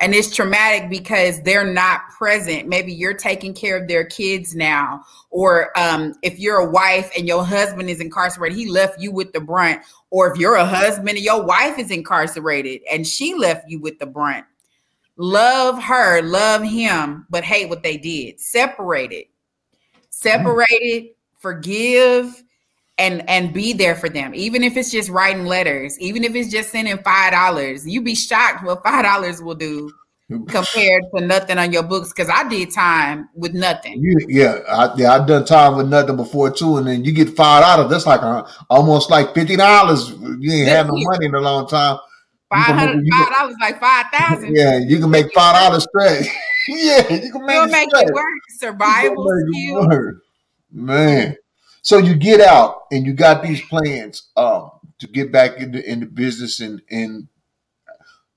And 0.01 0.15
it's 0.15 0.35
traumatic 0.35 0.89
because 0.89 1.41
they're 1.43 1.71
not 1.71 2.01
present. 2.17 2.67
Maybe 2.67 2.93
you're 2.93 3.15
taking 3.15 3.53
care 3.53 3.77
of 3.77 3.89
their 3.89 4.05
kids 4.05 4.55
now 4.55 5.03
or 5.31 5.79
um, 5.79 6.15
if 6.23 6.39
you're 6.39 6.57
a 6.57 6.71
wife 6.71 7.11
and 7.17 7.29
your 7.29 7.45
husband 7.45 7.91
is 7.91 8.01
incarcerated 8.01 8.57
he 8.57 8.69
left 8.69 9.01
you 9.01 9.13
with 9.13 9.33
the 9.33 9.41
brunt. 9.41 9.83
Or 10.11 10.33
if 10.33 10.39
you're 10.39 10.57
a 10.57 10.65
husband 10.65 11.11
and 11.11 11.19
your 11.19 11.45
wife 11.45 11.79
is 11.79 11.91
incarcerated 11.91 12.81
and 12.91 13.07
she 13.07 13.35
left 13.35 13.69
you 13.69 13.81
with 13.81 13.99
the 13.99 14.07
brunt. 14.07 14.47
Love 15.17 15.81
her 15.83 16.23
love 16.23 16.63
him 16.63 17.27
but 17.29 17.45
hate 17.45 17.69
what 17.69 17.83
they 17.83 17.99
did. 17.99 18.41
Separate 18.41 19.13
it. 19.13 19.29
Separate 20.09 20.67
it 20.71 21.17
forgive 21.43 22.43
and 23.03 23.29
and 23.29 23.53
be 23.53 23.73
there 23.73 23.95
for 23.95 24.09
them 24.09 24.35
even 24.35 24.63
if 24.63 24.77
it's 24.77 24.91
just 24.91 25.09
writing 25.11 25.45
letters 25.45 25.99
even 25.99 26.25
if 26.25 26.35
it's 26.35 26.51
just 26.51 26.71
sending 26.71 26.97
five 26.99 27.33
dollars 27.33 27.87
you'd 27.87 28.05
be 28.05 28.15
shocked 28.15 28.65
what 28.65 28.83
five 28.83 29.05
dollars 29.05 29.43
will 29.43 29.55
do 29.55 29.93
compared 30.49 31.03
to 31.15 31.21
nothing 31.21 31.59
on 31.59 31.73
your 31.73 31.83
books 31.83 32.11
because 32.11 32.31
i 32.33 32.49
did 32.49 32.73
time 32.73 33.29
with 33.35 33.53
nothing 33.53 34.01
you, 34.01 34.17
yeah 34.29 34.61
I, 34.67 34.95
yeah 34.97 35.13
i've 35.13 35.27
done 35.27 35.45
time 35.45 35.77
with 35.77 35.89
nothing 35.89 36.17
before 36.17 36.51
too 36.51 36.79
and 36.79 36.87
then 36.87 37.05
you 37.05 37.13
get 37.13 37.29
five 37.37 37.63
dollars 37.63 37.67
out 37.67 37.81
of 37.81 37.91
that's 37.91 38.07
like 38.07 38.23
a, 38.23 38.47
almost 38.71 39.11
like 39.11 39.35
fifty 39.35 39.57
dollars 39.57 40.11
you 40.39 40.53
ain't 40.53 40.69
had 40.69 40.87
no 40.87 40.95
money 40.95 41.27
in 41.27 41.35
a 41.35 41.41
long 41.41 41.69
time 41.69 41.99
Five 42.53 42.77
hundred 42.77 43.09
five 43.11 43.33
dollars 43.35 43.57
like 43.63 43.81
five 43.81 44.07
thousand. 44.13 44.55
Yeah, 44.55 44.77
you 44.77 44.99
can 44.99 45.09
make 45.09 45.33
five 45.33 45.55
dollars 45.55 45.85
straight. 45.85 46.31
yeah, 46.69 46.99
you 47.11 47.33
can 47.33 47.47
make, 47.47 47.57
You'll 47.57 47.65
it, 47.65 47.71
make 47.71 47.89
it 47.91 48.13
work. 48.13 48.25
Survival 48.59 49.27
skills. 49.49 50.17
Man. 50.71 51.37
So 51.83 51.99
you 51.99 52.15
get 52.15 52.41
out 52.41 52.85
and 52.93 53.05
you 53.05 53.13
got 53.13 53.43
these 53.43 53.61
plans 53.61 54.31
um, 54.37 54.71
to 55.01 55.09
get 55.09 55.33
back 55.33 55.59
into 55.59 55.85
in 55.85 56.01
the 56.01 56.07
business 56.07 56.61
and 56.61 56.81
and 56.91 57.29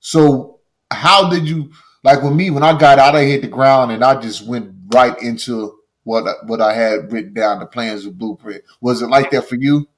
so 0.00 0.58
how 0.90 1.30
did 1.30 1.48
you 1.48 1.70
like 2.02 2.22
with 2.22 2.32
me 2.32 2.50
when 2.50 2.64
I 2.64 2.76
got 2.76 2.98
out 2.98 3.14
I 3.16 3.24
hit 3.24 3.42
the 3.42 3.48
ground 3.48 3.92
and 3.92 4.04
I 4.04 4.20
just 4.20 4.46
went 4.46 4.74
right 4.92 5.20
into 5.22 5.78
what 6.02 6.24
what 6.46 6.60
I 6.60 6.74
had 6.74 7.12
written 7.12 7.34
down 7.34 7.60
the 7.60 7.66
plans 7.66 8.04
of 8.04 8.18
blueprint. 8.18 8.62
Was 8.80 9.00
it 9.00 9.08
like 9.08 9.30
that 9.30 9.48
for 9.48 9.54
you? 9.54 9.88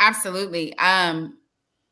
Absolutely. 0.00 0.76
Um 0.78 1.38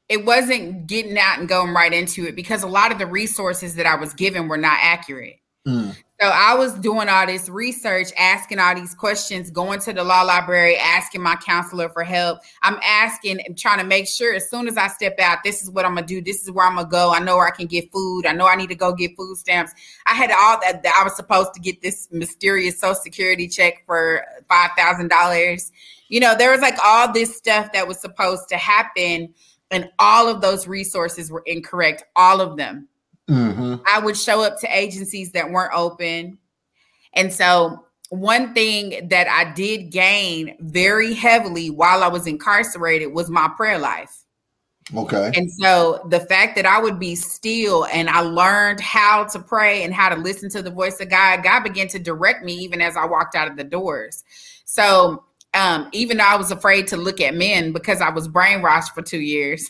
it 0.09 0.25
wasn't 0.25 0.87
getting 0.87 1.19
out 1.19 1.39
and 1.39 1.49
going 1.49 1.75
right 1.75 1.93
into 1.93 2.27
it 2.27 2.37
because 2.37 2.63
a 2.63 2.69
lot 2.69 2.93
of 2.93 2.99
the 2.99 3.07
resources 3.07 3.77
that 3.77 3.87
I 3.87 3.97
was 3.97 4.15
given 4.15 4.49
were 4.49 4.57
not 4.57 4.79
accurate. 4.81 5.39
Mm. 5.67 5.97
So 6.19 6.29
I 6.29 6.55
was 6.55 6.73
doing 6.79 7.11
all 7.11 7.27
this 7.27 7.51
research, 7.51 8.09
asking 8.17 8.59
all 8.59 8.75
these 8.75 8.95
questions, 8.95 9.51
going 9.51 9.81
to 9.81 9.93
the 9.93 10.03
law 10.03 10.23
library, 10.23 10.79
asking 10.79 11.21
my 11.21 11.37
counselor 11.37 11.91
for 11.91 12.05
help. 12.05 12.39
I'm 12.63 12.79
asking 12.83 13.41
and 13.45 13.59
trying 13.59 13.81
to 13.81 13.85
make 13.85 14.07
sure 14.07 14.35
as 14.35 14.49
soon 14.49 14.67
as 14.67 14.79
I 14.79 14.89
step 14.89 15.21
out, 15.21 15.45
this 15.45 15.63
is 15.63 15.71
what 15.71 15.85
I'm 15.85 15.95
gonna 15.95 16.07
do. 16.07 16.23
This 16.23 16.43
is 16.43 16.51
where 16.51 16.65
I'm 16.65 16.77
gonna 16.77 16.89
go. 16.89 17.13
I 17.13 17.19
know 17.19 17.37
where 17.37 17.47
I 17.47 17.51
can 17.51 17.67
get 17.67 17.93
food. 17.93 18.25
I 18.25 18.33
know 18.33 18.47
I 18.47 18.57
need 18.57 18.71
to 18.71 18.75
go 18.75 18.95
get 18.95 19.15
food 19.15 19.37
stamps. 19.37 19.73
I 20.07 20.15
had 20.15 20.31
all 20.31 20.59
that. 20.63 20.83
I 20.99 21.05
was 21.05 21.15
supposed 21.17 21.53
to 21.53 21.61
get 21.61 21.83
this 21.83 22.09
mysterious 22.11 22.81
social 22.81 22.95
security 22.95 23.47
check 23.47 23.85
for 23.85 24.25
five 24.49 24.71
thousand 24.75 25.09
dollars. 25.09 25.71
You 26.09 26.21
know, 26.21 26.35
there 26.35 26.51
was 26.51 26.63
like 26.63 26.79
all 26.83 27.13
this 27.13 27.37
stuff 27.37 27.73
that 27.75 27.87
was 27.87 28.01
supposed 28.01 28.49
to 28.49 28.57
happen, 28.57 29.35
and 29.71 29.91
all 29.99 30.29
of 30.29 30.41
those 30.41 30.67
resources 30.67 31.31
were 31.31 31.43
incorrect. 31.45 32.05
All 32.17 32.41
of 32.41 32.57
them. 32.57 32.89
Mm-hmm. 33.29 33.77
I 33.87 33.99
would 33.99 34.17
show 34.17 34.43
up 34.43 34.61
to 34.61 34.77
agencies 34.77 35.33
that 35.33 35.51
weren't 35.51 35.75
open. 35.75 36.39
And 37.15 37.33
so 37.33 37.85
one 38.11 38.55
thing 38.55 39.09
that 39.09 39.27
I 39.29 39.53
did 39.53 39.91
gain 39.91 40.57
very 40.61 41.13
heavily 41.13 41.71
while 41.71 42.03
I 42.03 42.09
was 42.09 42.27
incarcerated 42.27 43.13
was 43.13 43.29
my 43.29 43.49
prayer 43.57 43.79
life. 43.79 44.25
Okay. 44.95 45.33
And 45.35 45.51
so 45.51 46.07
the 46.11 46.21
fact 46.21 46.55
that 46.55 46.65
I 46.65 46.79
would 46.79 47.01
be 47.01 47.17
still 47.17 47.87
and 47.87 48.09
I 48.09 48.21
learned 48.21 48.81
how 48.81 49.25
to 49.25 49.41
pray 49.41 49.83
and 49.83 49.93
how 49.93 50.09
to 50.09 50.15
listen 50.15 50.49
to 50.51 50.63
the 50.63 50.71
voice 50.71 51.01
of 51.01 51.11
God, 51.11 51.43
God 51.43 51.65
began 51.65 51.89
to 51.89 51.99
direct 51.99 52.45
me 52.45 52.55
even 52.55 52.81
as 52.81 52.97
I 52.97 53.05
walked 53.05 53.35
out 53.35 53.49
of 53.49 53.57
the 53.57 53.65
doors. 53.65 54.23
So 54.65 55.25
um, 55.55 55.89
even 55.93 56.19
though 56.19 56.25
I 56.25 56.37
was 56.37 56.53
afraid 56.53 56.87
to 56.89 56.97
look 56.97 57.21
at 57.21 57.35
men 57.35 57.73
because 57.73 58.01
I 58.01 58.11
was 58.11 58.29
brainwashed 58.29 58.95
for 58.95 59.03
two 59.03 59.21
years. 59.21 59.69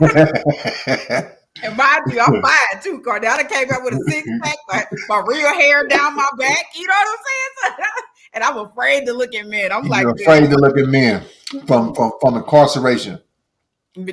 And 1.62 1.76
mind 1.76 2.02
you, 2.12 2.20
I'm 2.20 2.40
fine 2.42 2.82
too, 2.82 3.00
Cardell. 3.00 3.36
I 3.38 3.44
came 3.44 3.70
up 3.72 3.82
with 3.84 3.94
a 3.94 4.10
six 4.10 4.28
pack, 4.42 4.56
my, 4.68 4.84
my 5.08 5.22
real 5.26 5.52
hair 5.54 5.86
down 5.88 6.14
my 6.16 6.28
back. 6.38 6.66
You 6.74 6.86
know 6.86 6.94
what 6.94 7.08
I'm 7.08 7.72
saying? 7.74 7.86
and 8.34 8.44
I'm 8.44 8.58
afraid 8.58 9.06
to 9.06 9.12
look 9.12 9.34
at 9.34 9.46
men. 9.46 9.72
I'm 9.72 9.84
like, 9.88 10.02
You're 10.02 10.14
afraid 10.14 10.50
to 10.50 10.56
look 10.56 10.78
at 10.78 10.86
men 10.86 11.24
from, 11.66 11.94
from, 11.94 12.12
from 12.20 12.36
incarceration. 12.36 13.18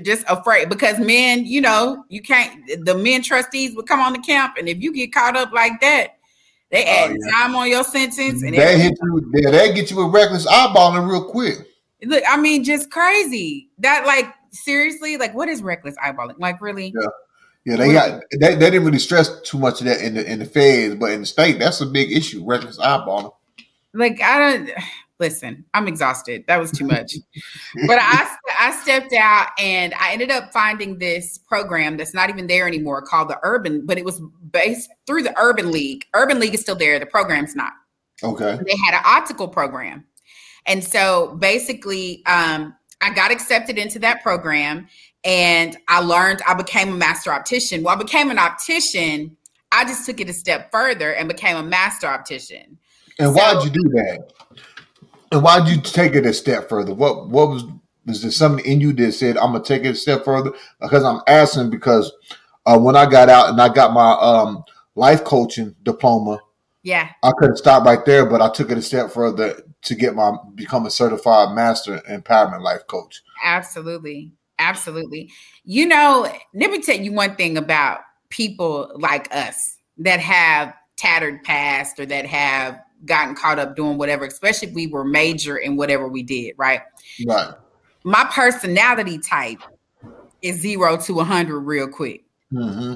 just 0.01 0.25
afraid 0.27 0.69
because 0.69 0.99
men, 0.99 1.45
you 1.45 1.62
know, 1.62 2.03
you 2.10 2.21
can't. 2.21 2.86
The 2.86 2.95
men 2.97 3.21
trustees 3.21 3.75
would 3.75 3.88
come 3.88 3.99
on 3.99 4.13
the 4.13 4.19
camp, 4.19 4.55
and 4.58 4.67
if 4.67 4.81
you 4.81 4.91
get 4.91 5.13
caught 5.13 5.36
up 5.38 5.51
like 5.51 5.79
that, 5.81 6.17
they 6.71 6.84
Oh, 6.84 6.88
add 6.89 7.12
yeah. 7.12 7.31
time 7.43 7.55
on 7.55 7.69
your 7.69 7.84
sentence, 7.84 8.41
and 8.41 8.53
They 8.55 8.79
hit 8.79 8.97
you. 9.01 9.31
They, 9.34 9.51
they 9.51 9.73
get 9.73 9.91
you 9.91 9.97
with 10.03 10.13
reckless 10.13 10.47
eyeballing 10.47 11.08
real 11.10 11.25
quick. 11.29 11.58
look, 12.03 12.23
I 12.27 12.38
mean, 12.38 12.63
just 12.63 12.89
crazy. 12.89 13.69
That 13.79 14.05
like 14.08 14.34
seriously, 14.51 15.17
like 15.17 15.36
what 15.36 15.47
is 15.47 15.62
reckless 15.62 15.95
eyeballing? 16.03 16.39
Like 16.39 16.60
really? 16.62 16.91
Yeah. 16.99 17.08
Yeah, 17.65 17.78
they 17.78 17.93
got 17.93 18.21
they, 18.32 18.54
they 18.56 18.69
didn't 18.69 18.86
really 18.86 18.99
stress 18.99 19.41
too 19.41 19.58
much 19.58 19.82
of 19.82 19.88
that 19.88 20.01
in 20.01 20.13
the 20.13 20.32
in 20.32 20.39
the 20.39 20.45
feds, 20.45 20.95
but 20.95 21.12
in 21.12 21.21
the 21.21 21.25
state, 21.25 21.58
that's 21.58 21.82
a 21.82 21.86
big 21.86 22.12
issue. 22.12 22.45
Reckless 22.45 22.78
eyeballing. 22.78 23.34
like 23.93 24.21
I 24.21 24.39
don't 24.39 24.69
listen. 25.19 25.65
I'm 25.73 25.88
exhausted. 25.88 26.43
That 26.47 26.60
was 26.60 26.71
too 26.71 26.86
much. 26.86 27.13
but 27.88 27.97
I 27.99 28.36
I 28.60 28.71
stepped 28.84 29.13
out 29.13 29.47
and 29.58 29.95
I 29.99 30.13
ended 30.13 30.30
up 30.30 30.54
finding 30.54 30.99
this 30.99 31.39
program 31.39 31.97
that's 31.97 32.13
not 32.13 32.30
even 32.30 32.45
there 32.45 32.67
anymore 32.67 33.01
called 33.01 33.30
the 33.30 33.39
Urban, 33.41 33.84
but 33.84 33.97
it 33.97 34.06
was 34.06 34.21
based 34.51 34.91
through 35.08 35.23
the 35.23 35.34
Urban 35.39 35.71
League. 35.71 36.06
Urban 36.13 36.39
League 36.39 36.54
is 36.54 36.62
still 36.62 36.75
there. 36.75 36.99
The 36.99 37.08
program's 37.08 37.56
not. 37.56 37.73
Okay. 38.21 38.60
They 38.63 38.78
had 38.86 38.93
an 38.93 39.04
optical 39.04 39.47
program, 39.47 40.06
and 40.67 40.84
so 40.84 41.36
basically, 41.39 42.23
um, 42.28 42.75
I 43.01 43.13
got 43.13 43.32
accepted 43.32 43.78
into 43.78 43.99
that 43.99 44.21
program, 44.21 44.88
and 45.26 45.76
I 45.88 46.02
learned. 46.02 46.42
I 46.48 46.54
became 46.54 46.94
a 46.94 46.96
master 46.96 47.34
optician. 47.34 47.84
Well, 47.84 47.96
I 47.96 47.98
became 47.98 48.30
an 48.30 48.38
optician. 48.38 49.36
I 49.72 49.84
just 49.84 50.06
took 50.06 50.22
it 50.22 50.30
a 50.30 50.34
step 50.34 50.72
further 50.72 51.14
and 51.14 51.28
became 51.28 51.58
a 51.58 51.64
master 51.64 52.08
optician. 52.08 52.78
And 53.20 53.34
why'd 53.34 53.64
you 53.64 53.72
do 53.72 53.90
that? 53.90 54.32
And 55.32 55.44
why'd 55.44 55.68
you 55.68 55.82
take 55.82 56.14
it 56.16 56.26
a 56.26 56.34
step 56.34 56.70
further? 56.70 56.94
What 56.94 57.28
what 57.30 57.50
was 57.50 57.64
was 58.06 58.22
there 58.22 58.32
something 58.32 58.64
in 58.64 58.80
you 58.80 58.94
that 58.94 59.14
said 59.14 59.38
I'm 59.38 59.52
gonna 59.52 59.64
take 59.64 59.84
it 59.84 59.90
a 59.90 59.96
step 59.96 60.24
further? 60.24 60.52
Because 60.80 61.04
I'm 61.04 61.22
asking 61.28 61.72
because 61.72 62.14
uh, 62.66 62.78
when 62.78 62.96
I 62.96 63.10
got 63.10 63.30
out 63.30 63.50
and 63.50 63.60
I 63.60 63.70
got 63.70 63.94
my 63.94 64.12
um, 64.14 64.64
life 64.94 65.24
coaching 65.24 65.76
diploma, 65.84 66.40
Yeah. 66.84 67.10
I 67.24 67.32
could 67.38 67.50
have 67.50 67.58
stopped 67.58 67.86
right 67.86 68.06
there, 68.06 68.26
but 68.28 68.42
I 68.42 68.50
took 68.50 68.70
it 68.70 68.78
a 68.78 68.82
step 68.82 69.12
further 69.12 69.62
to 69.84 69.96
get 69.96 70.16
my 70.16 70.34
become 70.54 70.86
a 70.86 70.92
certified 70.92 71.56
master 71.56 72.00
empowerment 72.10 72.62
life 72.62 72.86
coach. 72.88 73.24
Absolutely. 73.44 74.32
Absolutely. 74.60 75.32
You 75.63 75.86
know, 75.86 76.32
let 76.54 76.72
me 76.72 76.82
tell 76.82 76.98
you 76.98 77.12
one 77.12 77.36
thing 77.36 77.58
about 77.58 78.00
people 78.30 78.91
like 78.96 79.34
us 79.34 79.78
that 79.98 80.20
have 80.20 80.74
tattered 80.98 81.44
past 81.44 82.00
or 82.00 82.06
that 82.06 82.26
have 82.26 82.80
gotten 83.06 83.36
caught 83.36 83.60
up 83.60 83.76
doing 83.76 83.98
whatever, 83.98 84.26
especially 84.26 84.70
if 84.70 84.74
we 84.74 84.88
were 84.88 85.04
major 85.04 85.58
in 85.58 85.76
whatever 85.76 86.08
we 86.08 86.24
did, 86.24 86.54
right? 86.58 86.82
Right. 87.28 87.54
My 88.04 88.28
personality 88.32 89.20
type 89.20 89.60
is 90.41 90.62
zero 90.62 90.98
to 90.98 91.13
100 91.15 91.60
real 91.60 91.88
quick. 91.88 92.24
hmm 92.52 92.96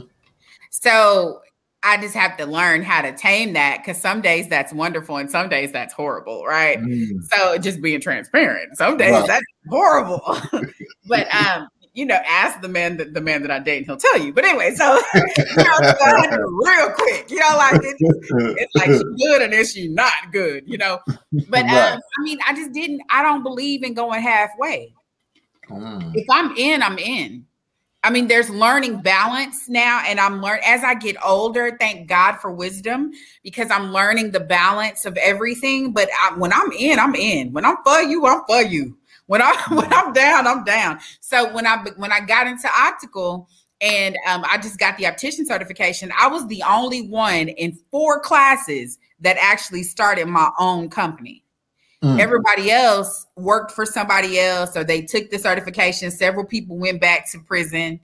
So 0.71 1.41
I 1.81 1.99
just 2.01 2.13
have 2.15 2.35
to 2.37 2.45
learn 2.45 2.83
how 2.83 3.01
to 3.01 3.15
tame 3.15 3.53
that 3.53 3.77
because 3.79 4.01
some 4.01 4.21
days 4.21 4.49
that's 4.49 4.73
wonderful 4.73 5.17
and 5.17 5.31
some 5.31 5.47
days 5.49 5.71
that's 5.71 5.93
horrible, 5.93 6.45
right? 6.45 6.79
Mm. 6.79 7.23
So 7.23 7.57
just 7.57 7.81
being 7.81 8.01
transparent. 8.01 8.77
Some 8.77 8.97
days 8.97 9.11
Right. 9.11 9.27
that's 9.27 9.45
horrible. 9.69 10.21
but 11.09 11.27
um, 11.35 11.67
you 11.93 12.05
know, 12.05 12.19
ask 12.25 12.61
the 12.61 12.69
man 12.69 12.97
that 12.97 13.13
the 13.13 13.21
man 13.21 13.41
that 13.41 13.51
I 13.51 13.59
date, 13.59 13.77
and 13.77 13.85
he'll 13.85 13.97
tell 13.97 14.17
you. 14.19 14.31
But 14.31 14.45
anyway, 14.45 14.73
so 14.75 14.85
you 15.15 15.63
know, 15.63 15.77
so 15.81 16.05
I 16.05 16.27
had 16.29 16.37
to 16.37 16.47
real 16.65 16.91
quick, 16.91 17.29
you 17.29 17.39
know, 17.39 17.55
like 17.57 17.79
it's, 17.81 18.01
it's 18.57 18.75
like 18.75 18.91
she's 18.91 19.27
good 19.27 19.41
and 19.41 19.51
then 19.51 19.65
she's 19.65 19.91
not 19.91 20.31
good, 20.31 20.63
you 20.65 20.77
know. 20.77 20.99
But 21.49 21.65
Right. 21.65 21.93
um, 21.93 21.99
I 21.99 22.23
mean, 22.23 22.37
I 22.47 22.53
just 22.53 22.71
didn't. 22.71 23.01
I 23.09 23.23
don't 23.23 23.43
believe 23.43 23.83
in 23.83 23.93
going 23.93 24.21
halfway. 24.21 24.93
Mm. 25.69 26.11
If 26.13 26.25
I'm 26.29 26.55
in, 26.55 26.83
I'm 26.83 26.97
in. 26.97 27.45
I 28.01 28.11
mean, 28.11 28.27
there's 28.27 28.49
learning 28.49 29.01
balance 29.01 29.67
now, 29.67 30.01
and 30.05 30.19
I'm 30.19 30.41
learn 30.41 30.59
as 30.63 30.83
I 30.83 30.93
get 30.93 31.17
older. 31.25 31.75
Thank 31.79 32.07
God 32.07 32.37
for 32.37 32.49
wisdom 32.49 33.11
because 33.43 33.69
I'm 33.69 33.91
learning 33.91 34.31
the 34.31 34.39
balance 34.39 35.05
of 35.05 35.17
everything. 35.17 35.91
But 35.91 36.07
I, 36.21 36.37
when 36.37 36.53
I'm 36.53 36.71
in, 36.71 36.97
I'm 36.97 37.15
in. 37.15 37.51
When 37.51 37.65
I'm 37.65 37.75
for 37.83 37.99
you, 38.01 38.25
I'm 38.25 38.43
for 38.47 38.61
you. 38.61 38.97
When 39.29 39.43
I 39.43 39.55
when 39.69 39.93
I'm 39.93 40.11
down, 40.11 40.47
I'm 40.47 40.63
down. 40.63 40.99
So 41.19 41.53
when 41.53 41.67
I 41.67 41.85
when 41.97 42.11
I 42.11 42.19
got 42.19 42.47
into 42.47 42.67
optical 42.67 43.47
and 43.79 44.17
um, 44.27 44.43
I 44.49 44.57
just 44.57 44.79
got 44.79 44.97
the 44.97 45.05
optician 45.05 45.45
certification, 45.45 46.11
I 46.19 46.27
was 46.27 46.47
the 46.47 46.63
only 46.67 47.07
one 47.07 47.47
in 47.47 47.77
four 47.91 48.19
classes 48.19 48.97
that 49.21 49.37
actually 49.39 49.83
started 49.83 50.27
my 50.27 50.49
own 50.59 50.89
company. 50.89 51.43
Mm. 52.03 52.19
Everybody 52.19 52.71
else 52.71 53.27
worked 53.35 53.71
for 53.71 53.85
somebody 53.85 54.39
else, 54.39 54.75
or 54.75 54.83
they 54.83 55.03
took 55.03 55.29
the 55.29 55.37
certification. 55.37 56.09
Several 56.09 56.43
people 56.43 56.77
went 56.77 56.99
back 56.99 57.29
to 57.31 57.39
prison. 57.39 57.99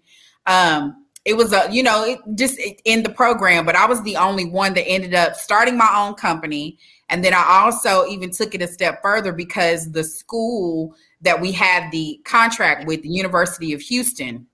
Um, 0.45 1.05
it 1.23 1.35
was 1.35 1.53
a, 1.53 1.67
you 1.71 1.81
know, 1.81 2.05
it 2.05 2.19
just 2.35 2.59
in 2.83 3.01
the 3.01 3.09
program, 3.09 3.65
but 3.65 3.75
I 3.75 3.87
was 3.87 4.03
the 4.03 4.15
only 4.17 4.45
one 4.45 4.75
that 4.75 4.87
ended 4.87 5.15
up 5.15 5.33
starting 5.35 5.75
my 5.75 5.91
own 5.95 6.13
company. 6.13 6.77
And 7.09 7.23
then 7.23 7.33
I 7.33 7.43
also 7.47 8.05
even 8.07 8.29
took 8.31 8.53
it 8.53 8.61
a 8.61 8.67
step 8.67 9.01
further 9.01 9.31
because 9.31 9.91
the 9.91 10.03
school 10.03 10.95
that 11.21 11.39
we 11.41 11.51
had 11.51 11.91
the 11.91 12.19
contract 12.25 12.87
with, 12.87 13.01
the 13.01 13.09
University 13.09 13.73
of 13.73 13.81
Houston, 13.81 14.47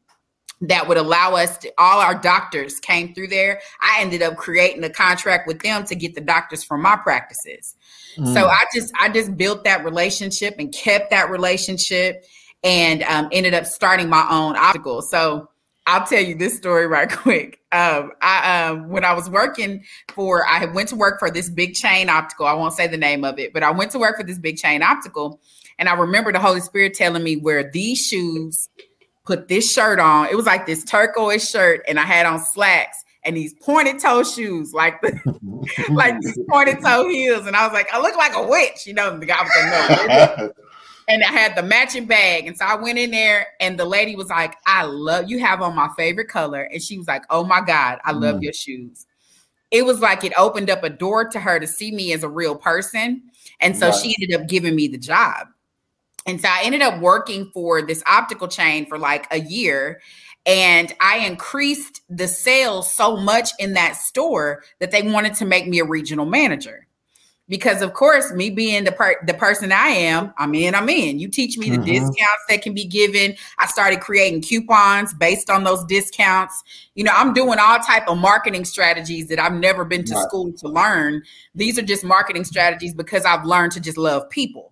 that 0.61 0.87
would 0.87 0.97
allow 0.97 1.35
us 1.35 1.57
to, 1.57 1.73
all 1.77 1.99
our 1.99 2.13
doctors 2.13 2.79
came 2.79 3.13
through 3.13 3.27
there. 3.27 3.59
I 3.81 3.99
ended 3.99 4.21
up 4.21 4.37
creating 4.37 4.83
a 4.83 4.89
contract 4.89 5.47
with 5.47 5.59
them 5.61 5.85
to 5.85 5.95
get 5.95 6.13
the 6.13 6.21
doctors 6.21 6.63
from 6.63 6.83
my 6.83 6.95
practices. 6.95 7.75
So 8.15 8.21
Mm. 8.23 8.49
I 8.49 8.65
just 8.73 8.93
I 8.99 9.09
just 9.09 9.37
built 9.37 9.63
that 9.63 9.85
relationship 9.85 10.55
and 10.59 10.73
kept 10.73 11.11
that 11.11 11.29
relationship 11.29 12.25
and 12.63 13.03
um, 13.03 13.29
ended 13.31 13.53
up 13.53 13.65
starting 13.65 14.09
my 14.09 14.27
own 14.29 14.55
optical. 14.57 15.01
So 15.01 15.49
I'll 15.87 16.05
tell 16.05 16.21
you 16.21 16.35
this 16.35 16.57
story 16.57 16.87
right 16.87 17.09
quick. 17.09 17.59
Um, 17.71 18.11
I 18.21 18.67
um, 18.67 18.89
when 18.89 19.05
I 19.05 19.13
was 19.13 19.29
working 19.29 19.83
for 20.13 20.45
I 20.45 20.65
went 20.65 20.89
to 20.89 20.95
work 20.95 21.19
for 21.19 21.31
this 21.31 21.49
big 21.49 21.73
chain 21.73 22.09
optical. 22.09 22.45
I 22.45 22.53
won't 22.53 22.73
say 22.73 22.87
the 22.87 22.97
name 22.97 23.23
of 23.23 23.39
it, 23.39 23.53
but 23.53 23.63
I 23.63 23.71
went 23.71 23.91
to 23.91 23.99
work 23.99 24.17
for 24.17 24.23
this 24.23 24.37
big 24.37 24.57
chain 24.57 24.83
optical, 24.83 25.39
and 25.81 25.89
I 25.89 25.95
remember 25.95 26.31
the 26.31 26.39
Holy 26.39 26.61
Spirit 26.61 26.93
telling 26.93 27.23
me 27.23 27.35
wear 27.37 27.69
these 27.69 27.99
shoes, 28.05 28.69
put 29.25 29.47
this 29.47 29.69
shirt 29.71 29.99
on. 29.99 30.27
It 30.27 30.35
was 30.35 30.45
like 30.45 30.67
this 30.67 30.83
turquoise 30.85 31.49
shirt, 31.49 31.81
and 31.87 31.99
I 31.99 32.03
had 32.03 32.27
on 32.27 32.39
slacks 32.39 33.03
and 33.23 33.35
these 33.35 33.53
pointed 33.55 33.99
toe 33.99 34.23
shoes, 34.23 34.73
like 34.73 35.01
the 35.01 35.11
like 35.89 36.19
these 36.21 36.37
pointed 36.51 36.77
toe 36.83 37.09
heels, 37.09 37.47
and 37.47 37.55
I 37.55 37.65
was 37.65 37.73
like, 37.73 37.91
I 37.91 37.99
look 37.99 38.15
like 38.15 38.35
a 38.35 38.47
witch, 38.47 38.85
you 38.85 38.93
know. 38.93 39.17
The 39.17 39.25
guy 39.25 39.41
was 39.41 39.51
like, 39.55 40.39
no. 40.39 40.53
and 41.07 41.23
I 41.23 41.31
had 41.31 41.55
the 41.55 41.63
matching 41.63 42.05
bag, 42.05 42.45
and 42.45 42.55
so 42.55 42.63
I 42.65 42.75
went 42.75 42.99
in 42.99 43.09
there, 43.09 43.47
and 43.59 43.79
the 43.79 43.85
lady 43.85 44.15
was 44.15 44.29
like, 44.29 44.55
"I 44.67 44.83
love 44.83 45.31
you 45.31 45.39
have 45.39 45.63
on 45.63 45.75
my 45.75 45.89
favorite 45.97 46.27
color," 46.27 46.61
and 46.71 46.79
she 46.81 46.99
was 46.99 47.07
like, 47.07 47.23
"Oh 47.31 47.43
my 47.43 47.61
god, 47.61 47.97
I 48.05 48.11
love 48.11 48.35
Mm. 48.35 48.43
your 48.43 48.53
shoes." 48.53 49.07
It 49.71 49.83
was 49.85 49.99
like 49.99 50.23
it 50.23 50.33
opened 50.37 50.69
up 50.69 50.83
a 50.83 50.89
door 50.89 51.27
to 51.29 51.39
her 51.39 51.59
to 51.59 51.65
see 51.65 51.91
me 51.91 52.13
as 52.13 52.23
a 52.23 52.29
real 52.29 52.55
person, 52.55 53.23
and 53.59 53.75
so 53.75 53.87
Right. 53.87 53.95
she 53.95 54.15
ended 54.21 54.39
up 54.41 54.47
giving 54.47 54.75
me 54.75 54.87
the 54.87 54.97
job. 54.99 55.47
And 56.25 56.39
so 56.39 56.47
I 56.49 56.61
ended 56.63 56.81
up 56.81 56.99
working 57.01 57.49
for 57.53 57.81
this 57.81 58.03
optical 58.05 58.47
chain 58.47 58.85
for 58.85 58.97
like 58.97 59.27
a 59.31 59.39
year. 59.39 60.01
And 60.45 60.93
I 60.99 61.19
increased 61.19 62.01
the 62.09 62.27
sales 62.27 62.93
so 62.93 63.17
much 63.17 63.49
in 63.59 63.73
that 63.73 63.95
store 63.95 64.63
that 64.79 64.91
they 64.91 65.01
wanted 65.03 65.35
to 65.35 65.45
make 65.45 65.67
me 65.67 65.79
a 65.79 65.85
regional 65.85 66.25
manager. 66.25 66.87
Because 67.47 67.81
of 67.81 67.93
course, 67.93 68.31
me 68.31 68.49
being 68.49 68.85
the 68.85 68.93
per- 68.93 69.21
the 69.25 69.33
person 69.33 69.73
I 69.73 69.87
am, 69.87 70.33
I'm 70.37 70.55
in, 70.55 70.73
I'm 70.73 70.87
in. 70.87 71.19
You 71.19 71.27
teach 71.27 71.57
me 71.57 71.69
the 71.69 71.77
Mhm. 71.79 71.85
discounts 71.85 72.43
that 72.47 72.61
can 72.61 72.73
be 72.73 72.85
given. 72.85 73.35
I 73.59 73.67
started 73.67 73.99
creating 73.99 74.41
coupons 74.43 75.13
based 75.13 75.49
on 75.49 75.65
those 75.65 75.83
discounts. 75.85 76.63
You 76.95 77.03
know, 77.03 77.11
I'm 77.13 77.33
doing 77.33 77.59
all 77.59 77.79
type 77.79 78.07
of 78.07 78.19
marketing 78.19 78.63
strategies 78.63 79.27
that 79.27 79.39
I've 79.39 79.53
never 79.53 79.83
been 79.83 80.05
to 80.05 80.15
Right. 80.15 80.23
school 80.23 80.53
to 80.59 80.69
learn. 80.69 81.23
These 81.53 81.77
are 81.77 81.81
just 81.81 82.05
marketing 82.05 82.45
strategies 82.45 82.93
because 82.93 83.25
I've 83.25 83.43
learned 83.43 83.73
to 83.73 83.81
just 83.81 83.97
love 83.97 84.29
people. 84.29 84.70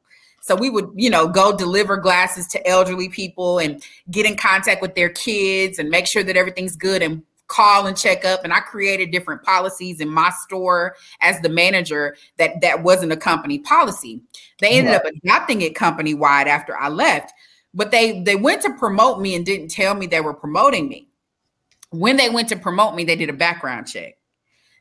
So 0.49 0.55
we 0.55 0.71
would, 0.71 0.89
you 0.95 1.11
know, 1.11 1.27
go 1.27 1.55
deliver 1.55 1.95
glasses 1.95 2.47
to 2.47 2.67
elderly 2.67 3.07
people 3.07 3.59
and 3.59 3.83
get 4.09 4.25
in 4.25 4.35
contact 4.35 4.81
with 4.81 4.95
their 4.95 5.09
kids 5.09 5.77
and 5.77 5.91
make 5.91 6.07
sure 6.07 6.23
that 6.23 6.35
everything's 6.35 6.75
good. 6.75 7.03
And 7.03 7.21
call 7.45 7.85
and 7.85 7.95
check 7.95 8.25
up 8.25 8.43
and 8.43 8.51
I 8.51 8.59
created 8.59 9.11
different 9.11 9.43
policies 9.43 9.99
in 9.99 10.09
my 10.09 10.31
store 10.43 10.95
as 11.21 11.39
the 11.41 11.49
manager 11.49 12.15
that 12.37 12.61
that 12.61 12.81
wasn't 12.81 13.11
a 13.11 13.17
company 13.17 13.59
policy. 13.59 14.21
They 14.59 14.79
ended 14.79 14.93
Right. 14.93 15.05
up 15.05 15.13
adopting 15.23 15.61
it 15.61 15.75
company 15.75 16.15
wide 16.15 16.47
after 16.47 16.75
I 16.75 16.89
left. 16.89 17.31
But 17.75 17.91
they 17.91 18.23
they 18.23 18.35
went 18.35 18.63
to 18.63 18.73
promote 18.73 19.21
me 19.21 19.35
and 19.35 19.45
didn't 19.45 19.69
tell 19.69 19.93
me 19.93 20.07
they 20.07 20.21
were 20.21 20.33
promoting 20.33 20.89
me. 20.89 21.09
When 21.91 22.17
they 22.17 22.31
went 22.31 22.49
to 22.49 22.55
promote 22.55 22.95
me, 22.95 23.03
they 23.03 23.15
did 23.15 23.29
a 23.29 23.33
background 23.33 23.87
check. 23.87 24.17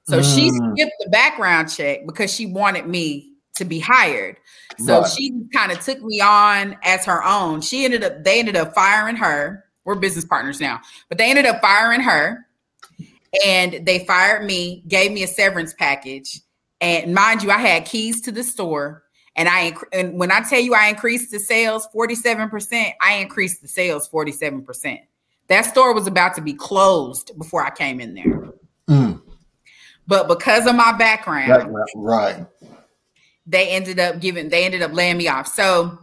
So 0.04 0.22
she 0.22 0.50
Mm. 0.50 0.72
skipped 0.72 0.96
the 1.04 1.10
background 1.10 1.70
check 1.70 2.06
because 2.06 2.32
she 2.32 2.46
wanted 2.46 2.86
me 2.86 3.34
to 3.58 3.64
be 3.64 3.78
hired. 3.78 4.38
So 4.78 5.00
Right. 5.00 5.10
she 5.10 5.32
kind 5.52 5.70
of 5.72 5.80
took 5.80 6.02
me 6.02 6.20
on 6.20 6.76
as 6.82 7.04
her 7.04 7.22
own. 7.24 7.60
She 7.60 7.84
ended 7.84 8.02
up, 8.04 8.24
they 8.24 8.38
ended 8.38 8.56
up 8.56 8.74
firing 8.74 9.16
her. 9.16 9.64
We're 9.84 9.94
business 9.94 10.24
partners 10.24 10.60
now, 10.60 10.80
but 11.08 11.18
they 11.18 11.30
ended 11.30 11.46
up 11.46 11.60
firing 11.60 12.00
her 12.00 12.46
and 13.44 13.86
they 13.86 14.04
fired 14.06 14.44
me, 14.44 14.82
gave 14.88 15.12
me 15.12 15.22
a 15.22 15.26
severance 15.26 15.74
package. 15.74 16.40
And 16.80 17.14
mind 17.14 17.42
you, 17.42 17.50
I 17.50 17.58
had 17.58 17.84
keys 17.86 18.20
to 18.22 18.32
the 18.32 18.42
store. 18.42 19.02
And 19.36 19.48
I 19.48 19.74
and 19.92 20.18
when 20.18 20.32
I 20.32 20.40
tell 20.40 20.60
you 20.60 20.74
I 20.74 20.88
increased 20.88 21.30
the 21.30 21.38
sales 21.38 21.88
47%, 21.94 22.92
I 23.00 23.14
increased 23.14 23.62
the 23.62 23.68
sales 23.68 24.08
47%. 24.08 24.98
That 25.46 25.64
store 25.64 25.94
was 25.94 26.06
about 26.06 26.34
to 26.34 26.40
be 26.42 26.52
closed 26.52 27.32
before 27.38 27.64
I 27.64 27.70
came 27.70 28.00
in 28.00 28.14
there. 28.14 28.48
Mm. 28.88 29.22
But 30.06 30.28
because 30.28 30.66
of 30.66 30.74
my 30.74 30.92
background, 30.98 31.50
That- 31.50 31.86
right. 31.94 32.46
They 33.48 33.68
ended 33.70 33.98
up 33.98 34.20
giving 34.20 34.48
they 34.48 34.64
ended 34.64 34.82
up 34.82 34.92
laying 34.92 35.16
me 35.16 35.26
off 35.26 35.48
so 35.48 35.98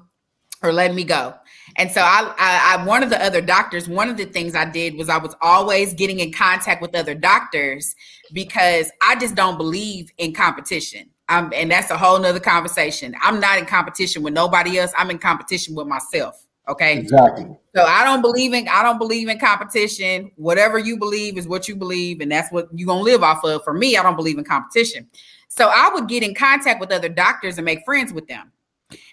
or 0.64 0.74
letting 0.74 0.96
me 0.96 1.04
go 1.04 1.34
and 1.78 1.92
so 1.92 2.02
I, 2.02 2.34
I 2.38 2.76
i 2.78 2.86
one 2.86 3.04
of 3.04 3.10
the 3.10 3.24
other 3.24 3.40
doctors 3.40 3.88
one 3.88 4.10
of 4.10 4.18
the 4.18 4.26
things 4.26 4.56
i 4.56 4.66
did 4.66 4.96
was 4.96 5.08
i 5.08 5.18
was 5.18 5.36
always 5.42 5.94
getting 5.94 6.20
in 6.20 6.34
contact 6.34 6.82
with 6.82 6.96
other 6.96 7.14
doctors 7.14 7.96
because 8.34 8.92
i 9.02 9.16
just 9.16 9.36
don't 9.36 9.58
believe 9.58 10.12
in 10.18 10.34
competition 10.34 11.10
um, 11.30 11.52
and 11.56 11.72
that's 11.72 11.90
a 11.92 11.98
whole 11.98 12.20
nother 12.20 12.40
conversation 12.40 13.16
i'm 13.22 13.40
not 13.40 13.60
in 13.60 13.66
competition 13.66 14.24
with 14.24 14.34
nobody 14.34 14.80
else 14.80 14.92
i'm 14.98 15.12
in 15.12 15.20
competition 15.20 15.76
with 15.76 15.88
myself 15.88 16.46
okay 16.68 16.98
Exactly. 16.98 17.46
so 17.76 17.84
I 17.84 18.04
don't 18.04 18.22
believe 18.22 18.54
in 18.54 18.68
I 18.68 18.82
don't 18.82 18.98
believe 18.98 19.30
in 19.30 19.38
competition. 19.38 20.32
Whatever 20.36 20.80
you 20.80 20.98
believe 20.98 21.38
is 21.38 21.48
what 21.48 21.68
you 21.68 21.76
believe, 21.76 22.22
and 22.22 22.32
that's 22.32 22.52
what 22.52 22.68
you're 22.74 22.88
gonna 22.88 23.02
live 23.02 23.22
off 23.22 23.44
of. 23.44 23.64
For 23.64 23.74
me, 23.74 23.98
I 23.98 24.02
don't 24.02 24.16
believe 24.16 24.40
in 24.40 24.46
competition. 24.46 25.08
So 25.48 25.70
I 25.74 25.90
would 25.94 26.08
get 26.08 26.24
in 26.24 26.36
contact 26.36 26.80
with 26.80 26.92
other 26.92 27.10
doctors 27.10 27.58
and 27.58 27.66
make 27.66 27.84
friends 27.86 28.14
with 28.14 28.28
them. 28.28 28.52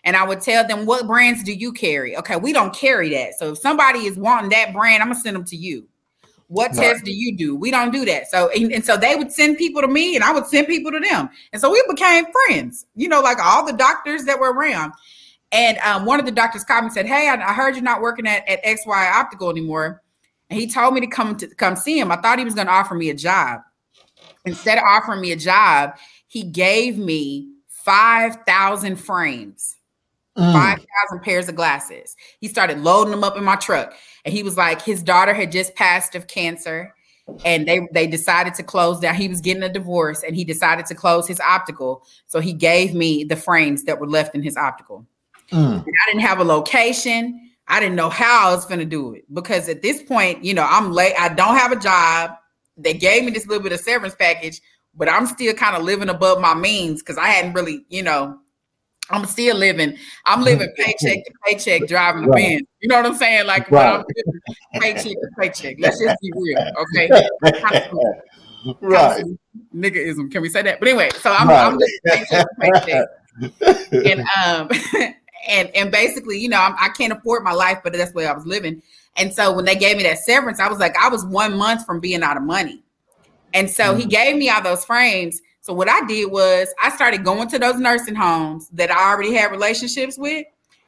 And 0.04 0.16
I 0.16 0.24
would 0.24 0.40
tell 0.40 0.66
them, 0.66 0.86
what 0.86 1.06
brands 1.06 1.42
do 1.42 1.52
you 1.52 1.72
carry? 1.72 2.16
Okay, 2.16 2.36
we 2.36 2.52
don't 2.52 2.74
carry 2.74 3.08
that. 3.10 3.34
So 3.38 3.52
if 3.52 3.58
somebody 3.58 4.00
is 4.00 4.16
wanting 4.16 4.50
that 4.50 4.72
brand, 4.72 5.02
I'm 5.02 5.08
gonna 5.10 5.20
send 5.20 5.36
them 5.36 5.44
to 5.46 5.56
you. 5.56 5.86
What 6.48 6.72
Right. 6.72 6.92
test 6.92 7.04
do 7.04 7.12
you 7.12 7.34
do? 7.34 7.56
We 7.56 7.70
don't 7.70 7.92
do 7.92 8.04
that. 8.04 8.30
So 8.30 8.50
and, 8.50 8.72
and 8.72 8.84
so 8.84 8.96
they 8.96 9.16
would 9.16 9.32
send 9.32 9.56
people 9.56 9.80
to 9.80 9.88
me 9.88 10.14
and 10.16 10.24
I 10.24 10.32
would 10.32 10.46
send 10.46 10.66
people 10.66 10.92
to 10.92 11.00
them. 11.00 11.30
And 11.52 11.62
so 11.62 11.70
we 11.70 11.82
became 11.88 12.26
friends, 12.46 12.84
you 12.94 13.08
know, 13.08 13.22
like 13.22 13.38
all 13.42 13.64
the 13.64 13.72
doctors 13.72 14.24
that 14.24 14.38
were 14.38 14.52
around. 14.52 14.92
And 15.52 15.78
um, 15.78 16.04
one 16.04 16.18
of 16.20 16.26
the 16.26 16.32
doctors 16.32 16.64
called 16.64 16.82
me 16.82 16.86
and 16.86 16.94
said, 16.94 17.06
Hey, 17.06 17.28
I, 17.28 17.34
I 17.34 17.54
heard 17.54 17.74
you're 17.74 17.84
not 17.84 18.02
working 18.02 18.26
at, 18.26 18.46
at 18.48 18.62
XY 18.64 19.12
Optical 19.14 19.50
anymore. 19.50 20.02
And 20.50 20.60
he 20.60 20.66
told 20.66 20.92
me 20.92 21.00
to 21.00 21.06
come 21.06 21.36
to 21.36 21.46
come 21.54 21.76
see 21.76 21.98
him. 21.98 22.12
I 22.12 22.16
thought 22.16 22.38
he 22.38 22.44
was 22.44 22.54
going 22.54 22.66
to 22.66 22.72
offer 22.72 22.94
me 22.94 23.08
a 23.08 23.14
job. 23.14 23.60
Instead 24.44 24.76
of 24.76 24.84
offering 24.84 25.20
me 25.20 25.32
a 25.32 25.36
job, 25.36 25.94
he 26.32 26.44
gave 26.44 26.96
me 26.96 27.46
5,000 27.68 28.96
frames, 28.96 29.76
Mm. 30.38 30.50
5,000 30.50 31.20
pairs 31.22 31.46
of 31.50 31.56
glasses. 31.56 32.16
He 32.40 32.48
started 32.48 32.78
loading 32.78 33.10
them 33.10 33.22
up 33.22 33.36
in 33.36 33.44
my 33.44 33.56
truck. 33.56 33.92
And 34.24 34.32
he 34.32 34.42
was 34.42 34.56
like, 34.56 34.80
his 34.80 35.02
daughter 35.02 35.34
had 35.34 35.52
just 35.52 35.74
passed 35.74 36.14
of 36.14 36.26
cancer. 36.26 36.94
And 37.44 37.68
they 37.68 37.86
they 37.92 38.06
decided 38.06 38.54
to 38.54 38.62
close 38.62 38.98
down. 38.98 39.14
He 39.14 39.28
was 39.28 39.42
getting 39.42 39.62
a 39.62 39.68
divorce 39.68 40.22
and 40.22 40.34
he 40.34 40.42
decided 40.42 40.86
to 40.86 40.94
close 40.94 41.28
his 41.28 41.38
optical. 41.38 42.02
So 42.28 42.40
he 42.40 42.54
gave 42.54 42.94
me 42.94 43.24
the 43.24 43.36
frames 43.36 43.84
that 43.84 44.00
were 44.00 44.08
left 44.08 44.34
in 44.34 44.42
his 44.42 44.56
optical. 44.56 45.06
Mm. 45.50 45.82
I 45.82 46.10
didn't 46.10 46.26
have 46.26 46.40
a 46.40 46.44
location. 46.44 47.50
I 47.68 47.78
didn't 47.78 47.96
know 47.96 48.08
how 48.08 48.48
I 48.48 48.54
was 48.54 48.64
going 48.64 48.80
to 48.80 48.86
do 48.86 49.12
it 49.12 49.24
because 49.34 49.68
at 49.68 49.82
this 49.82 50.02
point, 50.02 50.42
you 50.42 50.54
know, 50.54 50.66
I'm 50.66 50.92
late. 50.92 51.12
I 51.18 51.28
don't 51.28 51.56
have 51.58 51.72
a 51.72 51.76
job. 51.76 52.30
They 52.78 52.94
gave 52.94 53.24
me 53.24 53.32
this 53.32 53.46
little 53.46 53.62
bit 53.62 53.72
of 53.72 53.80
severance 53.80 54.14
package, 54.14 54.62
but 54.94 55.08
I'm 55.08 55.26
still 55.26 55.54
kind 55.54 55.76
of 55.76 55.82
living 55.82 56.08
above 56.08 56.40
my 56.40 56.54
means 56.54 57.02
because 57.02 57.18
I 57.18 57.26
hadn't 57.28 57.54
really, 57.54 57.84
you 57.88 58.02
know, 58.02 58.38
I'm 59.10 59.24
still 59.26 59.56
living. 59.56 59.96
I'm 60.26 60.42
living 60.42 60.72
paycheck 60.76 61.24
to 61.24 61.32
paycheck, 61.46 61.86
driving 61.88 62.24
a 62.24 62.28
Right. 62.28 62.36
Benz. 62.36 62.62
You 62.80 62.88
know 62.88 62.96
what 62.96 63.06
I'm 63.06 63.14
saying? 63.14 63.46
Like, 63.46 63.72
I'm 63.72 64.04
paycheck 64.74 65.12
to 65.12 65.28
paycheck. 65.38 65.76
Let's 65.78 65.98
just 65.98 66.16
be 66.20 66.32
real, 66.34 66.58
okay? 66.78 67.10
Right. 68.80 69.24
Niggaism. 69.74 70.30
Can 70.30 70.42
we 70.42 70.48
say 70.48 70.62
that? 70.62 70.78
But 70.78 70.88
anyway, 70.88 71.10
so 71.20 71.32
I'm, 71.32 71.48
Right. 71.48 71.66
I'm 71.66 71.76
living 71.78 71.98
paycheck 72.06 72.28
to 72.28 72.48
paycheck 72.60 73.08
and 73.92 74.20
um 74.44 74.68
and 75.48 75.74
and 75.74 75.90
basically 75.90 76.38
you 76.38 76.48
know 76.48 76.60
I'm, 76.60 76.74
i 76.78 76.88
can't 76.90 77.12
afford 77.12 77.42
my 77.42 77.52
life 77.52 77.78
but 77.82 77.92
that's 77.92 78.12
where 78.12 78.28
i 78.28 78.32
was 78.32 78.46
living 78.46 78.82
and 79.16 79.32
so 79.32 79.52
when 79.52 79.64
they 79.64 79.74
gave 79.74 79.96
me 79.96 80.02
that 80.04 80.18
severance 80.18 80.60
i 80.60 80.68
was 80.68 80.78
like 80.78 80.96
i 80.96 81.08
was 81.08 81.24
one 81.24 81.56
month 81.56 81.86
from 81.86 82.00
being 82.00 82.22
out 82.22 82.36
of 82.36 82.42
money 82.42 82.81
and 83.54 83.68
so 83.70 83.94
he 83.94 84.04
mm. 84.04 84.10
gave 84.10 84.36
me 84.36 84.48
all 84.48 84.62
those 84.62 84.84
frames. 84.84 85.40
So 85.60 85.72
what 85.72 85.88
i 85.88 86.04
did 86.06 86.30
was 86.30 86.68
i 86.82 86.90
started 86.90 87.24
going 87.24 87.48
to 87.48 87.58
those 87.58 87.76
nursing 87.76 88.16
homes 88.16 88.68
that 88.70 88.90
i 88.90 89.10
already 89.10 89.32
had 89.32 89.52
relationships 89.52 90.18
with 90.18 90.44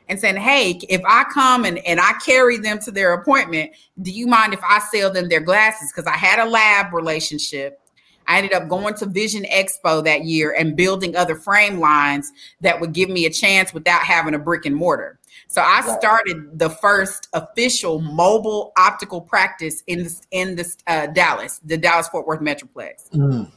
and 0.08 0.18
saying 0.18 0.36
hey 0.36 0.80
if 0.88 1.00
i 1.06 1.24
come 1.32 1.64
and, 1.64 1.78
and 1.86 2.00
i 2.00 2.12
carry 2.24 2.58
them 2.58 2.80
to 2.80 2.90
their 2.90 3.12
appointment 3.12 3.70
do 4.02 4.10
you 4.10 4.26
mind 4.26 4.52
if 4.52 4.60
i 4.68 4.80
sell 4.80 5.12
them 5.12 5.28
their 5.28 5.40
glasses? 5.40 5.92
Because 5.92 6.08
i 6.08 6.16
had 6.16 6.44
a 6.44 6.50
lab 6.50 6.92
relationship. 6.92 7.80
I 8.26 8.38
ended 8.38 8.54
up 8.54 8.68
going 8.68 8.94
to 8.94 9.06
Vision 9.06 9.44
Expo 9.44 10.02
that 10.04 10.24
year 10.24 10.54
and 10.58 10.76
building 10.76 11.14
other 11.14 11.34
frame 11.34 11.78
lines 11.78 12.32
that 12.62 12.80
would 12.80 12.92
give 12.92 13.10
me 13.10 13.26
a 13.26 13.30
chance 13.30 13.74
without 13.74 14.02
having 14.02 14.34
a 14.34 14.38
brick 14.38 14.64
and 14.64 14.74
mortar. 14.74 15.18
So 15.48 15.62
I 15.62 15.82
started 15.98 16.58
the 16.58 16.70
first 16.70 17.28
official 17.32 18.00
mobile 18.00 18.72
optical 18.76 19.20
practice 19.20 19.82
in 19.86 20.02
this, 20.04 20.22
in 20.32 20.56
this 20.56 20.76
uh, 20.86 21.06
Dallas, 21.08 21.60
the 21.64 21.76
Dallas 21.76 22.08
Fort 22.08 22.26
Worth 22.26 22.40
Metroplex, 22.40 23.10
Mm. 23.12 23.50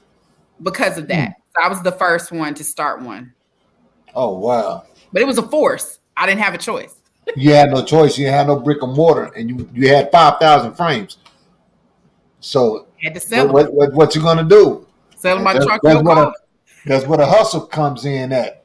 because 0.61 0.97
of 0.97 1.07
that. 1.07 1.35
So 1.55 1.63
I 1.63 1.69
was 1.69 1.81
the 1.81 1.91
first 1.91 2.31
one 2.31 2.53
to 2.55 2.63
start 2.63 3.01
one, 3.01 3.33
Oh 4.13 4.37
wow. 4.37 4.83
but 5.11 5.21
it 5.21 5.25
was 5.25 5.37
a 5.39 5.47
force. 5.47 5.99
I 6.15 6.25
didn't 6.27 6.41
have 6.41 6.53
a 6.53 6.57
choice. 6.59 6.93
You 7.35 7.51
had 7.53 7.71
no 7.71 7.83
choice. 7.83 8.17
You 8.17 8.27
had 8.27 8.47
no 8.47 8.57
brick 8.59 8.81
and 8.81 8.93
mortar, 8.95 9.25
and 9.35 9.49
you 9.49 9.69
you 9.73 9.89
had 9.89 10.09
five 10.11 10.39
thousand 10.39 10.75
frames. 10.75 11.17
So 12.39 12.87
had 13.03 13.13
to 13.15 13.19
sell 13.19 13.51
what, 13.51 13.65
them, 13.67 13.75
what 13.75 13.93
what 13.93 14.15
you 14.15 14.21
gonna 14.21 14.43
do? 14.43 14.85
sell 15.17 15.39
my 15.39 15.53
That's- 15.53 15.65
trunk. 15.65 15.81
that's 15.83 16.03
what 16.03 16.17
a- 16.17 16.33
That's 16.85 17.05
where 17.05 17.17
the 17.17 17.25
hustle 17.25 17.61
comes 17.65 18.05
in 18.05 18.31
at. 18.31 18.56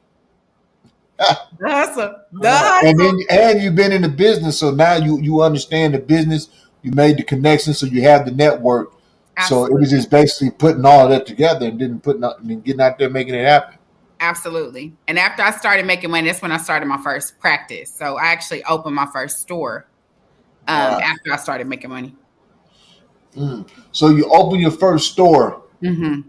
The 1.17 1.69
hustle. 1.69 2.15
The 2.31 2.79
and 2.83 2.99
then 2.99 3.19
and 3.29 3.61
you've 3.61 3.75
been 3.75 3.91
in 3.91 4.01
the 4.01 4.09
business, 4.09 4.59
so 4.59 4.71
now 4.71 4.95
you 4.95 5.19
you 5.21 5.41
understand 5.41 5.93
the 5.93 5.99
business. 5.99 6.49
You 6.81 6.91
made 6.91 7.17
the 7.17 7.23
connection, 7.23 7.73
so 7.73 7.85
you 7.85 8.01
have 8.01 8.25
the 8.25 8.31
network. 8.31 8.93
So 9.47 9.65
it 9.65 9.73
was 9.73 9.89
just 9.89 10.09
basically 10.11 10.51
putting 10.51 10.85
all 10.85 11.05
of 11.05 11.09
that 11.09 11.25
together 11.25 11.67
and 11.67 11.79
then 11.79 11.99
putting 11.99 12.23
out, 12.23 12.39
and 12.39 12.63
getting 12.63 12.81
out 12.81 12.99
there 12.99 13.09
making 13.09 13.33
it 13.33 13.45
happen. 13.45 13.79
Absolutely. 14.19 14.93
And 15.07 15.17
after 15.17 15.41
I 15.43 15.51
started 15.51 15.85
making 15.85 16.11
money, 16.11 16.27
that's 16.27 16.41
when 16.41 16.51
I 16.51 16.57
started 16.57 16.85
my 16.85 17.01
first 17.01 17.39
practice. 17.39 17.91
So 17.91 18.17
I 18.17 18.27
actually 18.27 18.63
opened 18.65 18.95
my 18.95 19.07
first 19.07 19.39
store 19.39 19.87
um, 20.67 20.77
Wow. 20.77 20.99
after 20.99 21.33
I 21.33 21.37
started 21.37 21.67
making 21.67 21.89
money. 21.89 22.15
Mm. 23.35 23.67
So 23.91 24.09
you 24.09 24.25
opened 24.25 24.61
your 24.61 24.71
first 24.71 25.11
store, 25.11 25.63
hmm 25.81 26.21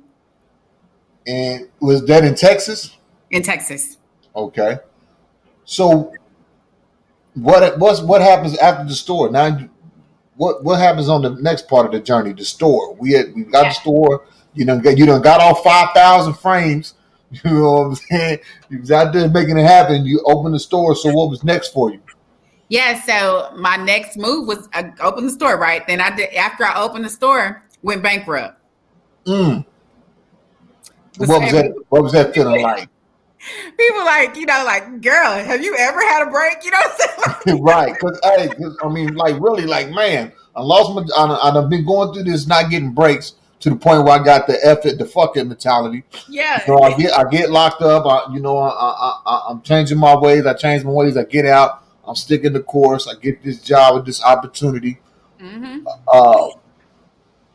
and 1.26 1.68
was 1.80 2.04
that 2.06 2.24
in 2.24 2.34
Texas? 2.34 2.96
In 3.30 3.42
Texas. 3.42 3.96
Okay. 4.36 4.78
So 5.64 6.12
what 7.34 7.78
what's 7.78 8.00
what 8.00 8.20
happens 8.20 8.56
after 8.58 8.84
the 8.84 8.94
store? 8.94 9.30
Now 9.30 9.46
you, 9.46 9.68
what 10.36 10.62
what 10.64 10.78
happens 10.78 11.08
on 11.08 11.22
the 11.22 11.30
next 11.30 11.68
part 11.68 11.86
of 11.86 11.92
the 11.92 12.00
journey, 12.00 12.32
the 12.32 12.44
store? 12.44 12.94
We 12.94 13.12
had 13.12 13.34
we 13.34 13.44
got 13.44 13.62
Yeah. 13.64 13.68
the 13.70 13.74
store, 13.74 14.26
you 14.54 14.64
know, 14.64 14.80
you 14.84 15.06
done 15.06 15.22
got 15.22 15.40
all 15.40 15.54
five 15.56 15.88
thousand 15.94 16.34
frames. 16.34 16.94
You 17.42 17.50
know 17.50 17.72
what 17.72 17.84
I'm 17.86 17.94
saying? 17.96 18.38
You 18.68 18.78
was 18.78 18.92
out 18.92 19.12
there 19.12 19.28
making 19.28 19.58
it 19.58 19.64
happen. 19.66 20.04
You 20.06 20.20
open 20.24 20.52
the 20.52 20.58
store. 20.60 20.94
So 20.94 21.10
what 21.12 21.30
was 21.30 21.42
next 21.42 21.72
for 21.72 21.90
you? 21.90 22.00
Yeah. 22.68 23.00
So 23.02 23.50
my 23.56 23.74
next 23.74 24.16
move 24.16 24.46
was 24.46 24.68
I 24.72 24.92
opened 25.00 25.26
the 25.26 25.32
store, 25.32 25.58
right? 25.58 25.84
Then 25.84 26.00
I 26.00 26.14
did 26.14 26.32
after 26.34 26.64
I 26.64 26.80
opened 26.80 27.04
the 27.04 27.08
store, 27.08 27.64
went 27.82 28.04
bankrupt. 28.04 28.60
Mm. 29.26 29.64
Was 31.18 31.28
What 31.28 31.42
was 31.42 31.50
that? 31.52 31.56
having- 31.64 31.82
What 31.88 32.02
was 32.04 32.12
that 32.12 32.32
feeling 32.34 32.62
like? 32.62 32.88
People 33.78 34.04
like, 34.04 34.36
you 34.36 34.46
know, 34.46 34.62
like, 34.64 35.00
girl, 35.02 35.32
have 35.32 35.62
you 35.62 35.76
ever 35.78 36.00
had 36.00 36.26
a 36.26 36.30
break? 36.30 36.64
You 36.64 36.70
know 36.70 36.78
what 36.82 37.00
I'm 37.26 37.34
saying? 37.46 37.62
right? 37.62 37.92
Because 37.92 38.18
hey, 38.22 38.48
'cause, 38.48 38.76
I 38.82 38.88
mean, 38.88 39.14
like 39.14 39.40
really, 39.40 39.66
like 39.66 39.90
man, 39.90 40.32
I 40.56 40.62
lost 40.62 40.94
my. 40.94 41.04
I, 41.16 41.50
I've 41.50 41.68
been 41.68 41.84
going 41.84 42.12
through 42.14 42.24
this, 42.24 42.46
not 42.46 42.70
getting 42.70 42.92
breaks 42.92 43.34
to 43.60 43.70
the 43.70 43.76
point 43.76 44.04
where 44.04 44.18
I 44.18 44.24
got 44.24 44.46
the 44.46 44.58
effort 44.64 44.98
the 44.98 45.04
fuck 45.06 45.36
it 45.36 45.44
mentality. 45.46 46.04
yeah. 46.28 46.64
So 46.66 46.82
I 46.82 46.96
get 46.96 47.12
I 47.12 47.24
get 47.30 47.50
locked 47.50 47.82
up. 47.82 48.06
I, 48.06 48.32
you 48.32 48.40
know, 48.40 48.58
I, 48.58 48.68
I, 48.68 49.20
I, 49.26 49.46
I'm 49.50 49.62
changing 49.62 49.98
my 49.98 50.16
ways. 50.16 50.46
I 50.46 50.54
change 50.54 50.84
my 50.84 50.90
ways. 50.90 51.16
I 51.16 51.24
get 51.24 51.46
out. 51.46 51.82
I'm 52.06 52.14
sticking 52.16 52.52
the 52.52 52.62
course. 52.62 53.06
I 53.08 53.14
get 53.14 53.42
this 53.42 53.60
job 53.62 53.94
with 53.96 54.06
this 54.06 54.22
opportunity. 54.22 54.98
hmm 55.38 55.84
Uh, 56.06 56.48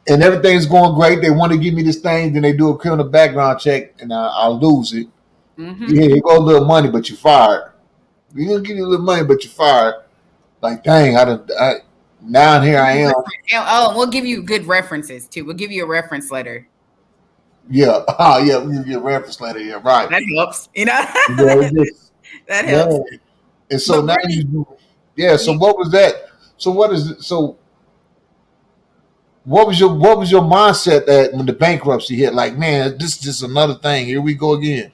and 0.07 0.23
everything's 0.23 0.65
going 0.65 0.95
great. 0.95 1.21
They 1.21 1.29
want 1.29 1.51
to 1.51 1.57
give 1.57 1.73
me 1.73 1.83
this 1.83 1.97
thing, 1.99 2.33
then 2.33 2.41
they 2.41 2.53
do 2.53 2.69
a 2.69 2.77
criminal 2.77 3.05
background 3.07 3.59
check, 3.59 3.93
and 4.01 4.11
I, 4.13 4.27
I'll 4.27 4.59
lose 4.59 4.93
it. 4.93 5.07
Mhm. 5.59 5.89
Yeah, 5.89 6.03
you 6.15 6.21
go 6.21 6.37
a 6.37 6.39
little 6.39 6.65
money, 6.65 6.89
but 6.89 7.09
you 7.09 7.15
fired. 7.17 7.71
We 8.33 8.45
gonna 8.45 8.61
give 8.61 8.77
you 8.77 8.85
a 8.85 8.87
little 8.87 9.05
money, 9.05 9.23
but 9.25 9.43
you 9.43 9.49
fired. 9.49 9.95
Like, 10.61 10.83
dang, 10.83 11.17
I, 11.17 11.25
done, 11.25 11.45
I 11.59 11.73
now 12.21 12.61
here 12.61 12.79
I 12.79 12.91
am. 12.93 13.13
Oh, 13.53 13.93
we'll 13.95 14.07
give 14.07 14.25
you 14.25 14.41
good 14.41 14.65
references 14.67 15.27
too. 15.27 15.43
We'll 15.45 15.55
give 15.55 15.71
you 15.71 15.83
a 15.83 15.87
reference 15.87 16.31
letter. 16.31 16.67
Yeah, 17.69 18.03
oh 18.07 18.37
yeah, 18.43 18.63
we 18.63 18.73
give 18.77 18.87
you 18.87 18.97
a 18.99 19.01
reference 19.01 19.41
letter. 19.41 19.59
Yeah, 19.59 19.79
right. 19.83 20.09
That 20.09 20.23
helps. 20.35 20.69
You 20.73 20.85
know, 20.85 20.93
Yeah, 21.29 21.83
that 22.47 22.65
helps. 22.65 23.11
Yeah. 23.11 23.17
And 23.71 23.81
so 23.81 24.01
But 24.01 24.05
now 24.05 24.15
really- 24.27 24.33
you, 24.35 24.67
yeah. 25.15 25.35
So 25.35 25.53
what 25.57 25.77
was 25.77 25.91
that? 25.91 26.13
So 26.57 26.71
what 26.71 26.91
is 26.93 27.11
it? 27.11 27.21
So 27.21 27.57
what 29.43 29.67
was 29.67 29.79
your 29.79 29.93
what 29.93 30.17
was 30.19 30.31
your 30.31 30.41
mindset 30.41 31.05
that 31.07 31.33
when 31.33 31.45
the 31.45 31.53
bankruptcy 31.53 32.15
hit? 32.15 32.33
Like, 32.33 32.57
man, 32.57 32.97
this 32.97 33.15
is 33.15 33.19
just 33.19 33.43
another 33.43 33.75
thing. 33.75 34.05
Here 34.05 34.21
we 34.21 34.33
go 34.35 34.53
again. 34.53 34.91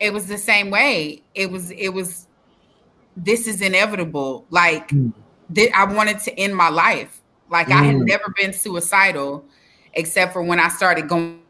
It 0.00 0.12
was 0.14 0.26
the 0.26 0.38
same 0.38 0.70
way. 0.70 1.22
It 1.34 1.50
was. 1.50 1.70
It 1.70 1.90
was. 1.90 2.26
This 3.16 3.46
is 3.46 3.60
inevitable. 3.60 4.46
Like 4.50 4.88
Mm. 4.88 5.12
thi- 5.54 5.70
I 5.72 5.84
wanted 5.84 6.20
to 6.20 6.40
end 6.40 6.56
my 6.56 6.70
life. 6.70 7.20
Like 7.50 7.70
I 7.70 7.84
had 7.84 7.96
Mm. 7.96 8.06
never 8.06 8.32
been 8.36 8.52
suicidal, 8.54 9.44
except 9.92 10.32
for 10.32 10.42
when 10.42 10.58
I 10.58 10.68
started 10.68 11.08
going. 11.08 11.42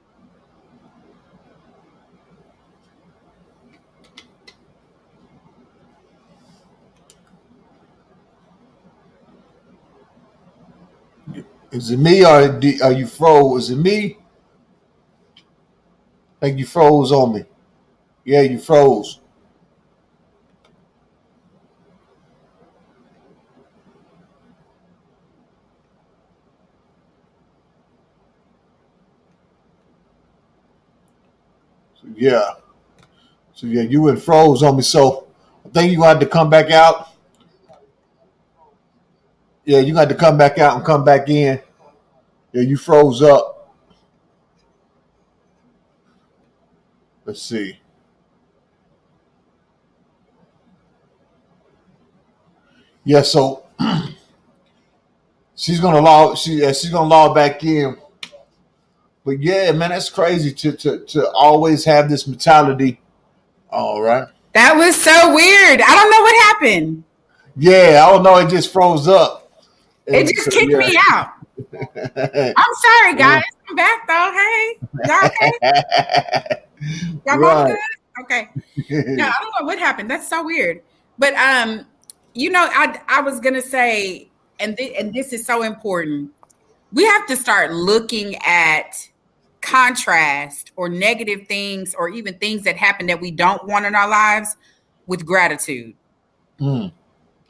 Is 11.70 11.92
it 11.92 11.98
me 11.98 12.24
or 12.24 12.58
are 12.82 12.92
you 12.92 13.06
froze? 13.06 13.64
Is 13.64 13.70
it 13.70 13.76
me? 13.78 14.16
Like 16.42 16.58
you 16.58 16.66
froze 16.66 17.12
on 17.12 17.34
me. 17.34 17.44
Yeah, 18.30 18.42
you 18.42 18.60
froze. 18.60 19.18
So, 32.00 32.06
yeah. 32.14 32.50
So 33.52 33.66
yeah, 33.66 33.82
you 33.82 34.02
went 34.02 34.22
froze 34.22 34.62
on 34.62 34.76
me. 34.76 34.82
So 34.82 35.26
I 35.66 35.70
think 35.70 35.90
you 35.90 36.04
had 36.04 36.20
to 36.20 36.26
come 36.26 36.48
back 36.48 36.70
out. 36.70 37.08
Yeah, 39.64 39.80
you 39.80 39.92
got 39.92 40.08
to 40.08 40.14
come 40.14 40.38
back 40.38 40.56
out 40.58 40.76
and 40.76 40.86
come 40.86 41.04
back 41.04 41.28
in. 41.28 41.60
Yeah, 42.52 42.62
you 42.62 42.76
froze 42.76 43.22
up. 43.22 43.74
Let's 47.24 47.42
see. 47.42 47.80
Yeah, 53.04 53.22
so 53.22 53.64
she's 55.54 55.80
gonna 55.80 56.00
log. 56.00 56.36
She 56.36 56.54
yeah, 56.54 56.72
she's 56.72 56.90
gonna 56.90 57.08
log 57.08 57.34
back 57.34 57.64
in. 57.64 57.96
But 59.24 59.40
yeah, 59.40 59.72
man, 59.72 59.90
that's 59.90 60.10
crazy 60.10 60.52
to 60.52 60.72
to 60.72 61.04
to 61.06 61.30
always 61.32 61.84
have 61.84 62.08
this 62.08 62.26
mentality. 62.26 63.00
All 63.70 64.02
right. 64.02 64.26
That 64.54 64.74
was 64.76 65.00
so 65.00 65.34
weird. 65.34 65.80
I 65.80 65.94
don't 65.94 66.10
know 66.10 66.20
what 66.20 66.42
happened. 66.42 67.04
Yeah, 67.56 68.04
I 68.04 68.10
don't 68.10 68.22
know. 68.22 68.36
It 68.38 68.48
just 68.48 68.72
froze 68.72 69.06
up. 69.06 69.52
It 70.06 70.34
just 70.34 70.50
kicked 70.50 70.72
me 70.72 70.96
out. 71.10 71.32
I'm 71.72 72.74
sorry, 72.74 73.14
guys. 73.16 73.42
I'm 73.68 73.76
back 73.76 74.06
though. 74.08 74.32
Hey, 74.34 74.78
y'all 75.06 75.26
okay? 75.26 76.64
Y'all 77.26 77.38
both 77.38 77.66
good? 77.68 77.78
Okay. 78.22 78.48
No, 78.90 79.24
I 79.26 79.34
don't 79.40 79.52
know 79.60 79.66
what 79.66 79.78
happened. 79.78 80.10
That's 80.10 80.28
so 80.28 80.44
weird. 80.44 80.82
But 81.18 81.34
um, 81.34 81.86
you 82.40 82.48
know, 82.50 82.66
I 82.70 82.98
I 83.08 83.20
was 83.20 83.38
gonna 83.40 83.60
say, 83.60 84.28
and 84.58 84.76
thi- 84.76 84.96
and 84.96 85.12
this 85.12 85.32
is 85.32 85.44
so 85.44 85.62
important. 85.62 86.30
We 86.92 87.04
have 87.04 87.26
to 87.26 87.36
start 87.36 87.72
looking 87.72 88.36
at 88.44 89.08
contrast 89.60 90.72
or 90.76 90.88
negative 90.88 91.46
things 91.46 91.94
or 91.94 92.08
even 92.08 92.38
things 92.38 92.62
that 92.64 92.76
happen 92.76 93.06
that 93.08 93.20
we 93.20 93.30
don't 93.30 93.64
want 93.66 93.84
in 93.84 93.94
our 93.94 94.08
lives 94.08 94.56
with 95.06 95.24
gratitude. 95.26 95.94
Mm. 96.58 96.92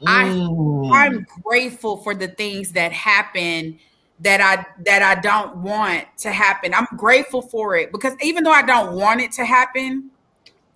I- 0.05 0.25
Mm. 0.25 0.91
I'm 0.93 1.25
grateful 1.43 1.97
for 1.97 2.13
the 2.13 2.27
things 2.27 2.73
that 2.73 2.91
happen 2.91 3.79
that 4.19 4.41
I 4.41 4.65
that 4.83 5.01
I 5.01 5.19
don't 5.21 5.57
want 5.57 6.05
to 6.19 6.31
happen. 6.31 6.73
I'm 6.73 6.87
grateful 6.97 7.41
for 7.41 7.75
it 7.75 7.91
because 7.93 8.13
even 8.21 8.43
though 8.43 8.51
I 8.51 8.61
don't 8.61 8.95
want 8.95 9.21
it 9.21 9.31
to 9.33 9.45
happen, 9.45 10.11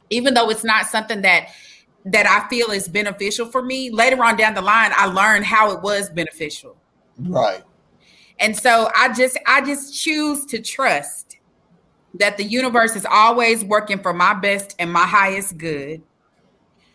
even 0.09 0.34
though 0.34 0.49
it's 0.49 0.63
not 0.63 0.86
something 0.86 1.22
that 1.24 1.49
that 2.06 2.28
I 2.28 2.47
feel 2.49 2.72
is 2.72 2.88
beneficial 2.88 3.47
for 3.47 3.62
me, 3.64 3.89
later 3.89 4.24
on 4.24 4.38
down 4.38 4.53
the 4.53 4.62
line 4.62 4.91
I 4.95 5.08
learned 5.08 5.45
how 5.45 5.72
it 5.72 5.82
was 5.82 6.10
beneficial. 6.10 6.78
right. 7.20 7.64
And 8.39 8.56
so 8.58 8.89
I 8.95 9.14
just 9.14 9.38
I 9.47 9.62
just 9.62 9.95
choose 10.01 10.45
to 10.47 10.62
trust 10.62 11.38
that 12.16 12.38
the 12.38 12.43
universe 12.43 12.95
is 12.95 13.06
always 13.10 13.64
working 13.64 13.99
for 13.99 14.14
my 14.14 14.34
best 14.34 14.76
and 14.80 14.91
my 14.91 15.06
highest 15.06 15.58
good. 15.58 16.01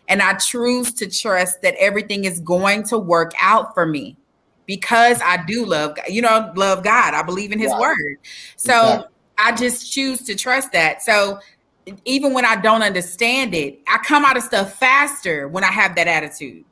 And 0.07 0.21
I 0.21 0.33
choose 0.35 0.93
to 0.95 1.09
trust 1.09 1.61
that 1.61 1.75
everything 1.79 2.25
is 2.25 2.39
going 2.41 2.83
to 2.85 2.97
work 2.97 3.31
out 3.39 3.73
for 3.73 3.85
me 3.85 4.17
because 4.65 5.21
I 5.23 5.43
do 5.45 5.65
love 5.65 5.97
You 6.07 6.21
know, 6.21 6.51
love 6.55 6.83
God. 6.83 7.13
I 7.13 7.23
believe 7.23 7.51
in 7.51 7.59
his 7.59 7.71
Right. 7.71 7.79
word. 7.79 8.17
So 8.57 8.73
Exactly. 8.83 9.07
I 9.37 9.51
just 9.53 9.91
choose 9.91 10.21
to 10.23 10.35
trust 10.35 10.71
that. 10.73 11.01
So 11.01 11.39
even 12.05 12.33
when 12.33 12.45
I 12.45 12.55
don't 12.57 12.83
understand 12.83 13.53
it, 13.53 13.79
I 13.87 13.97
come 13.99 14.23
out 14.25 14.37
of 14.37 14.43
stuff 14.43 14.73
faster 14.73 15.47
when 15.47 15.63
I 15.63 15.71
have 15.71 15.95
that 15.95 16.07
attitude 16.07 16.65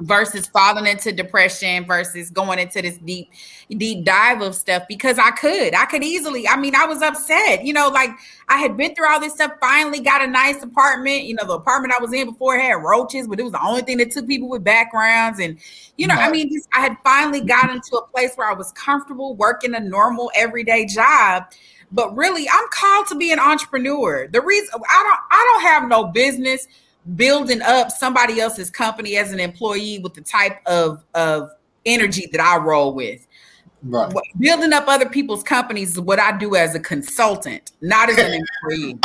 versus 0.00 0.46
falling 0.48 0.86
into 0.86 1.12
depression 1.12 1.84
versus 1.86 2.30
going 2.30 2.58
into 2.58 2.82
this 2.82 2.98
deep 2.98 3.30
deep 3.70 4.04
dive 4.04 4.40
of 4.40 4.54
stuff 4.54 4.82
because 4.88 5.18
I 5.18 5.30
could 5.30 5.74
I 5.74 5.84
could 5.86 6.02
easily 6.02 6.48
I 6.48 6.56
mean 6.56 6.74
I 6.74 6.86
was 6.86 7.02
upset 7.02 7.64
you 7.64 7.72
know 7.72 7.88
like 7.88 8.10
I 8.48 8.58
had 8.58 8.76
been 8.76 8.94
through 8.94 9.08
all 9.08 9.20
this 9.20 9.34
stuff 9.34 9.52
finally 9.60 10.00
got 10.00 10.22
a 10.22 10.26
nice 10.26 10.62
apartment 10.62 11.24
you 11.24 11.34
know 11.34 11.46
the 11.46 11.54
apartment 11.54 11.94
I 11.96 12.02
was 12.02 12.12
in 12.12 12.30
before 12.30 12.58
had 12.58 12.82
roaches 12.82 13.28
but 13.28 13.38
it 13.38 13.44
was 13.44 13.52
the 13.52 13.62
only 13.62 13.82
thing 13.82 13.98
that 13.98 14.10
took 14.10 14.26
people 14.26 14.48
with 14.48 14.64
backgrounds 14.64 15.38
and 15.38 15.58
you 15.96 16.06
know 16.06 16.14
I 16.14 16.30
mean 16.30 16.52
just, 16.52 16.68
I 16.74 16.80
had 16.80 16.96
finally 17.04 17.40
gotten 17.40 17.80
to 17.80 17.96
a 17.96 18.06
place 18.08 18.32
where 18.34 18.50
I 18.50 18.54
was 18.54 18.72
comfortable 18.72 19.36
working 19.36 19.74
a 19.74 19.80
normal 19.80 20.30
everyday 20.34 20.86
job 20.86 21.44
but 21.92 22.16
really 22.16 22.48
I'm 22.48 22.66
called 22.70 23.06
to 23.08 23.14
be 23.14 23.32
an 23.32 23.38
entrepreneur 23.38 24.26
the 24.26 24.40
reason 24.40 24.68
I 24.74 25.02
don't 25.02 25.20
I 25.30 25.52
don't 25.52 25.62
have 25.70 25.88
no 25.88 26.04
business 26.12 26.66
building 27.16 27.62
up 27.62 27.90
somebody 27.90 28.40
else's 28.40 28.70
company 28.70 29.16
as 29.16 29.32
an 29.32 29.40
employee 29.40 29.98
with 29.98 30.14
the 30.14 30.20
type 30.20 30.60
of 30.66 31.04
of 31.14 31.50
energy 31.84 32.28
that 32.32 32.40
I 32.40 32.56
roll 32.58 32.94
with. 32.94 33.26
Right. 33.84 34.12
Building 34.38 34.72
up 34.72 34.84
other 34.86 35.08
people's 35.08 35.42
companies 35.42 35.92
is 35.92 36.00
what 36.00 36.20
I 36.20 36.36
do 36.36 36.54
as 36.54 36.74
a 36.74 36.80
consultant, 36.80 37.72
not 37.80 38.08
as 38.10 38.18
an 38.18 38.40
employee. 38.62 38.98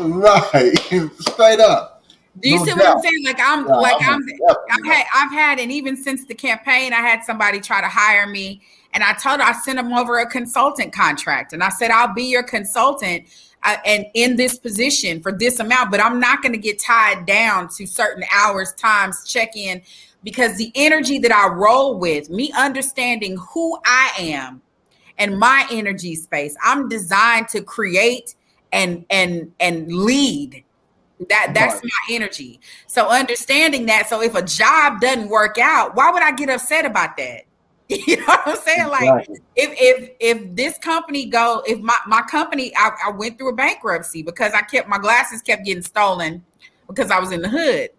Right. 0.00 0.76
Straight 1.20 1.60
up. 1.60 2.02
Do 2.42 2.50
you 2.50 2.58
No 2.58 2.64
see 2.64 2.72
what 2.72 2.86
I'm 2.86 3.00
saying? 3.00 3.24
Like 3.24 3.38
I'm 3.40 3.66
like 3.66 3.96
I'm 4.00 4.20
I'm 4.20 4.56
I've 4.70 4.84
had 4.84 5.06
I've 5.14 5.32
had 5.32 5.58
and 5.58 5.72
even 5.72 5.96
since 5.96 6.26
the 6.26 6.34
campaign, 6.34 6.92
I 6.92 6.96
had 6.96 7.22
somebody 7.24 7.60
try 7.60 7.80
to 7.80 7.88
hire 7.88 8.26
me. 8.26 8.62
And 8.96 9.04
I 9.04 9.12
told 9.12 9.40
her 9.40 9.46
I 9.46 9.52
sent 9.52 9.76
them 9.76 9.92
over 9.92 10.20
a 10.20 10.26
consultant 10.26 10.90
contract. 10.90 11.52
And 11.52 11.62
I 11.62 11.68
said, 11.68 11.90
I'll 11.90 12.14
be 12.14 12.24
your 12.24 12.42
consultant 12.42 13.26
uh, 13.62 13.76
and 13.84 14.06
in 14.14 14.36
this 14.36 14.58
position 14.58 15.20
for 15.20 15.32
this 15.32 15.60
amount, 15.60 15.90
but 15.90 16.00
I'm 16.00 16.18
not 16.18 16.40
going 16.40 16.54
to 16.54 16.58
get 16.58 16.80
tied 16.80 17.26
down 17.26 17.68
to 17.76 17.86
certain 17.86 18.24
hours, 18.34 18.72
times, 18.72 19.22
check 19.28 19.54
in, 19.54 19.82
because 20.24 20.56
the 20.56 20.72
energy 20.74 21.18
that 21.18 21.30
I 21.30 21.46
roll 21.48 21.98
with, 21.98 22.30
me 22.30 22.50
understanding 22.56 23.36
who 23.52 23.78
I 23.84 24.12
am 24.18 24.62
and 25.18 25.38
my 25.38 25.66
energy 25.70 26.14
space, 26.14 26.56
I'm 26.64 26.88
designed 26.88 27.48
to 27.48 27.62
create 27.62 28.34
and 28.72 29.04
and 29.10 29.52
and 29.60 29.92
lead. 29.92 30.64
That 31.28 31.52
that's 31.52 31.84
my 31.84 32.14
energy. 32.14 32.60
So 32.86 33.08
understanding 33.10 33.84
that 33.86 34.08
so 34.08 34.22
if 34.22 34.34
a 34.34 34.42
job 34.42 35.02
doesn't 35.02 35.28
work 35.28 35.58
out 35.58 35.94
why 35.94 36.10
would 36.10 36.22
i 36.22 36.32
get 36.32 36.50
upset 36.50 36.84
about 36.84 37.16
that 37.16 37.45
you 38.06 38.16
know 38.16 38.24
what 38.26 38.42
i'm 38.46 38.56
saying 38.56 38.88
like 38.88 39.02
Exactly. 39.02 39.38
if 39.54 39.70
if 39.78 40.10
if 40.18 40.54
this 40.56 40.76
company 40.78 41.26
go 41.26 41.62
if 41.66 41.78
my, 41.80 41.96
my 42.06 42.22
company 42.22 42.72
I, 42.76 42.90
I 43.06 43.10
went 43.10 43.38
through 43.38 43.50
a 43.50 43.54
bankruptcy 43.54 44.22
because 44.22 44.52
i 44.54 44.62
kept 44.62 44.88
my 44.88 44.98
glasses 44.98 45.40
kept 45.40 45.64
getting 45.64 45.82
stolen 45.82 46.44
because 46.88 47.10
i 47.12 47.20
was 47.20 47.30
in 47.30 47.42
the 47.42 47.48
hood 47.48 47.90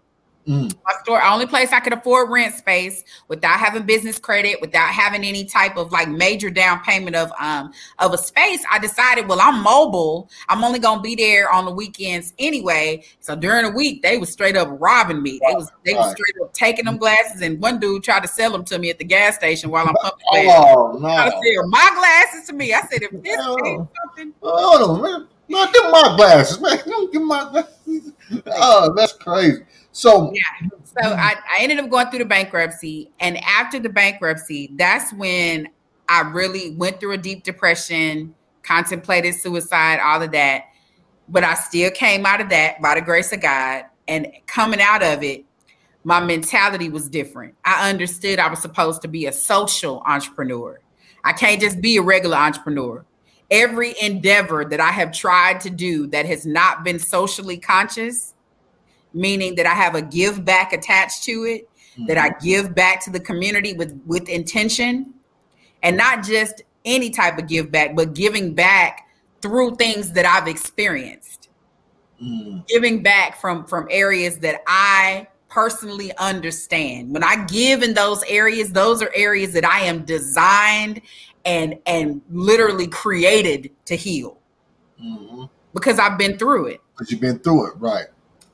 Mm. 0.48 0.74
My 0.86 0.94
store, 1.04 1.22
only 1.22 1.46
place 1.46 1.74
I 1.74 1.82
could 1.82 1.92
afford 1.92 2.30
rent 2.30 2.56
space 2.56 3.04
without 3.28 3.60
having 3.60 3.84
business 3.84 4.18
credit, 4.18 4.62
without 4.62 4.90
having 4.90 5.26
any 5.26 5.44
type 5.44 5.76
of 5.76 5.92
like 5.92 6.08
major 6.08 6.50
down 6.50 6.80
payment 6.84 7.18
of 7.18 7.32
um 7.40 7.72
of 8.00 8.14
a 8.14 8.18
space. 8.18 8.64
I 8.72 8.80
decided, 8.80 9.28
well, 9.28 9.42
I'm 9.42 9.62
mobile. 9.62 10.30
I'm 10.48 10.64
only 10.64 10.80
gonna 10.80 11.02
be 11.02 11.16
there 11.16 11.52
on 11.52 11.66
the 11.66 11.72
weekends 11.72 12.34
anyway. 12.40 13.04
So 13.20 13.36
during 13.36 13.66
the 13.66 13.72
week, 13.72 14.02
they 14.04 14.18
was 14.18 14.32
straight 14.32 14.56
up 14.56 14.70
robbing 14.80 15.22
me. 15.22 15.40
They 15.46 15.54
was 15.54 15.70
they 15.84 15.94
was 15.94 16.12
straight 16.12 16.42
up 16.42 16.54
taking 16.54 16.86
them 16.86 16.98
glasses, 16.98 17.42
and 17.42 17.60
one 17.62 17.80
dude 17.80 18.04
tried 18.04 18.22
to 18.22 18.28
sell 18.30 18.52
them 18.52 18.64
to 18.66 18.80
me 18.80 18.90
at 18.90 19.00
the 19.00 19.06
gas 19.06 19.36
station 19.36 19.70
while 19.70 19.86
I'm 19.88 19.96
pumping. 19.96 20.18
Oh 20.32 20.98
no! 21.00 21.68
my 21.68 21.90
glasses 21.94 22.48
to 22.48 22.54
me. 22.54 22.74
I 22.74 22.82
said, 22.82 23.04
if 23.04 23.12
this 23.22 23.38
Oh. 23.40 23.58
ain't 23.66 23.88
something, 24.06 24.34
Hold 24.42 24.82
on, 24.82 25.02
man. 25.02 25.28
No, 25.50 25.66
give 25.72 25.84
my 25.92 26.16
glasses, 26.18 26.60
man. 26.60 26.78
Don't 26.86 27.12
give 27.12 27.22
my 27.22 27.50
glasses. 27.50 28.14
Oh, 28.48 28.94
that's 28.94 29.14
crazy. 29.14 29.64
So, 29.92 30.34
Yeah. 30.34 30.70
So 30.86 31.14
I, 31.14 31.36
I 31.36 31.58
ended 31.62 31.80
up 31.80 31.90
going 31.90 32.10
through 32.10 32.20
the 32.20 32.26
bankruptcy. 32.26 33.12
And 33.20 33.38
after 33.44 33.80
the 33.80 33.90
bankruptcy, 33.90 34.72
that's 34.76 35.14
when 35.14 35.70
I 36.10 36.22
really 36.22 36.72
went 36.76 37.00
through 37.00 37.14
a 37.14 37.18
deep 37.18 37.44
depression, 37.44 38.36
contemplated 38.64 39.36
suicide, 39.36 40.00
all 40.00 40.22
of 40.22 40.32
that. 40.32 40.66
But 41.30 41.44
I 41.44 41.54
still 41.56 41.92
came 41.92 42.26
out 42.26 42.42
of 42.42 42.50
that 42.50 42.82
by 42.82 42.96
the 42.96 43.02
grace 43.02 43.32
of 43.32 43.42
God. 43.42 43.86
And 44.08 44.28
coming 44.48 44.82
out 44.82 45.04
of 45.04 45.24
it, 45.24 45.46
my 46.04 46.20
mentality 46.24 46.90
was 46.90 47.10
different. 47.10 47.56
I 47.66 47.90
understood 47.90 48.40
I 48.40 48.50
was 48.50 48.62
supposed 48.62 49.02
to 49.02 49.08
be 49.08 49.26
a 49.26 49.32
social 49.32 50.02
entrepreneur. 50.06 50.80
I 51.24 51.34
can't 51.34 51.60
just 51.60 51.82
be 51.82 51.98
a 51.98 52.02
regular 52.02 52.38
entrepreneur. 52.38 53.04
Every 53.50 53.96
endeavor 54.02 54.66
that 54.66 54.80
I 54.80 54.92
have 54.92 55.12
tried 55.14 55.62
to 55.62 55.70
do 55.70 56.08
that 56.08 56.26
has 56.26 56.46
not 56.46 56.84
been 56.84 57.00
socially 57.00 57.58
conscious, 57.58 58.34
meaning 59.14 59.56
that 59.56 59.66
I 59.66 59.74
have 59.74 59.96
a 59.96 60.02
give 60.02 60.44
back 60.44 60.74
attached 60.74 61.24
to 61.24 61.46
it, 61.46 61.70
that 62.08 62.18
I 62.18 62.30
give 62.44 62.76
back 62.76 63.04
to 63.06 63.10
the 63.10 63.20
community 63.20 63.74
with 63.74 64.00
with 64.06 64.28
intention, 64.28 65.14
and 65.82 65.96
not 65.96 66.24
just 66.24 66.62
any 66.84 67.10
type 67.10 67.38
of 67.38 67.48
give 67.48 67.72
back, 67.72 67.96
but 67.96 68.14
giving 68.14 68.54
back 68.54 69.08
through 69.42 69.76
things 69.76 70.12
that 70.14 70.26
I've 70.26 70.48
experienced, 70.48 71.48
Mm, 72.22 72.66
giving 72.68 73.04
back 73.04 73.40
from 73.40 73.66
from 73.66 73.88
areas 73.92 74.40
that 74.40 74.62
I 74.66 75.28
personally 75.50 76.12
understand. 76.18 77.14
When 77.14 77.24
I 77.24 77.46
give 77.46 77.84
in 77.84 77.94
those 77.94 78.24
areas, 78.28 78.72
those 78.72 79.04
are 79.04 79.12
areas 79.14 79.54
that 79.54 79.64
I 79.64 79.82
am 79.82 80.04
designed 80.04 81.02
and 81.48 81.80
and 81.86 82.22
literally 82.30 82.88
created 82.88 83.72
to 83.86 83.96
heal 83.96 84.38
mhm. 85.02 85.50
because 85.74 85.98
I've 85.98 86.18
been 86.18 86.38
through 86.38 86.68
it. 86.68 86.82
Because 86.92 87.12
you've 87.12 87.22
been 87.22 87.40
through 87.40 87.72
it, 87.72 87.78
right? 87.78 88.06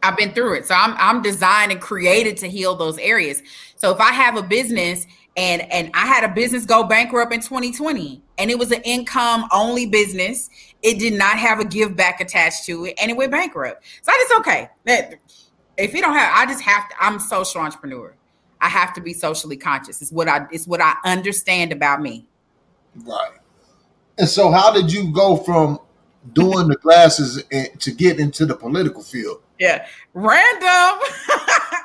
I've 0.04 0.16
been 0.16 0.32
through 0.32 0.54
it. 0.56 0.68
So 0.68 0.76
I'm 0.76 0.96
I'm 0.98 1.22
designed 1.22 1.72
and 1.72 1.82
created 1.82 2.38
to 2.38 2.48
heal 2.48 2.76
those 2.76 2.98
areas. 3.00 3.42
So 3.76 3.92
if 3.92 4.00
I 4.00 4.12
have 4.14 4.38
a 4.38 4.44
business 4.44 5.08
and 5.36 5.64
and 5.74 5.90
I 5.96 6.06
had 6.06 6.24
a 6.24 6.34
business 6.34 6.66
go 6.66 6.84
bankrupt 6.84 7.34
in 7.34 7.42
2020 7.42 8.22
and 8.38 8.52
it 8.52 8.60
was 8.60 8.72
an 8.72 8.82
income 8.84 9.48
only 9.52 9.88
business, 9.88 10.50
it 10.84 11.00
did 11.00 11.14
not 11.14 11.38
have 11.40 11.60
a 11.60 11.66
give 11.66 11.96
back 11.96 12.22
attached 12.22 12.66
to 12.66 12.86
it 12.86 12.94
and 13.02 13.10
it 13.10 13.18
went 13.18 13.32
bankrupt. 13.32 13.84
So 14.04 14.12
I 14.12 14.26
just 14.28 14.40
okay. 14.40 14.70
That 14.86 15.16
if 15.78 15.96
you 15.96 16.02
don't 16.02 16.14
have 16.14 16.32
I 16.36 16.46
just 16.46 16.62
have 16.62 16.88
to 16.90 16.96
I'm 17.00 17.16
a 17.16 17.20
social 17.20 17.62
entrepreneur. 17.62 18.14
I 18.62 18.70
have 18.70 18.94
to 18.94 19.02
be 19.02 19.14
socially 19.14 19.58
conscious. 19.58 20.02
It's 20.02 20.12
what 20.12 20.28
I 20.30 20.46
it's 20.52 20.68
what 20.68 20.80
I 20.80 20.96
understand 21.06 21.72
about 21.72 22.02
me. 22.02 22.28
Right. 22.96 23.32
And 24.18 24.28
so, 24.28 24.52
how 24.52 24.72
did 24.72 24.92
you 24.92 25.12
go 25.12 25.38
from 25.38 25.80
doing 26.34 26.68
the 26.68 26.76
glasses 26.78 27.44
to 27.80 27.92
get 27.92 28.20
into 28.20 28.46
the 28.46 28.56
political 28.56 29.02
field? 29.04 29.42
Yeah. 29.60 29.86
Random. 30.14 31.00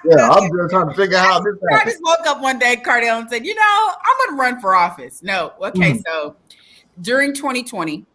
Yeah, 0.05 0.29
I'm 0.29 0.49
just 0.57 0.71
trying 0.71 0.89
to 0.89 0.95
figure 0.95 1.17
out 1.17 1.25
how 1.27 1.41
this 1.41 1.57
I 1.73 1.85
just 1.85 1.99
woke 2.03 2.25
up 2.27 2.41
one 2.41 2.59
day, 2.59 2.77
Cardell, 2.77 3.19
and 3.19 3.29
said, 3.29 3.45
"You 3.45 3.55
know, 3.55 3.93
I'm 3.93 4.17
going 4.27 4.39
to 4.39 4.41
run 4.41 4.61
for 4.61 4.75
office." 4.75 5.23
No, 5.25 5.53
okay. 5.61 5.95
Mhm. 5.95 6.03
So 6.07 6.37
during 7.01 7.35
2020, 7.35 8.07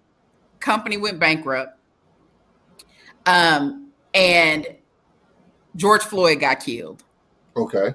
company 0.60 0.98
went 0.98 1.20
bankrupt, 1.20 1.78
um, 3.26 3.92
and 4.14 4.66
George 5.76 6.04
Floyd 6.04 6.40
got 6.40 6.62
killed. 6.62 7.04
Okay. 7.58 7.94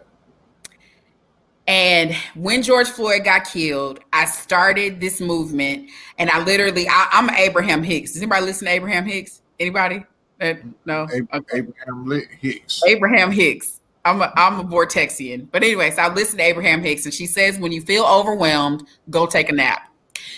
And 1.69 2.14
when 2.35 2.62
George 2.62 2.89
Floyd 2.89 3.25
got 3.25 3.45
killed, 3.45 4.01
I 4.11 4.25
started 4.25 5.01
this 5.01 5.21
movement, 5.21 5.91
and 6.16 6.31
I 6.31 6.43
literally, 6.43 6.89
I, 6.89 7.09
I'm 7.12 7.29
Abraham 7.29 7.83
Hicks. 7.83 8.12
Does 8.12 8.23
anybody 8.23 8.47
listen 8.47 8.64
to 8.66 8.73
Abraham 8.73 9.05
Hicks? 9.05 9.43
Anybody? 9.61 10.03
Uh, 10.41 10.55
no. 10.87 11.07
Abraham 11.12 12.11
Hicks. 12.41 12.83
Abraham 12.87 13.31
Hicks. 13.31 13.81
I'm 14.07 14.23
a, 14.23 14.33
I'm 14.35 14.61
a 14.61 14.64
Vortexian. 14.64 15.49
But 15.53 15.62
anyway, 15.62 15.91
so 15.91 16.01
I 16.01 16.14
listened 16.14 16.39
to 16.39 16.45
Abraham 16.47 16.81
Hicks 16.81 17.05
and 17.05 17.12
she 17.12 17.27
says, 17.27 17.59
when 17.59 17.73
you 17.73 17.83
feel 17.83 18.05
overwhelmed, 18.05 18.85
go 19.11 19.27
take 19.27 19.51
a 19.51 19.53
nap. 19.53 19.93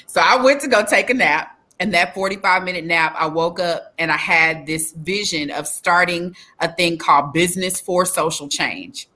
So 0.07 0.20
I 0.20 0.43
went 0.43 0.61
to 0.62 0.68
go 0.68 0.85
take 0.85 1.11
a 1.11 1.14
nap. 1.14 1.57
And 1.78 1.95
that 1.95 2.12
45 2.12 2.64
minute 2.64 2.85
nap, 2.85 3.14
I 3.16 3.26
woke 3.26 3.61
up 3.61 3.95
and 3.99 4.11
I 4.11 4.16
had 4.16 4.66
this 4.66 4.93
vision 4.93 5.51
of 5.51 5.66
starting 5.66 6.35
a 6.59 6.70
thing 6.70 6.99
called 6.99 7.33
Business 7.33 7.81
for 7.81 8.05
Social 8.05 8.49
Change. 8.49 9.09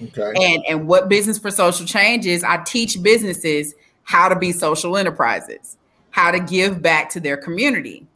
Okay. 0.00 0.32
And, 0.36 0.64
and 0.68 0.88
what 0.88 1.08
Business 1.08 1.38
for 1.38 1.50
Social 1.50 1.86
Change 1.86 2.26
is, 2.26 2.44
I 2.44 2.58
teach 2.64 3.02
businesses 3.02 3.74
how 4.02 4.28
to 4.28 4.36
be 4.36 4.52
social 4.52 4.96
enterprises, 4.96 5.76
how 6.10 6.30
to 6.30 6.40
give 6.40 6.82
back 6.82 7.10
to 7.10 7.20
their 7.20 7.36
community. 7.36 8.06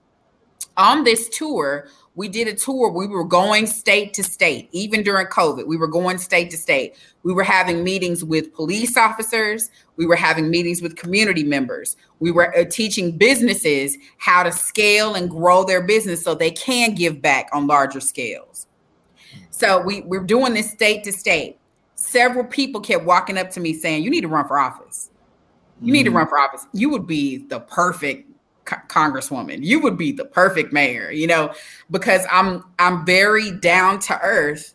On 0.76 1.04
this 1.04 1.28
tour, 1.28 1.88
we 2.14 2.28
did 2.28 2.48
a 2.48 2.54
tour. 2.54 2.90
We 2.90 3.06
were 3.06 3.24
going 3.24 3.66
state 3.66 4.12
to 4.14 4.22
state, 4.22 4.68
even 4.72 5.02
during 5.02 5.26
COVID. 5.26 5.66
We 5.66 5.76
were 5.76 5.86
going 5.86 6.18
state 6.18 6.50
to 6.50 6.56
state. 6.56 6.96
We 7.22 7.32
were 7.32 7.44
having 7.44 7.82
meetings 7.84 8.24
with 8.24 8.52
police 8.52 8.96
officers. 8.96 9.70
We 9.96 10.06
were 10.06 10.16
having 10.16 10.50
meetings 10.50 10.82
with 10.82 10.96
community 10.96 11.44
members. 11.44 11.96
We 12.18 12.30
were 12.30 12.56
uh, 12.56 12.64
teaching 12.64 13.16
businesses 13.16 13.96
how 14.18 14.42
to 14.42 14.52
scale 14.52 15.14
and 15.14 15.30
grow 15.30 15.64
their 15.64 15.82
business 15.82 16.22
so 16.22 16.34
they 16.34 16.50
can 16.50 16.94
give 16.94 17.22
back 17.22 17.48
on 17.52 17.66
larger 17.66 18.00
scales. 18.00 18.66
So 19.50 19.80
we, 19.80 20.02
we're 20.02 20.24
doing 20.24 20.54
this 20.54 20.70
state 20.70 21.04
to 21.04 21.12
state. 21.12 21.58
Several 22.02 22.44
people 22.46 22.80
kept 22.80 23.04
walking 23.04 23.36
up 23.36 23.50
to 23.50 23.60
me 23.60 23.74
saying, 23.74 24.02
You 24.02 24.08
need 24.08 24.22
to 24.22 24.28
run 24.28 24.48
for 24.48 24.58
office. 24.58 25.10
You 25.82 25.92
need 25.92 26.04
to 26.04 26.10
Mhm. 26.10 26.14
run 26.14 26.28
for 26.28 26.38
office. 26.38 26.66
You 26.72 26.88
would 26.88 27.06
be 27.06 27.36
the 27.48 27.60
perfect 27.60 28.26
co- 28.64 28.76
congresswoman. 28.88 29.58
You 29.62 29.80
would 29.80 29.98
be 29.98 30.10
the 30.10 30.24
perfect 30.24 30.72
mayor, 30.72 31.10
you 31.10 31.26
know, 31.26 31.52
because 31.90 32.26
I'm 32.30 32.64
I'm 32.78 33.04
very 33.04 33.50
down 33.50 33.98
to 34.00 34.18
earth 34.22 34.72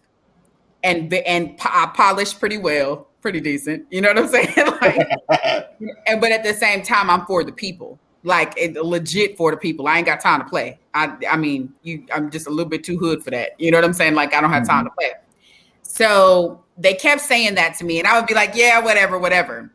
and 0.84 1.12
and 1.12 1.58
I 1.62 1.92
polish 1.96 2.38
pretty 2.38 2.60
well, 2.60 3.08
pretty 3.22 3.42
decent. 3.42 3.88
You 3.90 4.02
know 4.02 4.10
what 4.10 4.20
I'm 4.20 4.28
saying? 4.28 4.54
like, 4.82 5.68
and 6.06 6.22
but 6.22 6.32
at 6.32 6.44
the 6.44 6.54
same 6.54 6.84
time, 6.84 7.10
I'm 7.10 7.26
for 7.26 7.44
the 7.44 7.52
people. 7.52 7.98
Like 8.22 8.54
it, 8.56 8.76
legit 8.76 9.36
for 9.36 9.50
the 9.50 9.58
people. 9.58 9.88
I 9.88 9.98
ain't 9.98 10.06
got 10.06 10.22
time 10.22 10.42
to 10.42 10.48
play. 10.48 10.78
I 10.94 11.12
I 11.28 11.38
mean, 11.38 11.74
you 11.82 12.06
I'm 12.14 12.30
just 12.30 12.46
a 12.46 12.52
little 12.52 12.70
bit 12.70 12.84
too 12.84 13.00
hood 13.00 13.24
for 13.24 13.32
that. 13.32 13.60
You 13.60 13.72
know 13.72 13.78
what 13.80 13.86
I'm 13.86 13.94
saying? 13.94 14.14
Like 14.14 14.36
I 14.36 14.42
don't 14.42 14.52
have 14.52 14.68
time 14.68 14.84
to 14.86 14.92
play. 14.92 15.10
So 15.82 16.65
they 16.78 16.94
kept 16.94 17.22
saying 17.22 17.56
that 17.56 17.76
to 17.76 17.86
me, 17.86 18.00
and 18.00 18.08
I 18.08 18.20
would 18.20 18.28
be 18.28 18.34
like, 18.34 18.52
yeah, 18.56 18.80
whatever, 18.80 19.18
whatever. 19.18 19.72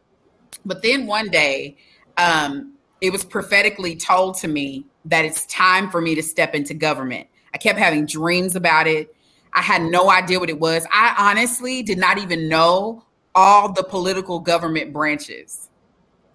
But 0.65 0.83
then 0.83 1.07
one 1.07 1.29
day, 1.31 1.77
um, 2.17 2.75
it 3.01 3.11
was 3.11 3.25
prophetically 3.25 3.97
told 3.97 4.37
to 4.39 4.49
me 4.49 4.85
that 5.07 5.25
it's 5.25 5.47
time 5.47 5.91
for 5.91 6.01
me 6.01 6.15
to 6.15 6.23
step 6.23 6.55
into 6.55 6.75
government. 6.75 7.27
I 7.55 7.59
kept 7.59 7.79
having 7.79 8.05
dreams 8.05 8.55
about 8.55 8.87
it. 8.87 9.15
I 9.55 9.63
had 9.63 9.83
no 9.83 10.11
idea 10.11 10.39
what 10.39 10.51
it 10.51 10.61
was. 10.61 10.87
I 10.93 11.15
honestly 11.19 11.83
did 11.83 11.99
not 11.99 12.19
even 12.19 12.49
know 12.49 13.05
all 13.35 13.73
the 13.73 13.83
political 13.83 14.39
government 14.39 14.93
branches. 14.93 15.70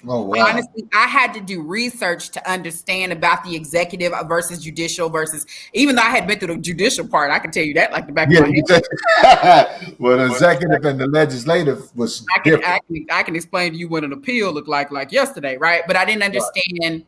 Oh 0.08 0.22
wow. 0.22 0.47
Honestly, 0.47 0.88
I 0.93 1.08
had 1.08 1.34
to 1.34 1.41
do 1.41 1.62
research 1.62 2.30
to 2.32 2.51
understand 2.51 3.12
about 3.12 3.43
the 3.43 3.56
executive 3.56 4.14
versus 4.28 4.64
judicial 4.64 5.10
versus 5.10 5.45
even 5.74 5.95
though 5.95 6.03
I 6.03 6.10
had 6.10 6.28
been 6.28 6.39
through 6.39 6.56
the 6.56 6.62
judicial 6.62 7.08
part, 7.08 7.32
I 7.32 7.39
can 7.39 7.51
tell 7.51 7.64
you 7.64 7.74
that 7.76 7.91
like 7.91 8.08
the 8.08 8.14
back 8.14 8.30
Yeah, 8.30 8.41
of 8.41 8.49
my 8.49 8.62
head. 8.70 9.95
well, 9.99 10.18
the 10.18 10.26
executive 10.26 10.86
and 10.86 10.99
the 10.99 11.08
legislative 11.08 11.95
was 11.95 12.26
I 12.36 12.39
can. 12.39 12.64
I 12.64 12.80
can 12.88 13.06
I 13.12 13.24
can 13.24 13.36
explain 13.36 13.72
to 13.74 13.78
you 13.78 13.88
what 13.88 14.03
an 14.03 14.14
appeal 14.14 14.51
looked 14.51 14.68
like 14.68 14.91
like 14.91 15.12
yesterday, 15.12 15.58
right? 15.58 15.84
But 15.88 15.95
I 15.95 16.06
didn't 16.06 16.24
understand 16.24 17.06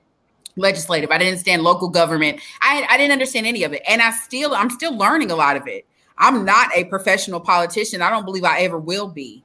legislative. 0.55 1.11
I 1.11 1.17
didn't 1.17 1.33
understand 1.33 1.61
local 1.61 1.89
government. 1.89 2.41
I 2.61 2.85
I 2.89 2.97
didn't 2.97 3.13
understand 3.13 3.45
any 3.45 3.63
of 3.63 3.73
it, 3.73 3.83
and 3.87 4.01
I 4.01 4.11
still 4.11 4.55
I'm 4.55 4.69
still 4.69 4.95
learning 4.97 5.31
a 5.31 5.35
lot 5.35 5.55
of 5.55 5.67
it. 5.67 5.85
I'm 6.17 6.45
not 6.45 6.75
a 6.75 6.85
professional 6.85 7.39
politician. 7.39 8.01
I 8.01 8.09
don't 8.09 8.25
believe 8.25 8.43
I 8.43 8.61
ever 8.61 8.79
will 8.79 9.07
be. 9.07 9.43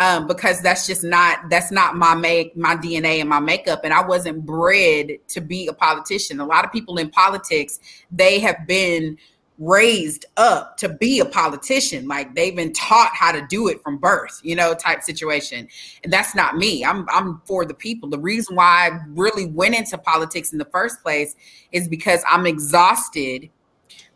Um, 0.00 0.26
because 0.26 0.62
that's 0.62 0.86
just 0.86 1.04
not 1.04 1.50
that's 1.50 1.70
not 1.70 1.94
my 1.94 2.14
make 2.14 2.56
my 2.56 2.74
DNA 2.74 3.20
and 3.20 3.28
my 3.28 3.38
makeup, 3.38 3.82
and 3.84 3.92
I 3.92 4.02
wasn't 4.02 4.46
bred 4.46 5.18
to 5.28 5.40
be 5.42 5.66
a 5.66 5.74
politician. 5.74 6.40
A 6.40 6.46
lot 6.46 6.64
of 6.64 6.72
people 6.72 6.96
in 6.96 7.10
politics 7.10 7.78
they 8.10 8.38
have 8.40 8.66
been 8.66 9.18
raised 9.58 10.24
up 10.38 10.78
to 10.78 10.88
be 10.88 11.20
a 11.20 11.24
politician 11.26 12.08
like 12.08 12.34
they've 12.34 12.56
been 12.56 12.72
taught 12.72 13.10
how 13.12 13.30
to 13.30 13.46
do 13.50 13.68
it 13.68 13.82
from 13.82 13.98
birth 13.98 14.40
you 14.42 14.56
know 14.56 14.72
type 14.72 15.02
situation 15.02 15.68
and 16.02 16.10
that's 16.10 16.34
not 16.34 16.56
me 16.56 16.82
i'm 16.82 17.06
i'm 17.10 17.42
for 17.44 17.66
the 17.66 17.74
people 17.74 18.08
the 18.08 18.18
reason 18.18 18.56
why 18.56 18.88
i 18.88 18.98
really 19.08 19.44
went 19.44 19.74
into 19.74 19.98
politics 19.98 20.50
in 20.50 20.58
the 20.58 20.64
first 20.72 21.02
place 21.02 21.36
is 21.72 21.86
because 21.88 22.24
i'm 22.26 22.46
exhausted 22.46 23.50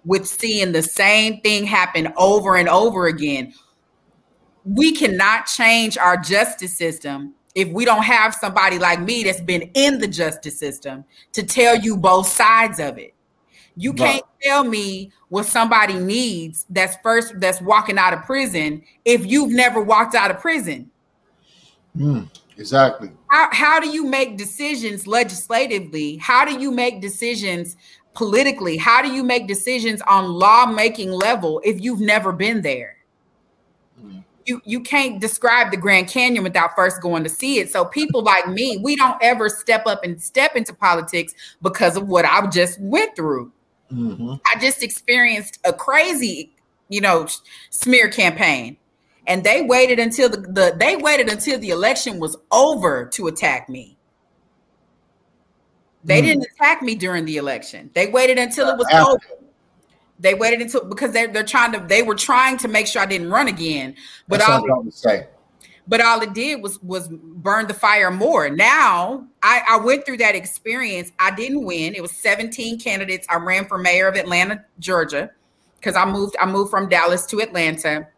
with 0.05 0.27
seeing 0.27 0.73
the 0.73 0.83
same 0.83 1.41
thing 1.41 1.65
happen 1.65 2.13
over 2.17 2.57
and 2.57 2.69
over 2.69 3.07
again. 3.07 3.55
We 4.65 4.93
cannot 4.93 5.47
change 5.47 5.99
our 5.99 6.17
justice 6.17 6.77
system 6.77 7.35
if 7.55 7.69
we 7.69 7.85
don't 7.85 8.03
have 8.03 8.35
somebody 8.35 8.79
like 8.79 9.01
me 9.01 9.23
that's 9.23 9.41
been 9.41 9.71
in 9.75 9.99
the 9.99 10.09
justice 10.09 10.59
system 10.59 11.05
to 11.33 11.43
tell 11.43 11.77
you 11.77 11.97
both 11.97 12.27
sides 12.27 12.81
of 12.81 12.99
it. 12.99 13.15
You 13.77 13.93
can't 13.93 14.23
tell 14.41 14.63
me 14.63 15.11
what 15.29 15.47
somebody 15.47 15.95
needs 15.95 16.65
that's 16.71 16.97
first 17.03 17.41
that's 17.41 17.61
walking 17.61 17.99
out 17.99 18.13
of 18.13 18.23
prison 18.23 18.83
if 19.05 19.27
you've 19.27 19.53
never 19.53 19.83
walked 19.83 20.15
out 20.15 20.31
of 20.31 20.39
prison. 20.39 20.91
Mm, 21.97 22.29
exactly. 22.57 23.11
How, 23.29 23.49
how 23.53 23.81
do 23.81 23.89
you 23.89 24.05
make 24.05 24.37
decisions 24.37 25.09
legislatively? 25.09 26.17
How 26.17 26.45
do 26.45 26.61
you 26.61 26.71
make 26.71 27.01
decisions 27.01 27.77
politically? 28.15 28.77
How 28.77 29.03
do 29.03 29.13
you 29.13 29.25
make 29.25 29.49
decisions 29.49 30.01
on 30.03 30.33
lawmaking 30.33 31.11
level 31.11 31.61
if 31.65 31.81
you've 31.81 32.01
never 32.01 32.33
been 32.33 32.63
there? 32.63 32.97
You, 34.47 34.61
you 34.65 34.81
can't 34.81 35.21
describe 35.21 35.71
the 35.71 35.77
Grand 35.77 36.09
Canyon 36.09 36.45
without 36.45 36.75
first 36.77 37.01
going 37.01 37.25
to 37.25 37.31
see 37.31 37.59
it. 37.61 37.71
So 37.73 37.85
people 37.85 38.23
like 38.33 38.49
me, 38.49 38.79
we 38.83 38.97
don't 38.97 39.17
ever 39.23 39.49
step 39.49 39.87
up 39.87 40.05
and 40.05 40.21
step 40.23 40.55
into 40.57 40.75
politics 40.75 41.35
because 41.63 41.97
of 41.97 42.09
what 42.09 42.25
I 42.25 42.47
just 42.49 42.81
went 42.81 43.17
through. 43.17 43.53
Mhm. 43.93 44.41
I 44.47 44.59
just 44.59 44.83
experienced 44.83 45.59
a 45.65 45.73
crazy, 45.73 46.53
you 46.89 47.01
know, 47.01 47.27
smear 47.71 48.09
campaign. 48.09 48.77
And 49.27 49.43
they 49.45 49.63
waited 49.63 49.99
until 49.99 50.29
the, 50.29 50.39
the 50.39 50.77
they 50.79 50.97
waited 50.97 51.31
until 51.31 51.59
the 51.59 51.71
election 51.71 52.19
was 52.19 52.37
over 52.53 53.07
to 53.07 53.27
attack 53.29 53.69
me. 53.71 53.97
They 56.05 56.21
Mm. 56.21 56.25
didn't 56.25 56.47
attack 56.55 56.83
me 56.83 56.95
during 56.95 57.25
the 57.25 57.39
election. 57.39 57.91
They 57.95 58.09
waited 58.09 58.39
until 58.39 58.69
it 58.69 58.77
was 58.77 58.87
After. 58.93 59.13
over. 59.13 59.21
They 60.25 60.33
waited 60.33 60.63
until 60.63 60.87
because 60.87 61.13
they're 61.13 61.29
they're 61.29 61.45
trying 61.45 61.73
to 61.73 61.81
they 61.81 62.03
were 62.03 62.15
trying 62.15 62.57
to 62.59 62.69
make 62.69 62.87
sure 62.87 63.03
I 63.03 63.07
didn't 63.07 63.29
run 63.29 63.47
again. 63.47 63.95
But 64.27 64.39
That's 64.39 64.51
all 64.51 64.81
I'm 64.81 64.91
say. 64.91 65.29
but 65.87 66.01
all 66.01 66.23
it 66.23 66.33
did 66.33 66.63
was 66.63 66.83
was 66.83 67.09
burn 67.11 67.67
the 67.67 67.75
fire 67.75 68.11
more. 68.11 68.49
Now 68.49 69.29
I, 69.43 69.61
I 69.69 69.77
went 69.77 70.07
through 70.07 70.17
that 70.17 70.35
experience. 70.35 71.13
I 71.19 71.35
didn't 71.35 71.67
win. 71.67 71.95
It 71.95 72.01
was 72.01 72.13
17 72.13 72.81
candidates. 72.81 73.27
I 73.29 73.37
ran 73.37 73.67
for 73.67 73.77
mayor 73.77 74.09
of 74.09 74.17
atlanta 74.17 74.65
georgia 74.79 75.31
because 75.77 75.95
i 75.95 76.07
moved 76.11 76.35
i 76.41 76.47
moved 76.47 76.71
from 76.71 76.89
dallas 76.89 77.27
to 77.27 77.41
atlanta 77.41 78.09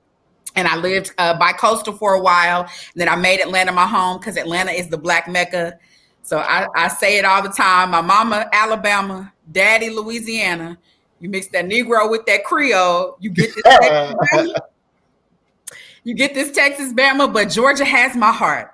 and 0.55 0.69
i 0.69 0.77
lived 0.77 1.11
uh, 1.19 1.37
by 1.37 1.51
coastal 1.51 1.93
for 1.93 2.15
a 2.15 2.21
while 2.21 2.61
and 2.61 2.71
then 2.95 3.09
i 3.09 3.17
made 3.17 3.41
atlanta 3.41 3.73
my 3.73 3.87
home 3.87 4.19
because 4.19 4.37
atlanta 4.37 4.71
is 4.71 4.89
the 4.89 4.99
black 4.99 5.27
mecca. 5.27 5.77
So 6.23 6.39
I, 6.39 6.67
I 6.75 6.89
say 6.89 7.19
it 7.19 7.25
all 7.25 7.41
the 7.41 7.51
time. 7.51 7.91
My 7.91 8.01
mama 8.01 8.49
alabama 8.53 9.33
daddy 9.51 9.91
louisiana 9.91 10.79
you 11.21 11.29
mix 11.29 11.49
that 11.49 11.67
negro 11.67 12.11
with 12.11 12.27
that 12.27 12.45
creole 12.45 13.17
you 13.21 13.31
get 13.31 13.55
this 13.55 14.53
you 16.07 16.15
get 16.15 16.35
this 16.35 16.53
Texas 16.53 16.93
Bama, 16.93 17.33
but 17.33 17.47
Georgia 17.47 17.85
has 17.85 18.15
my 18.15 18.31
heart. 18.31 18.71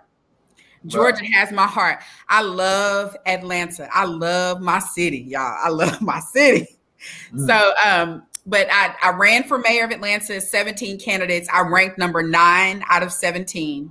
Georgia 0.84 1.24
has 1.32 1.51
my 1.51 1.66
heart. 1.66 2.01
I 2.28 2.43
love 2.43 3.16
Atlanta. 3.24 3.88
I 3.90 4.05
love 4.05 4.61
my 4.61 4.80
city, 4.80 5.20
y'all. 5.20 5.57
I 5.59 5.70
love 5.70 6.03
my 6.03 6.20
city. 6.20 6.76
Mm. 7.32 7.47
So, 7.47 7.72
um, 7.82 8.24
but 8.45 8.66
I, 8.70 8.95
I 9.03 9.12
ran 9.12 9.45
for 9.45 9.57
mayor 9.57 9.84
of 9.84 9.93
Atlanta, 9.93 10.43
17 10.43 11.01
candidates. 11.01 11.49
I 11.51 11.62
ranked 11.62 11.97
number 11.97 12.22
nine 12.22 12.84
out 12.90 13.03
of 13.03 13.11
17. 13.11 13.90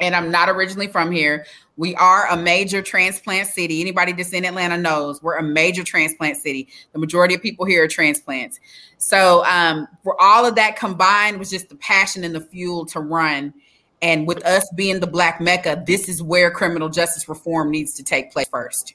And 0.00 0.16
I'm 0.16 0.32
not 0.32 0.48
originally 0.48 0.88
from 0.88 1.12
here. 1.12 1.46
We 1.78 1.94
are 1.94 2.26
a 2.28 2.36
major 2.36 2.82
transplant 2.82 3.46
city. 3.46 3.80
Anybody 3.80 4.12
that's 4.12 4.32
in 4.32 4.44
Atlanta 4.44 4.76
knows 4.76 5.22
we're 5.22 5.36
a 5.36 5.42
major 5.42 5.84
transplant 5.84 6.36
city. 6.36 6.68
The 6.92 6.98
majority 6.98 7.36
of 7.36 7.40
people 7.40 7.64
here 7.64 7.84
are 7.84 7.88
transplants. 7.88 8.58
So, 8.98 9.44
um, 9.46 9.86
for 10.02 10.20
all 10.20 10.44
of 10.44 10.56
that 10.56 10.76
combined 10.76 11.38
was 11.38 11.48
just 11.48 11.68
the 11.68 11.76
passion 11.76 12.24
and 12.24 12.34
the 12.34 12.40
fuel 12.40 12.84
to 12.86 13.00
run. 13.00 13.54
And 14.02 14.26
with 14.26 14.44
us 14.44 14.68
being 14.74 14.98
the 14.98 15.06
Black 15.06 15.40
Mecca, 15.40 15.84
this 15.86 16.08
is 16.08 16.22
where 16.22 16.50
criminal 16.50 16.88
justice 16.88 17.28
reform 17.28 17.70
needs 17.70 17.94
to 17.94 18.02
take 18.02 18.32
place 18.32 18.48
first. 18.48 18.94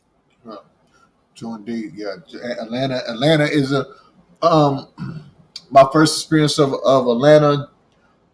True 1.35 1.55
indeed. 1.55 1.93
Yeah, 1.95 2.15
Atlanta. 2.59 3.01
Atlanta 3.07 3.45
is 3.45 3.71
a 3.71 3.85
um 4.41 4.87
my 5.71 5.87
first 5.91 6.19
experience 6.19 6.59
of, 6.59 6.73
of 6.85 7.07
Atlanta. 7.07 7.69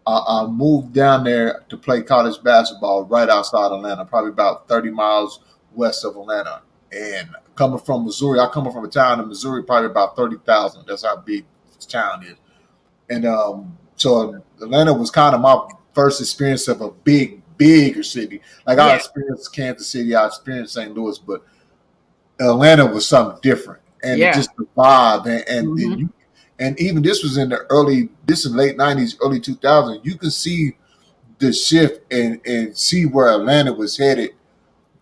Uh, 0.07 0.43
I 0.43 0.47
moved 0.47 0.93
down 0.93 1.23
there 1.23 1.63
to 1.69 1.77
play 1.77 2.01
college 2.01 2.41
basketball 2.43 3.03
right 3.03 3.29
outside 3.29 3.71
Atlanta, 3.71 4.05
probably 4.05 4.31
about 4.31 4.67
thirty 4.67 4.89
miles 4.89 5.41
west 5.73 6.03
of 6.03 6.15
Atlanta. 6.15 6.61
And 6.91 7.29
coming 7.55 7.79
from 7.79 8.05
Missouri, 8.05 8.39
I 8.39 8.47
come 8.47 8.71
from 8.71 8.85
a 8.85 8.87
town 8.87 9.19
in 9.19 9.27
Missouri, 9.27 9.63
probably 9.63 9.89
about 9.91 10.15
thirty 10.15 10.37
thousand. 10.45 10.85
That's 10.87 11.03
how 11.05 11.17
big 11.17 11.45
this 11.75 11.85
town 11.85 12.23
is. 12.23 12.37
And 13.09 13.25
um, 13.25 13.77
so 13.95 14.41
Atlanta 14.61 14.93
was 14.93 15.11
kind 15.11 15.35
of 15.35 15.41
my 15.41 15.59
first 15.93 16.21
experience 16.21 16.67
of 16.67 16.81
a 16.81 16.89
big, 16.91 17.41
bigger 17.57 18.03
city. 18.03 18.41
Like 18.65 18.79
I 18.79 18.95
experienced 18.95 19.53
Kansas 19.53 19.87
City, 19.87 20.15
I 20.15 20.25
experienced 20.27 20.73
St. 20.73 20.93
Louis, 20.95 21.19
but 21.19 21.43
Atlanta 22.39 22.85
was 22.85 23.05
something 23.07 23.37
different, 23.41 23.81
and 24.03 24.19
Yeah. 24.19 24.31
just 24.33 24.49
the 24.57 24.65
vibe, 24.77 25.25
and 25.25 25.43
and, 25.49 25.67
Mhm. 25.67 25.83
and, 25.91 25.99
you, 25.99 26.09
and 26.60 26.80
even 26.80 27.01
this 27.01 27.24
was 27.24 27.38
in 27.38 27.49
the 27.49 27.60
early, 27.70 28.10
this 28.26 28.45
is 28.45 28.53
late 28.53 28.78
nineties, 28.78 29.18
early 29.24 29.39
two 29.39 29.55
thousand. 29.55 30.01
You 30.03 30.16
can 30.18 30.32
see 30.32 30.76
the 31.39 31.53
shift 31.53 32.12
and 32.12 32.39
and 32.45 32.76
see 32.78 33.05
where 33.05 33.30
Atlanta 33.30 33.74
was 33.74 33.97
headed 33.97 34.32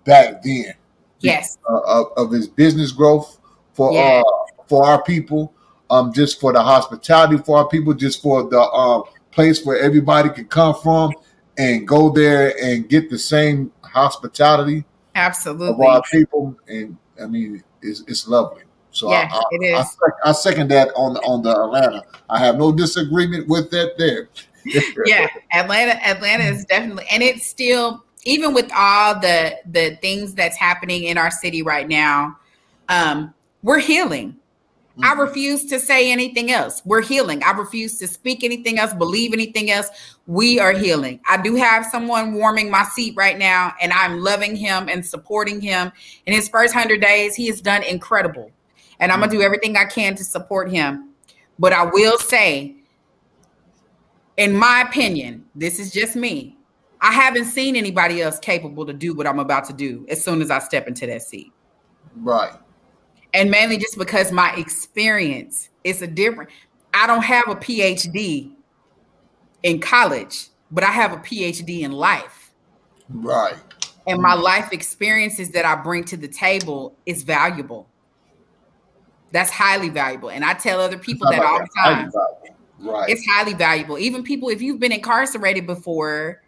back 0.06 0.44
then 0.44 0.74
Yes. 1.20 1.58
uh, 1.70 1.80
of, 1.80 2.06
of 2.16 2.32
his 2.32 2.48
business 2.48 2.92
growth 2.92 3.40
for 3.74 3.92
Yeah. 3.92 4.22
uh, 4.26 4.64
for 4.68 4.86
our 4.86 5.02
people, 5.04 5.54
um, 5.90 6.14
just 6.14 6.40
for 6.40 6.54
the 6.54 6.62
hospitality 6.62 7.38
for 7.38 7.58
our 7.60 7.68
people, 7.68 7.94
just 7.94 8.22
for 8.22 8.44
the 8.44 8.60
um, 8.62 9.04
place 9.32 9.66
where 9.66 9.80
everybody 9.80 10.30
can 10.30 10.46
come 10.46 10.76
from 10.76 11.12
and 11.58 11.88
go 11.88 12.10
there 12.10 12.54
and 12.62 12.88
get 12.90 13.10
the 13.10 13.18
same 13.18 13.72
hospitality 13.82 14.80
of 14.80 14.86
Absolutely. 15.16 15.88
our 15.88 16.02
people. 16.12 16.56
And 16.68 16.98
I 17.22 17.26
mean, 17.26 17.64
it's, 17.82 18.04
it's 18.08 18.28
lovely. 18.28 18.64
So 18.98 19.12
Yeah, 19.12 19.30
I, 19.32 19.38
I, 19.38 19.42
it 19.52 19.76
I, 19.76 20.30
I 20.30 20.32
second 20.32 20.70
that 20.70 20.90
on 20.96 21.14
the 21.14 21.22
on 21.22 21.44
the 21.44 21.52
Atlanta. 21.52 22.04
I 22.30 22.40
have 22.40 22.58
no 22.58 22.72
disagreement 22.72 23.48
with 23.48 23.70
that 23.72 23.94
there. 23.98 24.30
yeah 25.06 25.28
atlanta 25.54 25.94
atlanta 26.06 26.44
is 26.44 26.66
definitely 26.66 27.06
and 27.10 27.24
it's 27.24 27.48
still 27.48 28.04
even 28.26 28.54
with 28.54 28.70
all 28.76 29.18
the 29.18 29.56
the 29.68 29.96
things 30.02 30.34
that's 30.34 30.58
happening 30.58 31.06
in 31.06 31.18
our 31.18 31.32
city 31.32 31.62
right 31.62 31.88
now 31.88 32.36
um 32.90 33.34
we're 33.64 33.80
healing. 33.80 34.38
I 35.04 35.14
Mhm. 35.14 35.20
refuse 35.20 35.66
to 35.66 35.80
say 35.80 36.12
anything 36.12 36.52
else. 36.52 36.82
We're 36.86 37.02
healing. 37.02 37.44
I 37.44 37.52
refuse 37.52 37.98
to 38.00 38.08
speak 38.08 38.44
anything 38.44 38.80
else 38.80 38.94
believe 38.94 39.34
anything 39.34 39.70
else. 39.70 39.90
We 40.26 40.60
are 40.60 40.72
healing. 40.74 41.20
I 41.28 41.38
do 41.42 41.56
have 41.56 41.86
someone 41.86 42.34
warming 42.34 42.70
my 42.72 42.84
seat 42.84 43.14
right 43.18 43.38
now 43.38 43.74
and 43.82 43.92
i'm 43.94 44.20
loving 44.22 44.56
him 44.56 44.90
and 44.90 45.06
supporting 45.06 45.62
him. 45.62 45.92
In 46.26 46.34
his 46.34 46.50
first 46.50 46.74
100 46.74 47.00
days 47.02 47.36
he 47.36 47.48
has 47.48 47.62
done 47.62 47.84
incredible 47.84 48.52
and 49.00 49.12
i'm 49.12 49.20
gonna 49.20 49.32
mm-hmm. 49.32 49.40
do 49.40 49.46
everything 49.46 49.78
i 49.78 49.86
can 49.86 50.16
to 50.16 50.24
support 50.24 50.70
him 50.70 51.14
but 51.60 51.74
i 51.74 51.84
will 51.84 52.18
say 52.18 52.78
in 54.38 54.56
my 54.56 54.82
opinion, 54.88 55.44
this 55.56 55.80
is 55.80 55.92
just 55.92 56.16
me. 56.16 56.56
I 57.02 57.12
haven't 57.12 57.46
seen 57.46 57.76
anybody 57.76 58.22
else 58.22 58.40
capable 58.40 58.86
to 58.86 58.94
do 58.94 59.14
what 59.14 59.28
I'm 59.28 59.40
about 59.40 59.66
to 59.66 59.74
do 59.74 60.06
as 60.10 60.24
soon 60.24 60.42
as 60.42 60.50
I 60.50 60.60
step 60.60 60.88
into 60.88 61.06
that 61.08 61.24
seat. 61.24 61.52
Right. 62.16 62.54
And 63.34 63.52
mainly 63.52 63.78
just 63.78 63.98
because 63.98 64.32
my 64.32 64.54
experience 64.56 65.70
is 65.84 66.02
a 66.02 66.08
different. 66.08 66.50
I 66.94 67.06
don't 67.06 67.24
have 67.24 67.48
a 67.50 67.56
PhD 67.56 68.52
in 69.64 69.80
college, 69.80 70.48
but 70.72 70.84
I 70.84 70.92
have 70.92 71.12
a 71.12 71.18
PhD 71.18 71.82
in 71.82 71.92
life. 71.92 72.52
Right. 73.10 73.56
And 74.08 74.22
my 74.22 74.34
life 74.34 74.72
experiences 74.72 75.52
that 75.52 75.66
I 75.66 75.76
bring 75.76 76.04
to 76.06 76.18
the 76.18 76.28
table 76.28 76.96
is 77.06 77.24
valuable. 77.24 77.90
That's 79.38 79.52
highly 79.52 79.90
valuable. 79.90 80.32
And 80.32 80.44
I 80.44 80.56
tell 80.56 80.82
other 80.82 80.98
people 80.98 81.30
that 81.30 81.42
all 81.42 81.60
the 81.60 81.70
time. 81.76 82.12
Right. 82.80 83.10
it's 83.10 83.26
highly 83.26 83.54
valuable 83.56 83.98
even 83.98 84.22
people 84.22 84.50
if 84.50 84.62
you've 84.62 84.80
been 84.80 84.92
incarcerated 84.92 85.66
before 85.66 86.44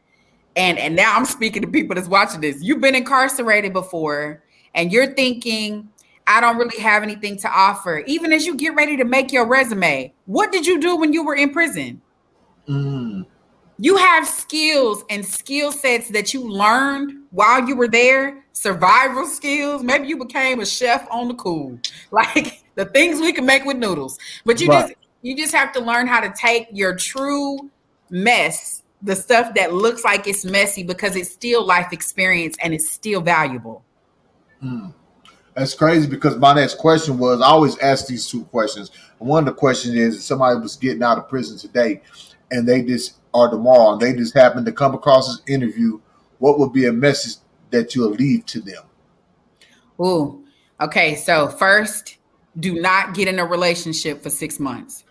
and 0.55 0.77
and 0.77 0.95
now 0.95 1.15
i'm 1.15 1.25
speaking 1.25 1.63
to 1.63 1.67
people 1.67 1.95
that's 1.95 2.07
watching 2.07 2.39
this 2.39 2.61
you've 2.61 2.81
been 2.81 2.93
incarcerated 2.93 3.73
before 3.73 4.43
and 4.75 4.91
you're 4.91 5.11
thinking 5.15 5.89
i 6.27 6.39
don't 6.39 6.57
really 6.57 6.77
have 6.77 7.01
anything 7.01 7.35
to 7.37 7.49
offer 7.49 8.03
even 8.05 8.31
as 8.31 8.45
you 8.45 8.53
get 8.55 8.75
ready 8.75 8.95
to 8.95 9.05
make 9.05 9.31
your 9.31 9.47
resume 9.47 10.13
what 10.27 10.51
did 10.51 10.67
you 10.67 10.79
do 10.79 10.95
when 10.97 11.13
you 11.13 11.25
were 11.25 11.35
in 11.35 11.49
prison 11.51 11.99
Mm, 12.67 13.25
you 13.79 13.97
have 13.97 14.27
skills 14.27 15.03
and 15.09 15.25
skill 15.25 15.71
sets 15.71 16.09
that 16.09 16.31
you 16.31 16.47
learned 16.47 17.23
while 17.31 17.67
you 17.67 17.75
were 17.75 17.87
there 17.87 18.43
survival 18.53 19.25
skills 19.25 19.81
maybe 19.81 20.07
you 20.07 20.15
became 20.15 20.59
a 20.59 20.65
chef 20.65 21.07
on 21.09 21.27
the 21.27 21.33
cool 21.33 21.79
like 22.11 22.63
the 22.80 22.86
things 22.86 23.19
we 23.19 23.34
can 23.34 23.45
make 23.45 23.65
with 23.65 23.75
noodles 23.75 24.17
but 24.45 24.61
you 24.61 24.69
Right. 24.69 24.88
just 24.88 24.93
you 25.21 25.36
just 25.36 25.53
have 25.53 25.73
to 25.73 25.82
learn 25.82 26.07
how 26.07 26.21
to 26.21 26.34
take 26.39 26.67
your 26.71 26.95
true 26.95 27.69
mess 28.09 28.84
the 29.01 29.15
stuff 29.15 29.53
that 29.55 29.73
looks 29.73 30.05
like 30.05 30.27
it's 30.27 30.45
messy 30.45 30.84
because 30.84 31.17
it's 31.17 31.30
still 31.30 31.65
life 31.65 31.91
experience 31.91 32.55
and 32.63 32.73
it's 32.73 32.89
still 32.89 33.21
valuable 33.21 33.84
mm. 34.63 34.93
That's 35.55 35.73
crazy 35.73 36.07
because 36.07 36.38
my 36.38 36.53
next 36.53 36.75
question 36.77 37.17
was 37.17 37.41
I 37.41 37.47
always 37.47 37.77
ask 37.80 38.07
these 38.07 38.25
two 38.30 38.45
questions. 38.45 38.91
One 39.17 39.45
of 39.45 39.53
the 39.53 39.59
questions 39.59 39.93
is 39.95 40.15
if 40.15 40.21
somebody 40.21 40.57
was 40.57 40.77
getting 40.77 41.03
out 41.03 41.17
of 41.17 41.27
prison 41.27 41.57
today 41.57 42.01
and 42.49 42.65
they 42.65 42.82
just 42.82 43.17
or 43.34 43.49
tomorrow 43.49 43.91
and 43.91 44.01
they 44.01 44.13
just 44.13 44.34
happen 44.34 44.63
to 44.63 44.71
come 44.71 44.93
across 44.93 45.27
this 45.27 45.41
interview, 45.53 45.99
what 46.38 46.59
would 46.59 46.71
be 46.71 46.86
a 46.86 46.93
message 46.93 47.41
that 47.71 47.93
you'll 47.93 48.11
leave 48.11 48.45
to 48.45 48.61
them? 48.61 48.84
Ooh. 49.99 50.45
Okay. 50.80 51.15
So 51.15 51.49
first, 51.49 52.18
do 52.60 52.80
not 52.80 53.14
get 53.14 53.28
in 53.28 53.39
a 53.39 53.45
relationship 53.45 54.22
for 54.22 54.30
six 54.30 54.60
months. 54.60 55.03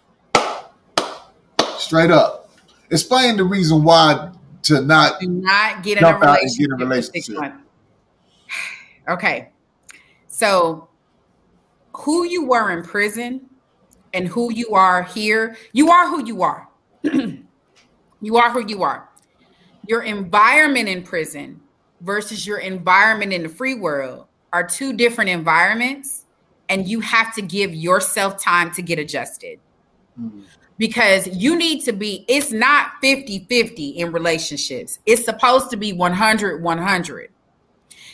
Straight 1.79 2.11
up. 2.11 2.51
Explain 2.91 3.37
the 3.37 3.45
reason 3.45 3.85
why 3.85 4.33
to 4.63 4.83
not 4.83 5.21
Do 5.21 5.29
not 5.29 5.83
get 5.83 5.99
in 5.99 6.05
a 6.05 6.11
Jump 6.11 6.25
out 6.25 6.41
and 6.41 6.51
get 6.57 6.71
a 6.71 6.77
relationship. 6.77 7.37
Okay. 9.09 9.49
So 10.27 10.89
who 11.95 12.25
you 12.25 12.45
were 12.45 12.71
in 12.71 12.85
prison 12.85 13.49
and 14.13 14.29
who 14.29 14.53
you 14.53 14.75
are 14.75 15.03
here, 15.03 15.57
you 15.73 15.91
are 15.91 16.09
who 16.09 16.27
you 16.27 16.43
are. 16.43 16.69
you 17.03 18.37
are 18.37 18.51
who 18.51 18.67
you 18.67 18.83
are. 18.83 19.09
Your 19.87 20.03
environment 20.03 20.91
in 20.91 21.03
prison 21.03 21.61
versus 22.03 22.47
your 22.47 22.59
environment 22.59 23.33
in 23.33 23.43
the 23.43 23.49
free 23.49 23.75
world 23.75 24.27
are 24.53 24.67
two 24.67 24.93
different 24.93 25.31
environments, 25.31 26.27
and 26.69 26.89
you 26.89 27.01
have 27.01 27.35
to 27.35 27.43
give 27.43 27.75
yourself 27.75 28.43
time 28.43 28.73
to 28.73 28.83
get 28.83 28.99
adjusted. 28.99 29.61
Mm. 30.21 30.43
because 30.79 31.29
you 31.29 31.57
need 31.57 31.85
to 31.85 31.93
be 31.93 32.25
it's 32.29 32.51
not 32.51 32.93
50-50 33.03 33.97
in 33.97 34.11
relationships. 34.12 34.99
It's 35.07 35.25
supposed 35.25 35.71
to 35.71 35.77
be 35.77 35.93
100 35.93 36.62
100 36.62 37.31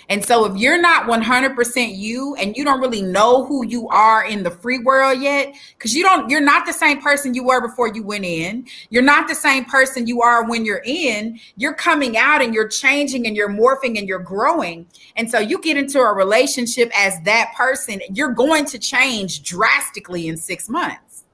and 0.08 0.24
so 0.24 0.44
if 0.44 0.56
you're 0.56 0.80
not 0.80 1.06
100% 1.06 1.96
you 1.96 2.34
and 2.36 2.56
you 2.56 2.64
don't 2.64 2.80
really 2.80 3.02
know 3.02 3.44
who 3.44 3.64
you 3.66 3.88
are 3.88 4.24
in 4.24 4.42
the 4.42 4.50
free 4.50 4.78
world 4.78 5.20
yet 5.20 5.54
cuz 5.78 5.94
you 5.94 6.02
don't 6.02 6.28
you're 6.28 6.40
not 6.40 6.66
the 6.66 6.72
same 6.72 7.00
person 7.00 7.34
you 7.34 7.44
were 7.44 7.60
before 7.60 7.88
you 7.88 8.02
went 8.02 8.24
in. 8.24 8.66
You're 8.90 9.02
not 9.02 9.28
the 9.28 9.34
same 9.34 9.64
person 9.64 10.06
you 10.06 10.22
are 10.22 10.44
when 10.48 10.64
you're 10.64 10.82
in. 10.84 11.38
You're 11.56 11.74
coming 11.74 12.16
out 12.16 12.42
and 12.42 12.54
you're 12.54 12.68
changing 12.68 13.26
and 13.26 13.36
you're 13.36 13.48
morphing 13.48 13.98
and 13.98 14.08
you're 14.08 14.18
growing. 14.18 14.86
And 15.16 15.30
so 15.30 15.38
you 15.38 15.60
get 15.60 15.76
into 15.76 16.00
a 16.00 16.12
relationship 16.12 16.90
as 16.98 17.20
that 17.24 17.52
person 17.56 18.00
you're 18.12 18.32
going 18.32 18.64
to 18.66 18.78
change 18.78 19.42
drastically 19.42 20.28
in 20.28 20.36
6 20.36 20.68
months. 20.68 21.24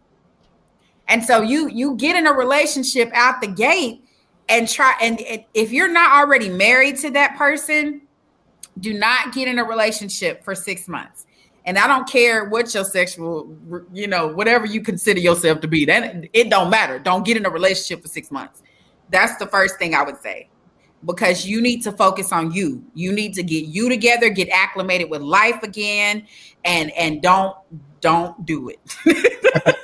And 1.08 1.24
so 1.24 1.42
you 1.42 1.68
you 1.68 1.96
get 1.96 2.16
in 2.16 2.26
a 2.26 2.32
relationship 2.32 3.10
out 3.14 3.40
the 3.40 3.48
gate 3.48 4.04
and 4.48 4.68
try 4.68 4.94
and 5.00 5.20
and 5.22 5.44
if 5.54 5.72
you're 5.72 5.90
not 5.90 6.12
already 6.12 6.48
married 6.48 6.98
to 6.98 7.10
that 7.10 7.36
person, 7.36 8.02
do 8.78 8.94
not 8.94 9.32
get 9.34 9.48
in 9.48 9.58
a 9.58 9.64
relationship 9.64 10.44
for 10.44 10.54
6 10.54 10.88
months. 10.88 11.26
And 11.66 11.78
I 11.78 11.86
don't 11.86 12.08
care 12.08 12.46
what 12.46 12.72
your 12.72 12.84
sexual, 12.84 13.54
you 13.92 14.06
know, 14.06 14.28
whatever 14.28 14.64
you 14.66 14.80
consider 14.80 15.20
yourself 15.20 15.60
to 15.60 15.68
be. 15.68 15.84
That 15.84 16.28
it 16.32 16.48
don't 16.48 16.70
matter. 16.70 16.98
Don't 16.98 17.24
get 17.24 17.36
in 17.36 17.44
a 17.44 17.50
relationship 17.50 18.02
for 18.02 18.08
6 18.08 18.30
months. 18.30 18.62
That's 19.10 19.36
the 19.36 19.46
first 19.46 19.78
thing 19.78 19.94
I 19.94 20.02
would 20.02 20.20
say. 20.20 20.48
Because 21.04 21.46
you 21.46 21.60
need 21.60 21.82
to 21.82 21.92
focus 21.92 22.30
on 22.32 22.52
you. 22.52 22.84
You 22.94 23.12
need 23.12 23.34
to 23.34 23.42
get 23.42 23.64
you 23.64 23.88
together, 23.88 24.28
get 24.28 24.48
acclimated 24.50 25.08
with 25.10 25.22
life 25.22 25.62
again 25.62 26.26
and 26.64 26.90
and 26.92 27.22
don't 27.22 27.56
don't 28.00 28.44
do 28.46 28.68
it. 28.70 28.80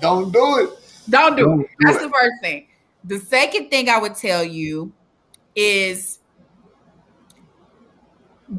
Don't 0.00 0.32
do 0.32 0.58
it. 0.58 0.70
Don't 1.10 1.36
do 1.36 1.44
Don't 1.44 1.60
it. 1.60 1.68
do 1.68 1.86
That's 1.86 1.98
it. 1.98 2.02
the 2.02 2.10
first 2.10 2.34
thing. 2.40 2.66
The 3.04 3.18
second 3.20 3.68
thing 3.68 3.88
I 3.88 3.98
would 3.98 4.14
tell 4.14 4.42
you 4.42 4.92
is 5.54 6.20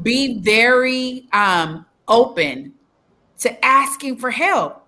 be 0.02 0.38
very 0.40 1.28
um, 1.32 1.86
open 2.08 2.72
to 3.38 3.64
asking 3.64 4.18
for 4.18 4.30
help. 4.30 4.86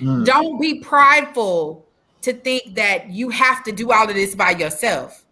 Mm. 0.00 0.26
Don't 0.26 0.60
be 0.60 0.80
prideful 0.80 1.86
to 2.22 2.32
think 2.32 2.74
that 2.74 3.10
you 3.10 3.30
have 3.30 3.62
to 3.64 3.72
do 3.72 3.92
all 3.92 4.08
of 4.08 4.14
this 4.14 4.34
by 4.34 4.50
yourself. 4.50 5.24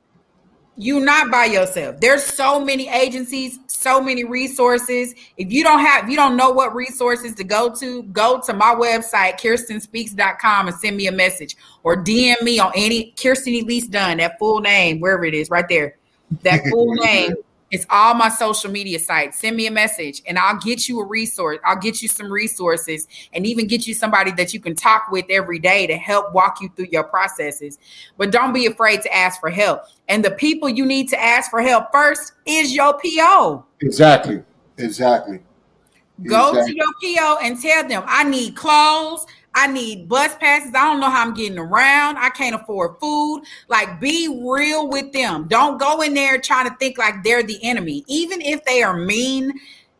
You're 0.77 1.05
not 1.05 1.31
by 1.31 1.45
yourself. 1.45 2.01
There's 2.01 2.25
so 2.25 2.65
many 2.65 2.89
agencies, 2.89 3.61
so 3.69 4.01
many 4.01 4.25
resources. 4.25 5.15
If 5.37 5.53
you 5.53 5.63
don't 5.63 5.79
have, 5.79 6.05
if 6.05 6.11
you 6.11 6.17
don't 6.17 6.37
know 6.37 6.51
what 6.51 6.75
resources 6.75 7.35
to 7.37 7.45
go 7.45 7.73
to, 7.75 8.03
go 8.05 8.41
to 8.41 8.53
my 8.53 8.75
website, 8.75 9.39
kirstenspeaks.com 9.39 10.67
and 10.67 10.77
send 10.77 10.97
me 10.97 11.07
a 11.07 11.13
message 11.13 11.57
or 11.85 12.03
DM 12.03 12.43
me 12.43 12.59
on 12.59 12.73
any 12.75 13.13
Kirsten 13.21 13.55
Elise 13.55 13.87
Dunn, 13.87 14.17
that 14.19 14.37
full 14.39 14.61
name, 14.61 14.99
wherever 14.99 15.25
it 15.25 15.35
is, 15.35 15.49
right 15.49 15.69
there. 15.69 15.97
That 16.43 16.63
full 16.71 16.95
name. 17.05 17.35
It's 17.75 17.85
all 17.91 18.15
my 18.15 18.29
social 18.29 18.71
media 18.71 19.01
sites. 19.01 19.41
Send 19.41 19.57
me 19.57 19.67
a 19.67 19.71
message 19.71 20.23
and 20.29 20.39
I'll 20.39 20.61
get 20.61 20.89
you 20.89 21.01
a 21.01 21.05
resource. 21.05 21.59
I'll 21.65 21.75
get 21.75 22.03
you 22.03 22.07
some 22.07 22.31
resources 22.31 23.09
and 23.33 23.45
even 23.45 23.67
get 23.67 23.85
you 23.85 23.95
somebody 23.95 24.31
that 24.31 24.55
you 24.55 24.61
can 24.61 24.77
talk 24.77 25.11
with 25.11 25.25
every 25.29 25.59
day 25.59 25.89
to 25.89 25.97
help 25.97 26.33
walk 26.33 26.59
you 26.61 26.71
through 26.77 26.87
your 26.93 27.03
processes. 27.03 27.81
But 28.17 28.31
don't 28.31 28.53
be 28.53 28.67
afraid 28.67 29.03
to 29.03 29.13
ask 29.13 29.41
for 29.41 29.51
help. 29.51 29.83
And 30.07 30.25
the 30.25 30.31
people 30.31 30.69
you 30.69 30.87
need 30.87 31.09
to 31.09 31.21
ask 31.21 31.51
for 31.51 31.61
help 31.63 31.91
first 31.91 32.35
is 32.47 32.73
your 32.73 32.97
PO. 33.05 33.67
Exactly. 33.81 34.45
Exactly. 34.79 35.41
Go 36.29 36.51
Exactly. 36.51 36.75
to 36.75 36.79
your 36.79 37.17
PO 37.17 37.39
and 37.43 37.61
tell 37.61 37.89
them, 37.89 38.05
I 38.07 38.23
need 38.23 38.55
clothes. 38.55 39.27
I 39.55 39.69
need 39.69 40.09
bus 40.09 40.35
passes. 40.37 40.73
I 40.75 40.85
don't 40.85 41.01
know 41.01 41.11
how 41.11 41.23
I'm 41.23 41.35
getting 41.35 41.59
around. 41.59 42.17
I 42.19 42.31
can't 42.31 42.55
afford 42.55 42.99
food. 43.01 43.45
Like, 43.69 44.01
be 44.01 44.43
real 44.45 44.89
with 44.89 45.13
them. 45.13 45.47
Don't 45.49 45.79
go 45.79 46.01
in 46.03 46.15
there 46.15 46.39
trying 46.41 46.69
to 46.69 46.77
think 46.77 46.99
like 46.99 47.23
they're 47.23 47.43
the 47.43 47.63
enemy. 47.63 48.05
Even 48.09 48.41
if 48.41 48.65
they 48.65 48.83
are 48.83 48.97
mean, 48.97 49.53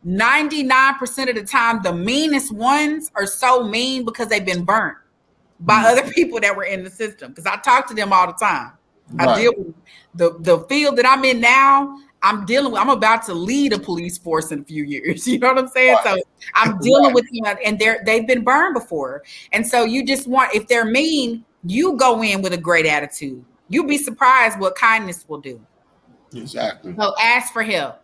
99% 0.05 1.29
of 1.29 1.35
the 1.35 1.43
time, 1.43 1.81
the 1.83 1.93
meanest 1.93 2.53
ones 2.53 3.11
are 3.15 3.25
so 3.25 3.63
mean 3.63 4.05
because 4.05 4.27
they've 4.27 4.45
been 4.45 4.65
burnt 4.65 4.97
by 5.61 5.75
Mm. 5.83 5.91
other 5.91 6.11
people 6.13 6.39
that 6.41 6.55
were 6.55 6.65
in 6.65 6.83
the 6.83 6.89
system. 6.89 7.31
Because 7.31 7.45
I 7.45 7.55
talk 7.57 7.87
to 7.87 7.93
them 7.93 8.11
all 8.11 8.27
the 8.27 8.33
time. 8.33 8.73
I 9.19 9.35
deal 9.39 9.53
with 9.57 9.73
the, 10.15 10.37
the 10.39 10.59
field 10.67 10.97
that 10.97 11.05
I'm 11.05 11.23
in 11.23 11.39
now. 11.39 11.97
I'm 12.25 12.43
dealing 12.43 12.71
with, 12.71 12.81
I'm 12.81 12.89
about 12.89 13.23
to 13.27 13.35
lead 13.35 13.71
a 13.71 13.77
police 13.77 14.17
force 14.17 14.51
in 14.51 14.61
a 14.61 14.63
few 14.63 14.83
years. 14.83 15.27
You 15.35 15.39
know 15.39 15.49
what 15.49 15.59
I'm 15.59 15.67
saying? 15.67 15.97
So 16.03 16.17
I'm 16.55 16.79
dealing 16.79 17.13
with 17.13 17.25
them 17.31 17.55
and 17.63 17.77
they're 17.77 18.01
they've 18.03 18.25
been 18.25 18.43
burned 18.43 18.73
before. 18.73 19.23
And 19.51 19.65
so 19.65 19.83
you 19.83 20.03
just 20.03 20.27
want, 20.27 20.53
if 20.55 20.67
they're 20.67 20.85
mean, 20.85 21.45
you 21.63 21.95
go 21.97 22.23
in 22.23 22.41
with 22.41 22.53
a 22.53 22.57
great 22.57 22.87
attitude. 22.87 23.45
You'll 23.69 23.85
be 23.85 23.99
surprised 23.99 24.59
what 24.59 24.75
kindness 24.75 25.25
will 25.27 25.39
do. 25.39 25.61
Exactly. 26.33 26.95
So 26.97 27.13
ask 27.21 27.53
for 27.53 27.63
help. 27.63 28.01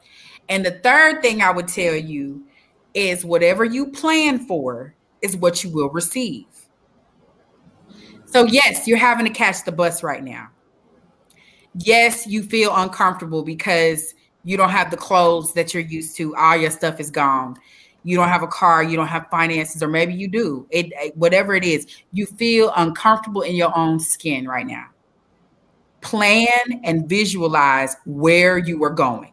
And 0.50 0.64
the 0.64 0.72
third 0.72 1.22
thing 1.22 1.42
I 1.42 1.50
would 1.50 1.68
tell 1.68 1.96
you 1.96 2.46
is 2.94 3.26
whatever 3.26 3.66
you 3.66 3.88
plan 3.88 4.46
for 4.46 4.94
is 5.22 5.36
what 5.36 5.64
you 5.64 5.72
will 5.72 5.90
receive. 5.90 6.46
So, 8.26 8.46
yes, 8.46 8.88
you're 8.88 8.98
having 8.98 9.26
to 9.26 9.34
catch 9.34 9.66
the 9.66 9.72
bus 9.72 10.04
right 10.04 10.24
now. 10.24 10.50
Yes, 11.76 12.28
you 12.28 12.44
feel 12.44 12.76
uncomfortable 12.76 13.44
because 13.44 14.14
you 14.44 14.58
don't 14.58 14.70
have 14.70 14.92
the 14.92 14.98
clothes 14.98 15.54
that 15.54 15.74
you're 15.74 15.84
used 15.84 16.18
to. 16.18 16.36
All 16.36 16.58
your 16.58 16.72
stuff 16.72 17.00
is 17.00 17.10
gone. 17.10 17.58
You 18.04 18.18
don't 18.18 18.30
have 18.30 18.42
a 18.42 18.48
car, 18.48 18.84
you 18.84 18.98
don't 18.98 19.08
have 19.08 19.28
finances, 19.30 19.84
or 19.84 19.88
maybe 19.88 20.14
you 20.14 20.28
do. 20.28 20.68
It 20.72 20.92
eh, 21.00 21.12
whatever 21.14 21.54
it 21.54 21.64
is, 21.64 21.86
you 22.12 22.26
feel 22.26 22.74
uncomfortable 22.76 23.42
in 23.42 23.56
your 23.56 23.78
own 23.78 24.00
skin 24.00 24.48
right 24.48 24.66
now. 24.66 24.88
Plan 26.02 26.82
and 26.84 27.08
visualize 27.08 27.96
where 28.06 28.58
you 28.58 28.84
are 28.84 28.90
going 28.90 29.32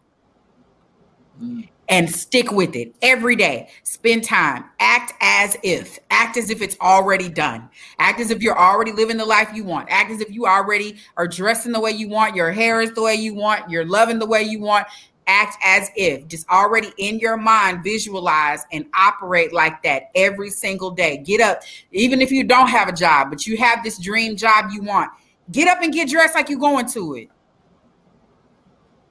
mm. 1.43 1.68
And 1.89 2.11
stick 2.11 2.53
with 2.53 2.76
it 2.76 2.95
every 3.03 3.34
day. 3.34 3.68
Spend 3.82 4.24
time. 4.24 4.64
Act 4.78 5.12
as 5.20 5.57
if. 5.62 5.99
Act 6.11 6.36
as 6.36 6.51
if 6.51 6.61
it's 6.61 6.76
already 6.80 7.28
done. 7.28 7.68
Act 7.99 8.20
as 8.20 8.30
if 8.30 8.43
you're 8.43 8.59
already 8.59 8.93
living 8.93 9.16
the 9.16 9.24
life 9.24 9.51
you 9.55 9.64
want. 9.64 9.89
Act 9.91 10.11
as 10.11 10.20
if 10.20 10.30
you 10.30 10.47
already 10.47 10.97
are 11.16 11.26
dressing 11.26 11.72
the 11.72 11.80
way 11.80 11.91
you 11.91 12.09
want. 12.09 12.36
Your 12.36 12.53
hair 12.53 12.80
is 12.80 12.93
the 12.93 13.03
way 13.03 13.14
you 13.14 13.34
want. 13.34 13.70
You're 13.70 13.86
loving 13.86 14.18
the 14.18 14.26
way 14.26 14.43
you 14.43 14.61
want. 14.61 14.86
Act 15.26 15.57
as 15.64 15.91
if. 15.97 16.26
Just 16.26 16.49
already 16.49 16.93
in 16.99 17.18
your 17.18 17.36
mind, 17.36 17.84
visualize 17.84 18.64
and 18.72 18.86
operate 18.95 19.53
like 19.53 19.82
that 19.82 20.11
every 20.14 20.51
single 20.51 20.91
day. 20.91 21.18
Get 21.18 21.41
up, 21.41 21.62
even 21.93 22.20
if 22.20 22.30
you 22.30 22.45
don't 22.45 22.68
have 22.68 22.89
a 22.89 22.93
job, 22.93 23.28
but 23.30 23.47
you 23.47 23.57
have 23.59 23.82
this 23.82 23.99
dream 23.99 24.36
job 24.36 24.66
you 24.72 24.82
want. 24.82 25.11
Get 25.53 25.68
up 25.68 25.82
and 25.82 25.93
get 25.93 26.09
dressed 26.09 26.34
like 26.34 26.49
you're 26.49 26.59
going 26.59 26.86
to 26.86 27.14
it 27.14 27.30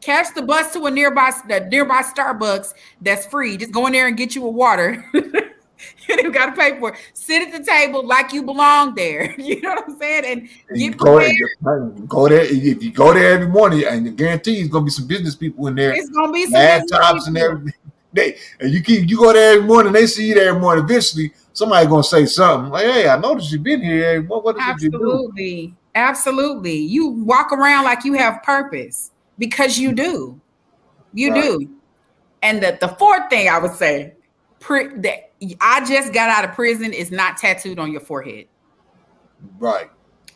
catch 0.07 0.33
the 0.33 0.41
bus 0.41 0.71
to 0.71 0.85
a 0.85 0.91
nearby 0.91 1.31
the 1.49 1.59
nearby 1.69 2.01
Starbucks 2.01 2.73
that's 3.01 3.25
free. 3.25 3.57
Just 3.57 3.73
go 3.73 3.85
in 3.87 3.93
there 3.93 4.07
and 4.07 4.15
get 4.15 4.35
you 4.35 4.45
a 4.45 4.49
water. 4.49 5.03
you 5.13 6.15
don't 6.17 6.31
gotta 6.31 6.53
pay 6.53 6.79
for 6.79 6.93
it. 6.93 6.99
Sit 7.13 7.45
at 7.45 7.51
the 7.51 7.63
table 7.63 8.05
like 8.07 8.31
you 8.31 8.41
belong 8.41 8.95
there. 8.95 9.35
You 9.37 9.59
know 9.61 9.71
what 9.75 9.83
I'm 9.89 9.97
saying? 9.99 10.25
And 10.25 10.49
And 10.69 10.79
get 10.79 10.97
go, 10.97 11.17
prepared. 11.17 11.35
there, 11.61 11.85
go 12.07 12.29
there. 12.29 12.41
If 12.41 12.81
you 12.81 12.91
go 12.91 13.13
there 13.13 13.33
every 13.33 13.49
morning, 13.49 13.83
and 13.85 14.07
I 14.07 14.11
guarantee 14.11 14.55
there's 14.55 14.69
gonna 14.69 14.85
be 14.85 14.91
some 14.91 15.07
business 15.07 15.35
people 15.35 15.67
in 15.67 15.75
there, 15.75 15.93
It's 15.93 16.09
gonna 16.09 16.31
be 16.31 16.45
some 16.45 16.53
laptops 16.53 17.27
and 17.27 17.37
everything. 17.37 17.73
They 18.13 18.37
and 18.61 18.71
you 18.73 18.81
keep 18.81 19.09
you 19.09 19.17
go 19.17 19.33
there 19.33 19.55
every 19.55 19.67
morning. 19.67 19.91
They 19.91 20.07
see 20.07 20.29
you 20.29 20.35
there 20.35 20.49
every 20.49 20.61
morning. 20.61 20.85
Eventually, 20.85 21.33
somebody 21.51 21.85
gonna 21.85 22.03
say 22.03 22.25
something 22.25 22.71
like, 22.71 22.85
"Hey, 22.85 23.07
I 23.07 23.19
noticed 23.19 23.51
you've 23.51 23.61
been 23.63 23.81
here. 23.81 24.21
What 24.21 24.55
is 24.55 24.63
it 24.63 24.81
you 24.83 24.89
do?" 24.91 24.97
Absolutely. 24.97 25.75
Absolutely. 25.93 26.77
You 26.77 27.09
walk 27.09 27.51
around 27.51 27.83
like 27.83 28.05
you 28.05 28.13
have 28.13 28.41
purpose 28.43 29.11
because 29.37 29.77
you 29.77 29.93
do. 29.93 30.39
You 31.13 31.31
Right. 31.31 31.41
do. 31.43 31.69
And 32.43 32.61
the, 32.61 32.77
the 32.79 32.89
fourth 32.89 33.29
thing 33.29 33.49
I 33.49 33.57
would 33.57 33.73
say, 33.73 34.13
pre, 34.59 34.87
that 34.97 35.31
I 35.61 35.83
just 35.85 36.13
got 36.13 36.29
out 36.29 36.47
of 36.47 36.53
prison 36.55 36.93
is 36.93 37.11
not 37.11 37.37
tattooed 37.37 37.79
on 37.79 37.91
your 37.91 38.01
forehead. 38.01 38.47
Right. 39.59 39.89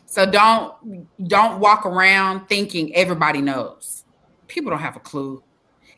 So 0.06 0.26
don't 0.30 1.06
don't 1.28 1.58
walk 1.60 1.86
around 1.86 2.46
thinking 2.48 2.94
everybody 2.94 3.40
knows. 3.40 4.04
People 4.46 4.70
don't 4.70 4.80
have 4.80 4.96
a 4.96 5.00
clue. 5.00 5.42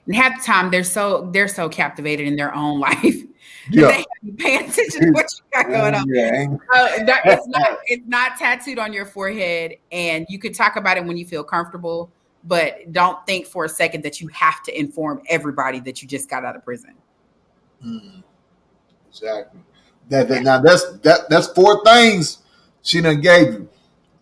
And 0.07 0.15
half 0.15 0.39
the 0.39 0.45
time 0.47 0.71
they're 0.71 0.85
so 0.85 1.31
they're 1.33 1.49
so 1.49 1.69
captivated 1.69 2.27
in 2.29 2.37
their 2.37 2.55
own 2.55 2.79
life. 2.89 3.17
Yeah. 3.71 3.89
They 3.89 4.05
paying 4.37 4.69
attention 4.69 5.01
to 5.07 5.11
what 5.13 5.27
you 5.33 5.45
got 5.63 5.69
going 5.71 5.95
on. 5.95 6.07
Yeah, 6.09 6.47
Uh, 6.75 7.05
that- 7.07 7.23
it's 7.25 7.47
not 7.49 7.79
it's 7.87 8.07
not 8.07 8.37
tattooed 8.39 8.79
on 8.79 8.93
your 8.93 9.07
forehead, 9.07 9.77
and 9.91 10.27
you 10.29 10.39
can 10.39 10.53
talk 10.53 10.77
about 10.77 10.97
it 10.97 11.05
when 11.05 11.17
you 11.17 11.27
feel 11.27 11.43
comfortable. 11.45 12.11
But 12.47 12.93
don't 12.93 13.25
think 13.27 13.47
for 13.47 13.65
a 13.65 13.69
second 13.69 14.05
that 14.05 14.21
you 14.21 14.29
have 14.29 14.63
to 14.65 14.79
inform 14.79 15.23
everybody 15.29 15.81
that 15.81 16.03
you 16.03 16.09
just 16.09 16.29
got 16.29 16.45
out 16.45 16.57
of 16.57 16.65
prison. 16.65 16.95
Mm. 17.85 18.23
Exactly. 19.09 19.61
That, 20.11 20.29
that 20.29 20.43
now 20.43 20.61
that's 20.61 20.99
that 20.99 21.31
that's 21.31 21.47
four 21.49 21.83
things 21.85 22.43
she 22.83 23.01
done 23.01 23.21
gave 23.21 23.55
you. 23.55 23.69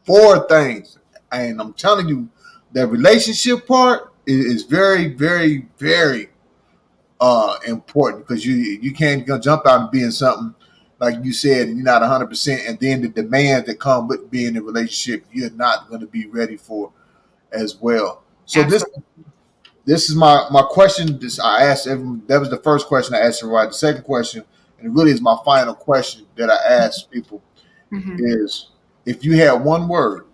Four 0.05 0.47
things. 0.49 0.99
And 1.33 1.61
I'm 1.61 1.73
telling 1.73 2.09
you, 2.09 2.29
that 2.73 2.89
relationship 2.89 3.66
part 3.66 4.12
is, 4.27 4.45
is 4.47 4.62
very, 4.64 5.09
very, 5.09 5.66
very 5.79 6.29
uh 7.20 7.57
important 7.68 8.27
because 8.27 8.45
you 8.45 8.55
you 8.55 8.93
can't 8.93 9.25
jump 9.43 9.64
out 9.64 9.81
and 9.83 9.91
being 9.93 10.11
something 10.11 10.53
like 10.99 11.25
you 11.25 11.33
said 11.33 11.68
you're 11.68 11.77
not 11.77 12.01
100 12.01 12.27
percent 12.27 12.62
and 12.66 12.81
then 12.81 13.01
the 13.01 13.09
demands 13.09 13.64
that 13.68 13.79
come 13.79 14.09
with 14.09 14.29
being 14.29 14.49
in 14.49 14.57
a 14.57 14.62
relationship 14.62 15.25
you're 15.31 15.51
not 15.51 15.89
going 15.89 16.01
to 16.01 16.07
be 16.09 16.27
ready 16.27 16.57
for 16.57 16.91
as 17.53 17.77
well 17.81 18.23
so 18.47 18.63
this 18.65 18.85
this 19.85 20.09
is 20.11 20.17
my 20.17 20.47
my 20.51 20.63
question 20.63 21.19
this 21.19 21.39
i 21.41 21.63
asked 21.65 21.87
everyone 21.87 22.23
that 22.27 22.41
was 22.41 22.51
the 22.51 22.59
first 22.59 22.87
question 22.87 23.15
i 23.15 23.19
asked 23.21 23.43
everybody 23.43 23.69
the 23.69 23.75
second 23.75 24.03
question 24.03 24.45
and 24.79 24.87
it 24.87 24.91
really 24.91 25.11
is 25.13 25.21
my 25.21 25.37
final 25.45 25.75
question 25.75 26.27
that 26.37 26.51
i 26.51 26.57
ask 26.57 27.11
people 27.11 27.43
Mhm. 27.93 28.17
is 28.21 28.71
if 29.05 29.25
you 29.25 29.37
had 29.37 29.53
one 29.53 29.87
word 29.89 30.25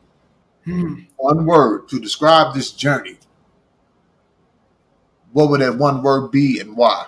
Mhm. 0.67 1.07
one 1.17 1.45
word 1.45 1.89
to 1.89 1.99
describe 1.99 2.55
this 2.55 2.71
journey 2.73 3.19
what 5.33 5.51
would 5.51 5.61
that 5.61 5.77
one 5.77 6.03
word 6.03 6.31
be 6.31 6.61
and 6.61 6.77
why 6.77 7.07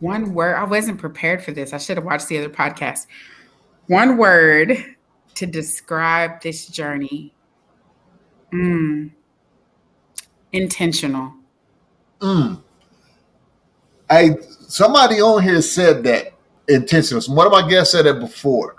One 0.00 0.34
word. 0.34 0.56
I 0.56 0.64
wasn't 0.64 0.98
prepared 0.98 1.44
for 1.44 1.52
this. 1.52 1.72
I 1.72 1.78
should 1.78 1.96
have 1.96 2.04
watched 2.04 2.26
the 2.26 2.36
other 2.38 2.48
podcast. 2.48 3.06
One 3.86 4.16
word 4.16 4.76
to 5.36 5.46
describe 5.46 6.40
this 6.42 6.66
journey. 6.66 7.32
Mm. 8.52 9.10
Intentional. 10.52 11.32
Mm. 12.20 12.62
Hey, 14.10 14.36
somebody 14.68 15.20
on 15.22 15.42
here 15.42 15.62
said 15.62 16.04
that 16.04 16.34
intentional. 16.68 17.22
One 17.34 17.46
of 17.46 17.52
my 17.52 17.68
guests 17.68 17.92
said 17.92 18.04
that 18.06 18.20
before. 18.20 18.76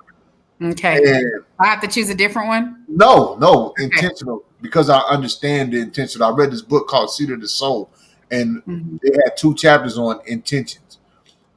Okay. 0.62 0.98
And 1.04 1.44
I 1.60 1.68
have 1.68 1.82
to 1.82 1.88
choose 1.88 2.10
a 2.10 2.16
different 2.16 2.48
one. 2.48 2.86
no, 2.88 3.36
no, 3.40 3.74
intentional 3.80 4.44
because 4.62 4.90
I 4.90 5.00
understand 5.00 5.74
the 5.74 5.80
intention. 5.80 6.22
I 6.22 6.30
read 6.30 6.52
this 6.52 6.62
book 6.62 6.88
called 6.88 7.12
Seat 7.12 7.32
of 7.32 7.42
the 7.42 7.48
Soul, 7.50 7.90
and 8.32 8.64
Mhm. 8.66 9.00
they 9.02 9.10
had 9.26 9.36
two 9.36 9.56
chapters 9.56 9.98
on 9.98 10.22
intentions. 10.26 11.00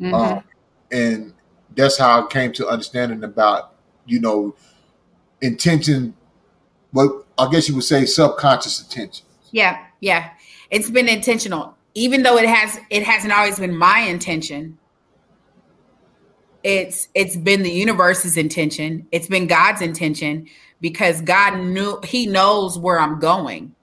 Mhm. 0.01 0.12
Um, 0.14 0.43
and 0.91 1.33
that's 1.75 1.99
how 1.99 2.25
I 2.25 2.27
came 2.27 2.53
to 2.55 2.67
understanding 2.67 3.23
about, 3.23 3.75
you 4.07 4.19
know, 4.21 4.55
intention. 5.41 6.14
What 6.91 7.26
I 7.39 7.51
guess 7.51 7.68
you 7.68 7.74
would 7.74 7.84
say 7.84 8.07
subconscious 8.07 8.82
intention. 8.82 9.26
Yeah, 9.53 9.84
yeah. 10.01 10.30
It's 10.70 10.91
been 10.91 11.09
intentional. 11.09 11.74
Even 11.95 12.22
though 12.22 12.37
it 12.37 12.49
has 12.49 12.78
it 12.91 13.03
hasn't 13.03 13.32
always 13.32 13.59
been 13.59 13.76
my 13.76 14.01
intention. 14.01 14.78
It's 16.62 17.09
it's 17.14 17.37
been 17.37 17.62
the 17.62 17.70
universe's 17.70 18.37
intention. 18.37 19.07
It's 19.12 19.28
been 19.28 19.47
God's 19.47 19.82
intention 19.82 20.49
because 20.80 21.22
God 21.22 21.59
knew 21.59 22.01
he 22.05 22.26
knows 22.26 22.78
where 22.78 22.99
I'm 22.99 23.18
going. 23.18 23.74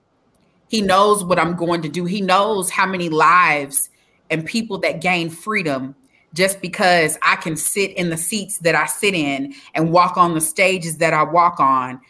He 0.68 0.82
knows 0.82 1.24
what 1.24 1.40
I'm 1.40 1.56
going 1.56 1.82
to 1.84 1.90
do. 1.90 2.06
He 2.06 2.20
knows 2.20 2.70
how 2.70 2.86
many 2.86 3.10
lives 3.10 3.90
and 4.30 4.46
people 4.46 4.80
that 4.80 5.02
gain 5.02 5.30
freedom 5.30 5.96
just 6.34 6.62
because 6.62 7.18
I 7.22 7.36
can 7.36 7.56
sit 7.56 7.92
in 7.92 8.10
the 8.10 8.18
seats 8.18 8.58
that 8.60 8.76
I 8.76 8.88
sit 8.88 9.14
in 9.14 9.54
and 9.76 9.92
walk 9.92 10.18
on 10.18 10.34
the 10.34 10.42
stages 10.42 10.98
that 10.98 11.14
I 11.14 11.24
walk 11.24 11.60
on 11.60 12.02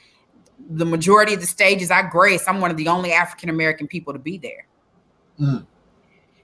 the 0.70 0.86
majority 0.86 1.34
of 1.34 1.42
the 1.42 1.48
stages 1.48 1.92
I 1.92 2.04
grace, 2.10 2.48
I'm 2.48 2.62
one 2.62 2.72
of 2.72 2.78
the 2.78 2.88
only 2.88 3.12
African 3.12 3.50
American 3.50 3.88
people 3.88 4.14
to 4.14 4.20
be 4.20 4.38
there. 4.38 4.66
Mm. 5.40 5.66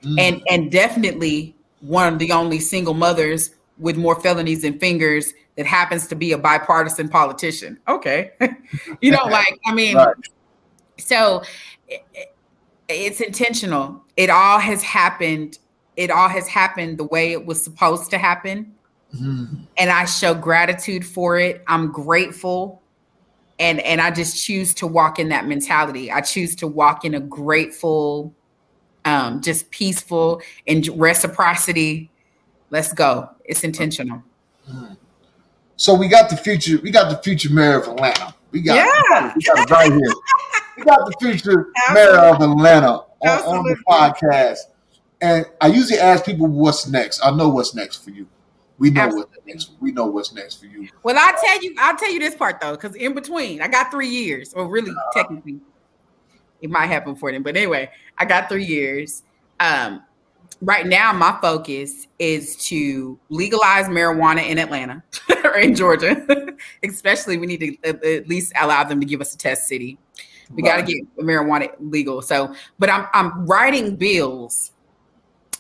Mm. 0.04 0.20
And 0.20 0.42
and 0.50 0.72
definitely 0.72 1.56
one 1.82 2.12
of 2.14 2.20
the 2.20 2.32
only 2.32 2.60
single 2.60 2.94
mothers 2.94 3.52
with 3.78 3.98
more 3.98 4.20
felonies 4.20 4.64
and 4.64 4.80
fingers 4.80 5.34
that 5.56 5.66
happens 5.66 6.08
to 6.08 6.16
be 6.16 6.32
a 6.34 6.38
bipartisan 6.38 7.08
politician. 7.10 7.80
Okay. 7.88 8.32
you 9.02 9.12
know, 9.12 9.24
like, 9.30 9.60
I 9.66 9.74
mean, 9.74 9.96
Right. 9.96 10.16
so 10.98 11.44
it- 11.88 12.04
it's 12.92 13.22
intentional. 13.22 14.04
It 14.18 14.32
all 14.32 14.58
has 14.58 14.82
happened. 14.82 15.60
It 15.96 16.10
all 16.10 16.28
has 16.28 16.48
happened 16.48 16.98
the 16.98 17.04
way 17.04 17.32
it 17.34 17.46
was 17.46 17.64
supposed 17.64 18.10
to 18.12 18.18
happen 18.18 18.74
Mm. 19.16 19.62
and 19.78 19.90
I 19.90 20.06
show 20.06 20.36
gratitude 20.36 21.04
for 21.04 21.40
it. 21.40 21.64
I'm 21.66 21.92
grateful. 21.92 22.82
And 23.60 23.80
and 23.82 24.00
I 24.00 24.10
just 24.12 24.44
choose 24.44 24.74
to 24.76 24.88
walk 24.88 25.20
in 25.20 25.30
that 25.30 25.46
mentality. 25.48 26.12
I 26.12 26.22
choose 26.22 26.56
to 26.58 26.68
walk 26.68 27.04
in 27.04 27.14
a 27.14 27.20
grateful, 27.20 28.34
um, 29.06 29.42
just 29.42 29.70
peaceful 29.70 30.42
and 30.68 30.88
reciprocity. 31.00 32.10
Let's 32.70 32.94
go. 32.94 33.30
It's 33.46 33.64
intentional. 33.64 34.24
So 35.76 35.94
we 35.94 36.08
got 36.08 36.30
the 36.30 36.38
future. 36.38 36.80
We 36.84 36.92
got 36.92 37.10
the 37.10 37.18
future 37.18 37.52
mayor 37.52 37.80
of 37.82 37.88
Atlanta. 37.88 38.34
We 38.52 38.62
got, 38.62 38.76
Yeah. 38.76 39.34
we 39.36 39.42
got 39.44 39.60
it 39.60 39.70
right 39.72 39.92
here. 39.92 40.14
We 40.78 40.84
got 40.84 41.00
the 41.06 41.16
future 41.20 41.68
mayor 41.94 42.18
of 42.18 42.42
Atlanta 42.42 43.02
on, 43.22 43.40
on 43.46 43.64
the 43.66 43.76
podcast. 43.90 44.58
And 45.22 45.46
I 45.62 45.68
usually 45.68 46.00
ask 46.00 46.26
people 46.26 46.48
what's 46.48 46.88
next. 46.88 47.22
I 47.24 47.32
know 47.32 47.50
what's 47.50 47.74
next 47.76 48.04
for 48.04 48.12
you. 48.12 48.28
We 48.80 48.90
know 48.90 49.08
what's 49.10 49.38
next. 49.46 49.72
We 49.82 49.92
know 49.92 50.06
what's 50.06 50.34
next 50.34 50.56
for 50.56 50.66
you. 50.66 50.88
Well, 51.04 51.16
I'll 51.20 51.36
tell 51.40 51.62
you, 51.62 51.76
I'll 51.78 51.98
tell 51.98 52.12
you 52.12 52.20
this 52.20 52.34
part 52.34 52.62
though, 52.62 52.72
because 52.72 52.96
in 52.96 53.14
between, 53.14 53.62
I 53.62 53.68
got 53.68 53.92
three 53.92 54.08
years, 54.08 54.54
or 54.54 54.68
really 54.68 54.94
technically, 55.14 55.60
it 56.62 56.70
might 56.70 56.88
happen 56.88 57.16
for 57.16 57.32
them. 57.32 57.44
But 57.44 57.58
anyway, 57.58 57.92
I 58.18 58.26
got 58.26 58.48
three 58.48 58.64
years. 58.64 59.24
Um, 59.60 60.04
right 60.62 60.88
now, 60.88 61.12
my 61.12 61.38
focus 61.42 62.08
is 62.20 62.56
to 62.68 63.20
legalize 63.28 63.88
marijuana 63.88 64.48
in 64.48 64.58
Atlanta 64.58 65.04
or 65.44 65.58
in 65.58 65.76
Georgia, 65.76 66.26
especially. 66.84 67.38
We 67.38 67.48
need 67.48 67.60
to 67.60 67.78
at, 67.84 68.04
at 68.04 68.30
least 68.30 68.54
allow 68.60 68.86
them 68.86 69.02
to 69.02 69.06
give 69.06 69.20
us 69.20 69.34
a 69.34 69.38
test 69.38 69.68
city. 69.68 69.98
We 70.52 70.64
got 70.64 70.78
to 70.78 70.84
get 70.84 71.06
marijuana 71.18 71.70
legal. 71.80 72.22
So, 72.22 72.56
but 72.80 72.90
I'm 72.90 73.08
I'm 73.14 73.46
writing 73.46 73.98
bills 73.98 74.72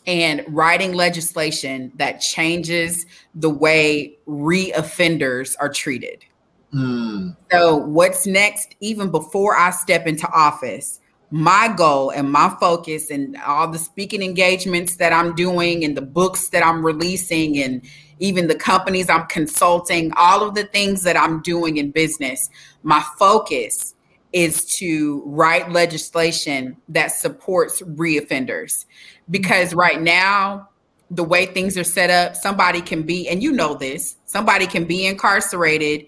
and 0.10 0.44
writing 0.48 0.94
legislation 0.94 1.92
that 1.98 2.20
changes 2.20 3.06
the 3.36 3.50
way 3.50 4.18
reoffenders 4.28 5.56
are 5.60 5.70
treated. 5.70 6.26
Mm. 6.74 7.38
So, 7.52 7.76
what's 7.78 8.26
next, 8.26 8.76
even 8.80 9.12
before 9.12 9.56
I 9.56 9.70
step 9.70 10.08
into 10.08 10.28
office, 10.32 11.00
my 11.30 11.72
goal 11.78 12.10
and 12.10 12.32
my 12.32 12.56
focus, 12.60 13.12
and 13.12 13.38
all 13.46 13.68
the 13.68 13.78
speaking 13.78 14.24
engagements 14.24 14.96
that 14.96 15.14
I'm 15.14 15.36
doing, 15.36 15.84
and 15.84 15.96
the 15.96 16.02
books 16.02 16.50
that 16.50 16.66
I'm 16.66 16.84
releasing, 16.84 17.60
and 17.60 17.84
even 18.18 18.48
the 18.48 18.56
companies 18.56 19.12
I'm 19.12 19.28
consulting, 19.28 20.12
all 20.18 20.42
of 20.42 20.56
the 20.56 20.66
things 20.66 21.04
that 21.04 21.18
I'm 21.18 21.44
doing 21.44 21.78
in 21.78 21.92
business, 21.92 22.50
my 22.82 23.04
focus 23.20 23.94
is 24.32 24.66
to 24.78 25.24
write 25.26 25.72
legislation 25.72 26.78
that 26.90 27.08
supports 27.08 27.82
reoffenders. 27.82 28.86
Because 29.30 29.74
right 29.74 30.02
now, 30.02 30.70
the 31.12 31.24
way 31.24 31.48
things 31.48 31.78
are 31.78 31.84
set 31.84 32.10
up, 32.10 32.36
somebody 32.36 32.82
can 32.82 33.04
be, 33.04 33.28
and 33.28 33.42
you 33.42 33.52
know 33.52 33.74
this, 33.74 34.16
somebody 34.26 34.68
can 34.68 34.86
be 34.86 35.08
incarcerated, 35.08 36.06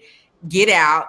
get 0.48 0.68
out, 0.68 1.06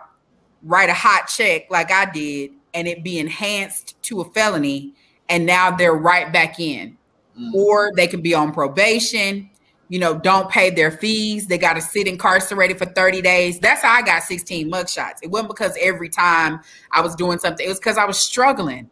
write 0.64 0.90
a 0.90 0.94
hot 0.94 1.28
check 1.28 1.70
like 1.70 1.92
I 1.92 2.10
did, 2.12 2.52
and 2.74 2.88
it 2.88 3.04
be 3.04 3.20
enhanced 3.20 4.02
to 4.04 4.22
a 4.22 4.26
felony, 4.32 4.94
and 5.30 5.46
now 5.46 5.72
they're 5.72 5.94
right 5.94 6.32
back 6.34 6.60
in. 6.60 6.98
Mm. 7.40 7.54
Or 7.54 7.92
they 7.96 8.08
can 8.08 8.22
be 8.22 8.34
on 8.34 8.52
probation, 8.52 9.50
you 9.94 10.00
know, 10.00 10.18
don't 10.18 10.50
pay 10.50 10.72
their 10.72 10.90
fees. 10.90 11.46
They 11.46 11.60
got 11.60 11.74
to 11.74 11.82
sit 11.82 12.08
incarcerated 12.08 12.80
for 12.80 12.86
30 12.86 13.22
days. 13.22 13.60
That's 13.60 13.84
how 13.84 13.94
I 13.94 14.02
got 14.02 14.24
16 14.24 14.68
mugshots. 14.68 15.18
It 15.22 15.30
wasn't 15.30 15.50
because 15.50 15.78
every 15.80 16.10
time 16.10 16.62
I 16.92 17.02
was 17.02 17.14
doing 17.14 17.38
something, 17.38 17.64
it 17.64 17.70
was 17.70 17.78
because 17.78 18.00
I 18.00 18.06
was 18.06 18.18
struggling. 18.18 18.90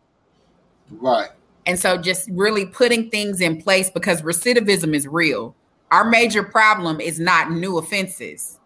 Right. 0.92 1.30
And 1.66 1.80
so 1.80 1.98
just 1.98 2.30
really 2.30 2.68
putting 2.68 3.10
things 3.10 3.42
in 3.42 3.60
place 3.60 3.90
because 3.90 4.22
recidivism 4.22 4.94
is 4.94 5.08
real. 5.08 5.56
Our 5.90 6.08
major 6.08 6.44
problem 6.44 7.02
is 7.02 7.20
not 7.20 7.50
new 7.50 7.80
offenses. 7.80 8.60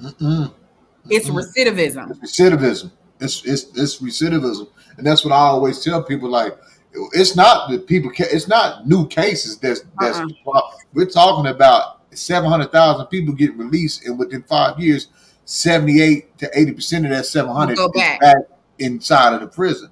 Mm-mm. 0.00 0.54
It's 1.10 1.28
Mm-mm. 1.28 1.44
recidivism. 1.44 2.16
It's 2.22 2.40
recidivism. 2.40 2.92
It's, 3.20 3.44
it's 3.44 3.64
it's 3.76 3.98
recidivism, 4.00 4.70
and 4.96 5.06
that's 5.06 5.22
what 5.22 5.32
I 5.32 5.40
always 5.40 5.84
tell 5.84 6.02
people. 6.02 6.30
Like, 6.30 6.56
it's 7.12 7.36
not 7.36 7.68
that 7.68 7.86
people. 7.86 8.10
ca- 8.10 8.28
It's 8.30 8.48
not 8.48 8.86
new 8.88 9.06
cases. 9.06 9.58
That's 9.58 9.82
that's. 10.00 10.18
Uh-uh. 10.18 10.28
We're 10.94 11.06
talking 11.06 11.50
about 11.50 12.00
seven 12.16 12.50
hundred 12.50 12.72
thousand 12.72 13.06
people 13.06 13.34
get 13.34 13.56
released, 13.56 14.04
and 14.04 14.18
within 14.18 14.42
five 14.42 14.78
years, 14.78 15.08
seventy-eight 15.44 16.38
to 16.38 16.50
eighty 16.58 16.72
percent 16.72 17.04
of 17.04 17.10
that 17.12 17.26
seven 17.26 17.52
hundred 17.52 17.76
Go 17.76 17.86
is 17.86 17.92
back. 18.00 18.20
back 18.20 18.36
inside 18.78 19.34
of 19.34 19.40
the 19.40 19.48
prison. 19.48 19.90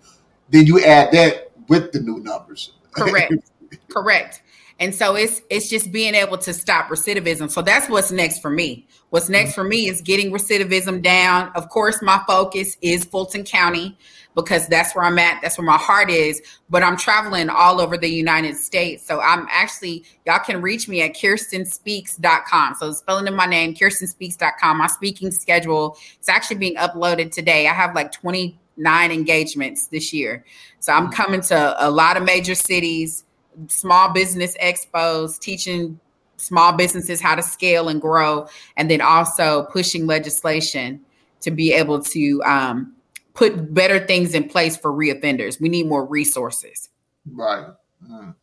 Then 0.48 0.66
you 0.66 0.82
add 0.84 1.12
that 1.12 1.50
with 1.68 1.92
the 1.92 2.00
new 2.00 2.18
numbers. 2.20 2.72
Correct. 2.92 3.32
Correct. 3.88 4.42
And 4.78 4.94
so 4.94 5.16
it's 5.16 5.40
it's 5.48 5.68
just 5.68 5.90
being 5.90 6.14
able 6.14 6.38
to 6.38 6.52
stop 6.52 6.88
recidivism. 6.88 7.50
So 7.50 7.62
that's 7.62 7.88
what's 7.88 8.10
next 8.10 8.40
for 8.40 8.50
me. 8.50 8.86
What's 9.10 9.28
next 9.28 9.50
mm-hmm. 9.52 9.60
for 9.62 9.64
me 9.64 9.88
is 9.88 10.02
getting 10.02 10.30
recidivism 10.30 11.02
down. 11.02 11.50
Of 11.54 11.68
course, 11.70 12.02
my 12.02 12.22
focus 12.26 12.76
is 12.82 13.04
Fulton 13.04 13.44
County 13.44 13.96
because 14.36 14.68
that's 14.68 14.94
where 14.94 15.04
I'm 15.04 15.18
at. 15.18 15.40
That's 15.40 15.58
where 15.58 15.66
my 15.66 15.78
heart 15.78 16.10
is. 16.10 16.40
But 16.68 16.82
I'm 16.82 16.96
traveling 16.96 17.48
all 17.48 17.80
over 17.80 17.96
the 17.96 18.08
United 18.08 18.56
States. 18.56 19.04
So 19.04 19.20
I'm 19.20 19.48
actually, 19.50 20.04
y'all 20.26 20.38
can 20.38 20.60
reach 20.60 20.88
me 20.88 21.00
at 21.00 21.16
kirstenspeaks.com. 21.16 22.74
So 22.74 22.92
spelling 22.92 23.26
of 23.26 23.34
my 23.34 23.46
name, 23.46 23.74
kirstenspeaks.com. 23.74 24.78
My 24.78 24.86
speaking 24.88 25.30
schedule 25.30 25.96
is 26.20 26.28
actually 26.28 26.58
being 26.58 26.76
uploaded 26.76 27.32
today. 27.32 27.66
I 27.66 27.72
have 27.72 27.94
like 27.94 28.12
29 28.12 29.10
engagements 29.10 29.86
this 29.88 30.12
year. 30.12 30.44
So 30.80 30.92
I'm 30.92 31.10
coming 31.10 31.40
to 31.40 31.74
a 31.84 31.90
lot 31.90 32.18
of 32.18 32.22
major 32.22 32.54
cities, 32.54 33.24
small 33.68 34.12
business 34.12 34.54
expos, 34.58 35.40
teaching 35.40 35.98
small 36.36 36.72
businesses 36.72 37.22
how 37.22 37.34
to 37.34 37.42
scale 37.42 37.88
and 37.88 38.02
grow, 38.02 38.46
and 38.76 38.90
then 38.90 39.00
also 39.00 39.64
pushing 39.72 40.06
legislation 40.06 41.00
to 41.40 41.50
be 41.50 41.72
able 41.72 42.02
to 42.02 42.42
um, 42.44 42.95
put 43.36 43.72
better 43.72 44.04
things 44.04 44.34
in 44.34 44.48
place 44.48 44.76
for 44.76 44.90
reoffenders. 44.90 45.60
We 45.60 45.68
need 45.68 45.86
more 45.86 46.04
resources. 46.04 46.88
Right. 47.30 47.66
Mm. 48.10 48.34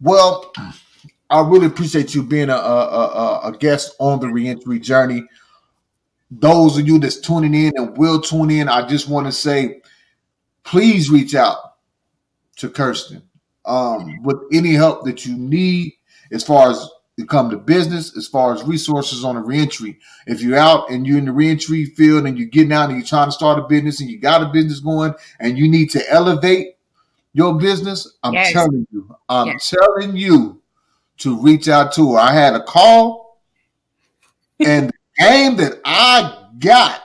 Well, 0.00 0.52
I 1.28 1.40
really 1.40 1.66
appreciate 1.66 2.14
you 2.14 2.22
being 2.22 2.48
a, 2.48 2.54
a, 2.54 3.40
a, 3.44 3.56
guest 3.58 3.94
on 3.98 4.20
the 4.20 4.28
reentry 4.28 4.78
journey. 4.78 5.24
Those 6.30 6.78
of 6.78 6.86
you 6.86 6.98
that's 6.98 7.20
tuning 7.20 7.54
in 7.54 7.72
and 7.76 7.96
will 7.96 8.20
tune 8.20 8.50
in, 8.50 8.68
I 8.68 8.86
just 8.86 9.08
want 9.08 9.26
to 9.26 9.32
say, 9.32 9.80
please 10.64 11.10
reach 11.10 11.34
out 11.34 11.74
to 12.56 12.68
Kirsten 12.68 13.22
um, 13.64 14.22
with 14.22 14.36
any 14.52 14.74
help 14.74 15.04
that 15.04 15.26
you 15.26 15.36
need 15.36 15.94
as 16.30 16.44
far 16.44 16.70
as 16.70 16.88
it 17.22 17.28
come 17.28 17.50
to 17.50 17.56
business, 17.56 18.16
as 18.16 18.26
far 18.26 18.52
as 18.54 18.62
resources 18.64 19.24
on 19.24 19.36
the 19.36 19.40
reentry. 19.40 19.98
If 20.26 20.42
you're 20.42 20.58
out 20.58 20.90
and 20.90 21.06
you're 21.06 21.18
in 21.18 21.24
the 21.24 21.32
reentry 21.32 21.86
field 21.86 22.26
and 22.26 22.38
you're 22.38 22.48
getting 22.48 22.72
out 22.72 22.90
and 22.90 22.98
you're 22.98 23.06
trying 23.06 23.28
to 23.28 23.32
start 23.32 23.58
a 23.58 23.62
business 23.62 24.00
and 24.00 24.10
you 24.10 24.18
got 24.18 24.42
a 24.42 24.52
business 24.52 24.80
going 24.80 25.14
and 25.40 25.56
you 25.56 25.68
need 25.68 25.90
to 25.90 26.10
elevate 26.10 26.76
your 27.32 27.58
business, 27.58 28.18
I'm 28.22 28.34
Yes. 28.34 28.52
telling 28.52 28.86
you, 28.92 29.16
I'm 29.28 29.48
Yes. 29.48 29.70
telling 29.70 30.16
you 30.16 30.60
to 31.18 31.40
reach 31.40 31.68
out 31.68 31.92
to 31.94 32.12
her. 32.12 32.18
I 32.18 32.32
had 32.32 32.54
a 32.54 32.62
call 32.62 33.40
and 34.60 34.90
the 34.90 34.94
game 35.18 35.56
that 35.56 35.80
I 35.84 36.48
got, 36.58 37.00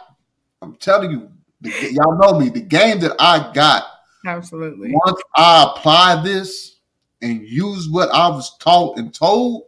I'm 0.61 0.75
telling 0.75 1.11
you, 1.11 1.29
the, 1.61 1.91
y'all 1.93 2.17
know 2.17 2.39
me, 2.39 2.49
the 2.49 2.61
game 2.61 2.99
that 2.99 3.15
I 3.19 3.51
got 3.53 3.83
Absolutely. 4.25 4.91
once 4.93 5.21
I 5.35 5.71
apply 5.75 6.21
this 6.23 6.75
and 7.21 7.41
use 7.41 7.89
what 7.89 8.09
I 8.09 8.27
was 8.27 8.57
taught 8.57 8.97
and 8.97 9.13
told, 9.13 9.63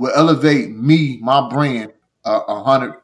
will 0.00 0.12
elevate 0.16 0.74
me, 0.74 1.18
my 1.20 1.46
brand, 1.50 1.92
uh, 2.24 2.40
a 2.48 2.62
hundred 2.62 2.94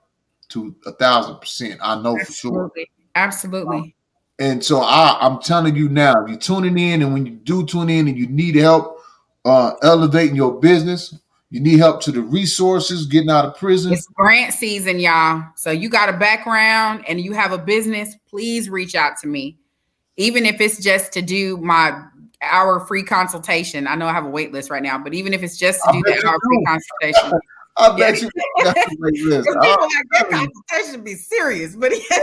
to 0.49 0.75
a 0.87 0.93
thousand 0.93 1.39
percent. 1.41 1.79
I 1.83 2.01
know 2.01 2.19
for 2.19 2.33
sure. 2.33 2.65
Absolutely. 2.65 2.91
Absolutely. 3.15 3.95
And 4.39 4.65
so 4.65 4.81
I, 4.81 5.19
I'm 5.21 5.39
telling 5.41 5.77
you 5.77 5.91
now, 5.91 6.25
if 6.25 6.31
you're 6.31 6.39
tuning 6.39 6.79
in, 6.79 7.03
and 7.03 7.13
when 7.13 7.27
you 7.27 7.33
do 7.33 7.67
tune 7.67 7.91
in, 7.91 8.09
and 8.09 8.17
you 8.17 8.27
need 8.27 8.55
help 8.55 8.99
uh, 9.45 9.73
elevating 9.83 10.37
your 10.37 10.59
business, 10.59 11.15
you 11.51 11.61
need 11.61 11.79
help 11.79 12.01
to 12.03 12.13
the 12.13 12.23
resources, 12.23 13.07
getting 13.07 13.31
out 13.31 13.45
of 13.45 13.57
prison. 13.57 13.93
It's 13.93 14.07
grant 14.07 14.55
season, 14.55 14.99
y'all. 14.99 15.43
So 15.55 15.71
you 15.71 15.91
got 15.91 16.09
a 16.09 16.17
background 16.17 17.05
and 17.07 17.21
you 17.21 17.33
have 17.33 17.53
a 17.53 17.59
business, 17.59 18.17
please 18.29 18.71
reach 18.71 18.95
out 18.95 19.19
to 19.19 19.29
me. 19.29 19.59
Even 20.17 20.47
if 20.47 20.63
it's 20.63 20.83
just 20.83 21.13
to 21.13 21.23
do 21.23 21.59
my 21.59 22.03
hour 22.43 22.81
free 22.81 23.03
consultation. 23.03 23.87
I 23.87 23.95
know 23.95 24.07
I 24.07 24.13
have 24.13 24.25
a 24.27 24.31
wait 24.31 24.53
list 24.53 24.71
right 24.71 24.83
now, 24.83 24.99
but 24.99 25.15
even 25.15 25.33
if 25.33 25.43
it's 25.43 25.57
just 25.57 25.81
to 25.85 25.93
do 25.93 26.03
that 26.07 26.25
hour 26.25 26.39
free 26.45 26.65
consultation. 26.65 27.39
I 27.79 27.91
bet 27.91 28.15
Yeah. 28.15 28.23
you 28.23 28.31
to 28.65 28.97
make 29.01 29.15
this. 29.25 29.47
I- 29.47 29.53
people 29.61 29.87
like 29.87 30.07
that 30.13 30.31
consultation 30.31 31.05
be 31.05 31.15
serious, 31.15 31.77
but 31.77 31.93
yeah, 32.11 32.19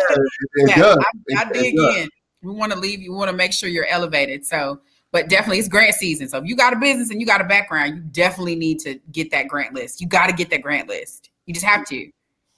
yeah, 0.65 0.75
does. 0.75 0.97
I, 1.35 1.41
I 1.41 1.51
dig 1.51 1.75
in. 1.75 2.09
We 2.41 2.51
want 2.53 2.71
to 2.71 2.79
leave. 2.79 3.01
You 3.01 3.13
want 3.13 3.29
to 3.29 3.37
make 3.37 3.53
sure 3.53 3.69
you're 3.69 3.85
elevated. 3.85 4.45
So, 4.45 4.79
but 5.11 5.29
definitely 5.29 5.59
it's 5.59 5.67
grant 5.69 5.93
season. 5.93 6.27
So 6.27 6.39
if 6.39 6.45
you 6.45 6.55
got 6.55 6.73
a 6.73 6.77
business 6.77 7.11
and 7.11 7.21
you 7.21 7.27
got 7.27 7.39
a 7.39 7.43
background, 7.43 7.95
you 7.95 8.01
definitely 8.01 8.55
need 8.55 8.79
to 8.79 8.99
get 9.11 9.29
that 9.29 9.47
grant 9.47 9.75
list. 9.75 10.01
You 10.01 10.07
got 10.07 10.25
to 10.27 10.33
get 10.33 10.49
that 10.49 10.63
grant 10.63 10.89
list. 10.89 11.29
You 11.45 11.53
just 11.53 11.65
have 11.67 11.85
to. 11.89 12.09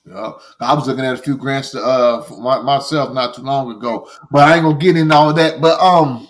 Yeah. 0.08 0.32
I 0.62 0.74
was 0.74 0.88
looking 0.88 1.04
at 1.04 1.16
a 1.16 1.18
few 1.18 1.36
grants 1.36 1.72
to, 1.72 1.82
uh, 1.84 2.26
my, 2.40 2.62
myself 2.62 3.14
not 3.14 3.34
too 3.36 3.42
long 3.42 3.76
ago, 3.76 4.08
but 4.32 4.48
I 4.48 4.56
ain't 4.56 4.64
gonna 4.64 4.78
get 4.78 4.96
into 4.96 5.14
all 5.16 5.34
that. 5.34 5.60
But 5.60 5.80
um, 5.82 6.28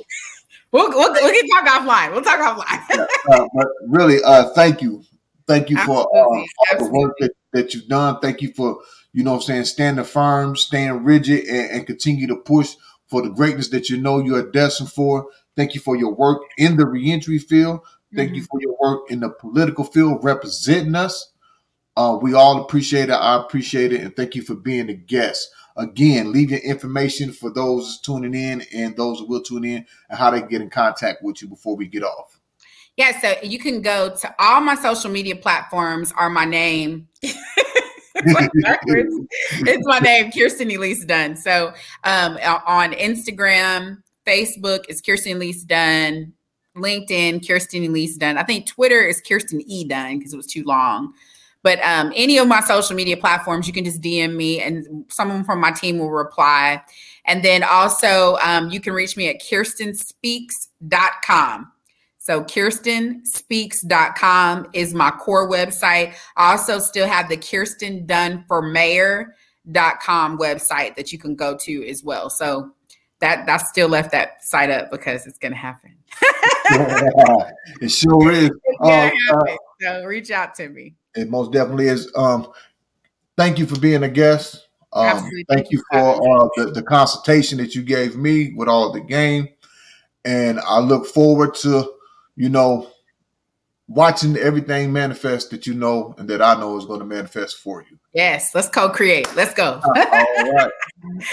We'll, 0.76 0.90
we'll, 0.90 1.14
we 1.14 1.40
can 1.40 1.48
talk 1.48 1.66
offline. 1.68 2.12
We'll 2.12 2.22
talk 2.22 2.42
offline. 2.42 3.00
uh, 3.32 3.48
but 3.54 3.68
really, 3.88 4.22
uh, 4.22 4.50
thank 4.50 4.82
you, 4.82 5.04
thank 5.48 5.70
you 5.70 5.78
for 5.78 6.02
uh, 6.02 6.20
all 6.20 6.46
the 6.78 6.90
work 6.92 7.14
that, 7.20 7.32
that 7.54 7.74
you've 7.74 7.88
done. 7.88 8.20
Thank 8.20 8.42
you 8.42 8.52
for 8.52 8.80
you 9.14 9.24
know 9.24 9.32
what 9.32 9.38
I'm 9.38 9.44
saying 9.44 9.66
standing 9.66 10.04
firm, 10.04 10.58
staying 10.58 11.06
rigid, 11.06 11.46
and, 11.46 11.72
and 11.72 11.88
continue 11.88 12.28
to 12.28 12.36
push 12.36 12.76
for 13.08 13.22
the 13.22 13.30
greatness 13.30 13.70
that 13.70 13.90
you 13.90 13.96
know 13.96 14.20
you 14.20 14.36
are 14.36 14.52
destined 14.52 14.92
for. 14.92 15.28
Thank 15.56 15.76
you 15.76 15.80
for 15.80 15.96
your 15.96 16.14
work 16.14 16.42
in 16.58 16.76
the 16.76 16.86
reentry 16.86 17.40
field. 17.40 17.80
Thank 18.14 18.36
you 18.36 18.44
for 18.44 18.60
your 18.60 18.76
work 18.82 19.10
in 19.10 19.22
the 19.22 19.30
political 19.30 19.86
field 19.86 20.24
representing 20.24 20.96
us. 20.96 21.32
Uh, 21.96 22.18
we 22.22 22.34
all 22.34 22.62
appreciate 22.62 23.10
it. 23.10 23.14
I 23.14 23.42
appreciate 23.42 23.94
it. 23.94 24.02
And 24.02 24.14
thank 24.14 24.36
you 24.36 24.42
for 24.42 24.56
being 24.56 24.90
a 24.90 24.94
guest. 24.94 25.50
Again, 25.78 26.32
leave 26.32 26.52
your 26.52 26.62
information 26.62 27.32
for 27.32 27.50
those 27.50 28.00
tuning 28.00 28.34
in 28.34 28.64
and 28.74 28.96
those 28.96 29.20
who 29.20 29.28
will 29.28 29.42
tune 29.42 29.66
in 29.66 29.86
and 30.10 30.20
how 30.20 30.32
they 30.32 30.42
get 30.42 30.62
in 30.62 30.70
contact 30.70 31.22
with 31.22 31.42
you 31.42 31.50
before 31.50 31.76
we 31.76 31.88
get 31.88 32.04
off. 32.04 32.40
Yeah, 32.96 33.20
so 33.20 33.34
you 33.44 33.60
can 33.60 33.82
go 33.82 34.16
to 34.16 34.36
all 34.40 34.62
my 34.62 34.76
social 34.76 35.12
media 35.12 35.36
platforms 35.36 36.14
are 36.16 36.30
my 36.30 36.46
name. 36.46 37.10
it's. 38.16 39.86
My 39.86 40.00
name, 40.00 40.32
Kirsten 40.32 40.72
Elise 40.72 41.04
Dunn. 41.04 41.36
So 41.36 41.74
um, 42.06 42.38
on 42.66 42.94
Instagram, 42.94 43.98
Facebook 44.26 44.86
is 44.88 45.02
Kirsten 45.02 45.34
Elise 45.34 45.64
Dunn. 45.64 46.32
LinkedIn, 46.78 47.48
Kirsten 47.48 47.84
Elise 47.86 48.18
Dunn. 48.18 48.38
I 48.38 48.44
think 48.44 48.68
Twitter 48.68 49.00
is 49.00 49.22
Kirsten 49.22 49.62
E 49.66 49.86
Dunn 49.86 50.18
because 50.18 50.34
it 50.34 50.38
was 50.38 50.46
too 50.46 50.64
long. 50.64 51.14
But 51.66 51.84
um, 51.84 52.14
any 52.16 52.38
of 52.38 52.48
my 52.48 52.60
social 52.60 52.96
media 52.96 53.18
platforms, 53.18 53.66
you 53.66 53.74
can 53.74 53.84
just 53.84 54.00
DM 54.00 54.36
me 54.36 54.62
and 54.62 55.04
someone 55.08 55.44
from 55.44 55.60
my 55.60 55.72
team 55.72 55.98
will 55.98 56.12
reply. 56.12 56.84
And 57.26 57.44
then 57.44 57.64
also, 57.64 58.38
um, 58.44 58.70
you 58.70 58.80
can 58.80 58.94
reach 58.94 59.18
me 59.18 59.28
at 59.30 59.42
kirstenspeaks.com. 59.42 61.72
So 62.20 62.44
kirstenspeaks.com 62.44 64.68
is 64.74 64.94
my 64.94 65.10
core 65.10 65.50
website. 65.50 66.14
I 66.38 66.52
also 66.52 66.78
still 66.78 67.08
have 67.08 67.30
the 67.30 67.38
Kirsten 67.38 68.06
Dunn 68.06 68.46
for 68.48 68.62
Mayor.com 68.62 70.38
website 70.38 70.96
that 70.98 71.12
you 71.12 71.18
can 71.18 71.36
go 71.36 71.58
to 71.58 71.90
as 71.90 72.04
well. 72.04 72.30
So 72.30 72.70
that 73.22 73.50
I 73.50 73.58
still 73.58 73.90
left 73.90 74.12
that 74.12 74.44
site 74.44 74.70
up 74.70 74.92
because 74.92 75.26
it's 75.26 75.40
gonna 75.40 75.56
happen. 75.56 75.96
it 77.82 77.90
sure 77.90 78.32
is. 78.32 78.52
It's 78.52 78.80
gonna 78.80 78.94
uh, 78.94 79.10
happen. 79.30 79.58
So 79.82 80.06
reach 80.06 80.30
out 80.30 80.54
to 80.58 80.70
me. 80.70 80.94
It 81.16 81.30
most 81.30 81.52
definitely 81.52 81.88
is. 81.88 82.12
Um, 82.16 82.52
thank 83.38 83.60
you 83.60 83.66
for 83.66 83.80
being 83.80 84.04
a 84.04 84.10
guest. 84.10 84.68
Um, 84.94 85.30
thank 85.50 85.72
you 85.72 85.84
for 85.92 86.00
uh, 86.00 86.50
the, 86.56 86.72
the 86.72 86.84
consultation 86.84 87.58
that 87.58 87.76
you 87.76 87.84
gave 87.84 88.16
me 88.16 88.54
with 88.56 88.70
all 88.70 88.94
the 88.94 89.02
game. 89.02 89.50
And 90.24 90.60
I 90.62 90.80
look 90.80 91.06
forward 91.06 91.54
to, 91.56 91.92
you 92.36 92.50
know, 92.50 92.90
watching 93.88 94.36
everything 94.38 94.92
manifest 94.92 95.52
that 95.52 95.68
you 95.68 95.74
know 95.74 96.16
and 96.18 96.30
that 96.30 96.42
I 96.42 96.56
know 96.56 96.78
is 96.78 96.86
going 96.86 97.02
to 97.02 97.06
manifest 97.06 97.58
for 97.58 97.82
you. 97.90 98.00
Yes, 98.14 98.56
let's 98.56 98.70
co-create. 98.70 99.28
Let's 99.36 99.54
go. 99.54 99.82
All 99.86 99.94
right. 99.94 100.72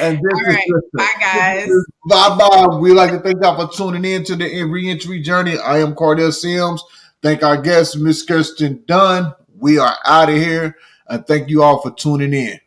And 0.01 0.19
this 0.19 0.35
All 0.35 0.41
is 0.41 0.47
right. 0.49 0.69
Bye, 0.95 1.15
guys. 1.21 1.71
Bye 2.09 2.37
bye. 2.37 2.77
We'd 2.79 2.95
like 2.95 3.13
to 3.13 3.21
thank 3.21 3.41
y'all 3.43 3.69
for 3.69 3.75
tuning 3.75 4.05
in 4.05 4.25
to 4.25 4.37
the 4.37 4.65
reentry 4.65 5.23
journey. 5.23 5.57
I 5.59 5.79
am 5.79 5.95
Cardell 5.95 6.33
Sims. 6.33 6.83
Thank 7.23 7.45
our 7.45 7.57
guest, 7.57 7.97
Miss 7.97 8.25
Kirsten 8.25 8.83
Dunn. 8.87 9.33
We 9.63 9.79
are 9.79 9.97
out 10.05 10.29
of 10.29 10.35
here. 10.35 10.77
And 11.07 11.27
thank 11.27 11.49
you 11.49 11.63
all 11.63 11.81
for 11.81 11.93
tuning 11.93 12.35
in. 12.35 12.61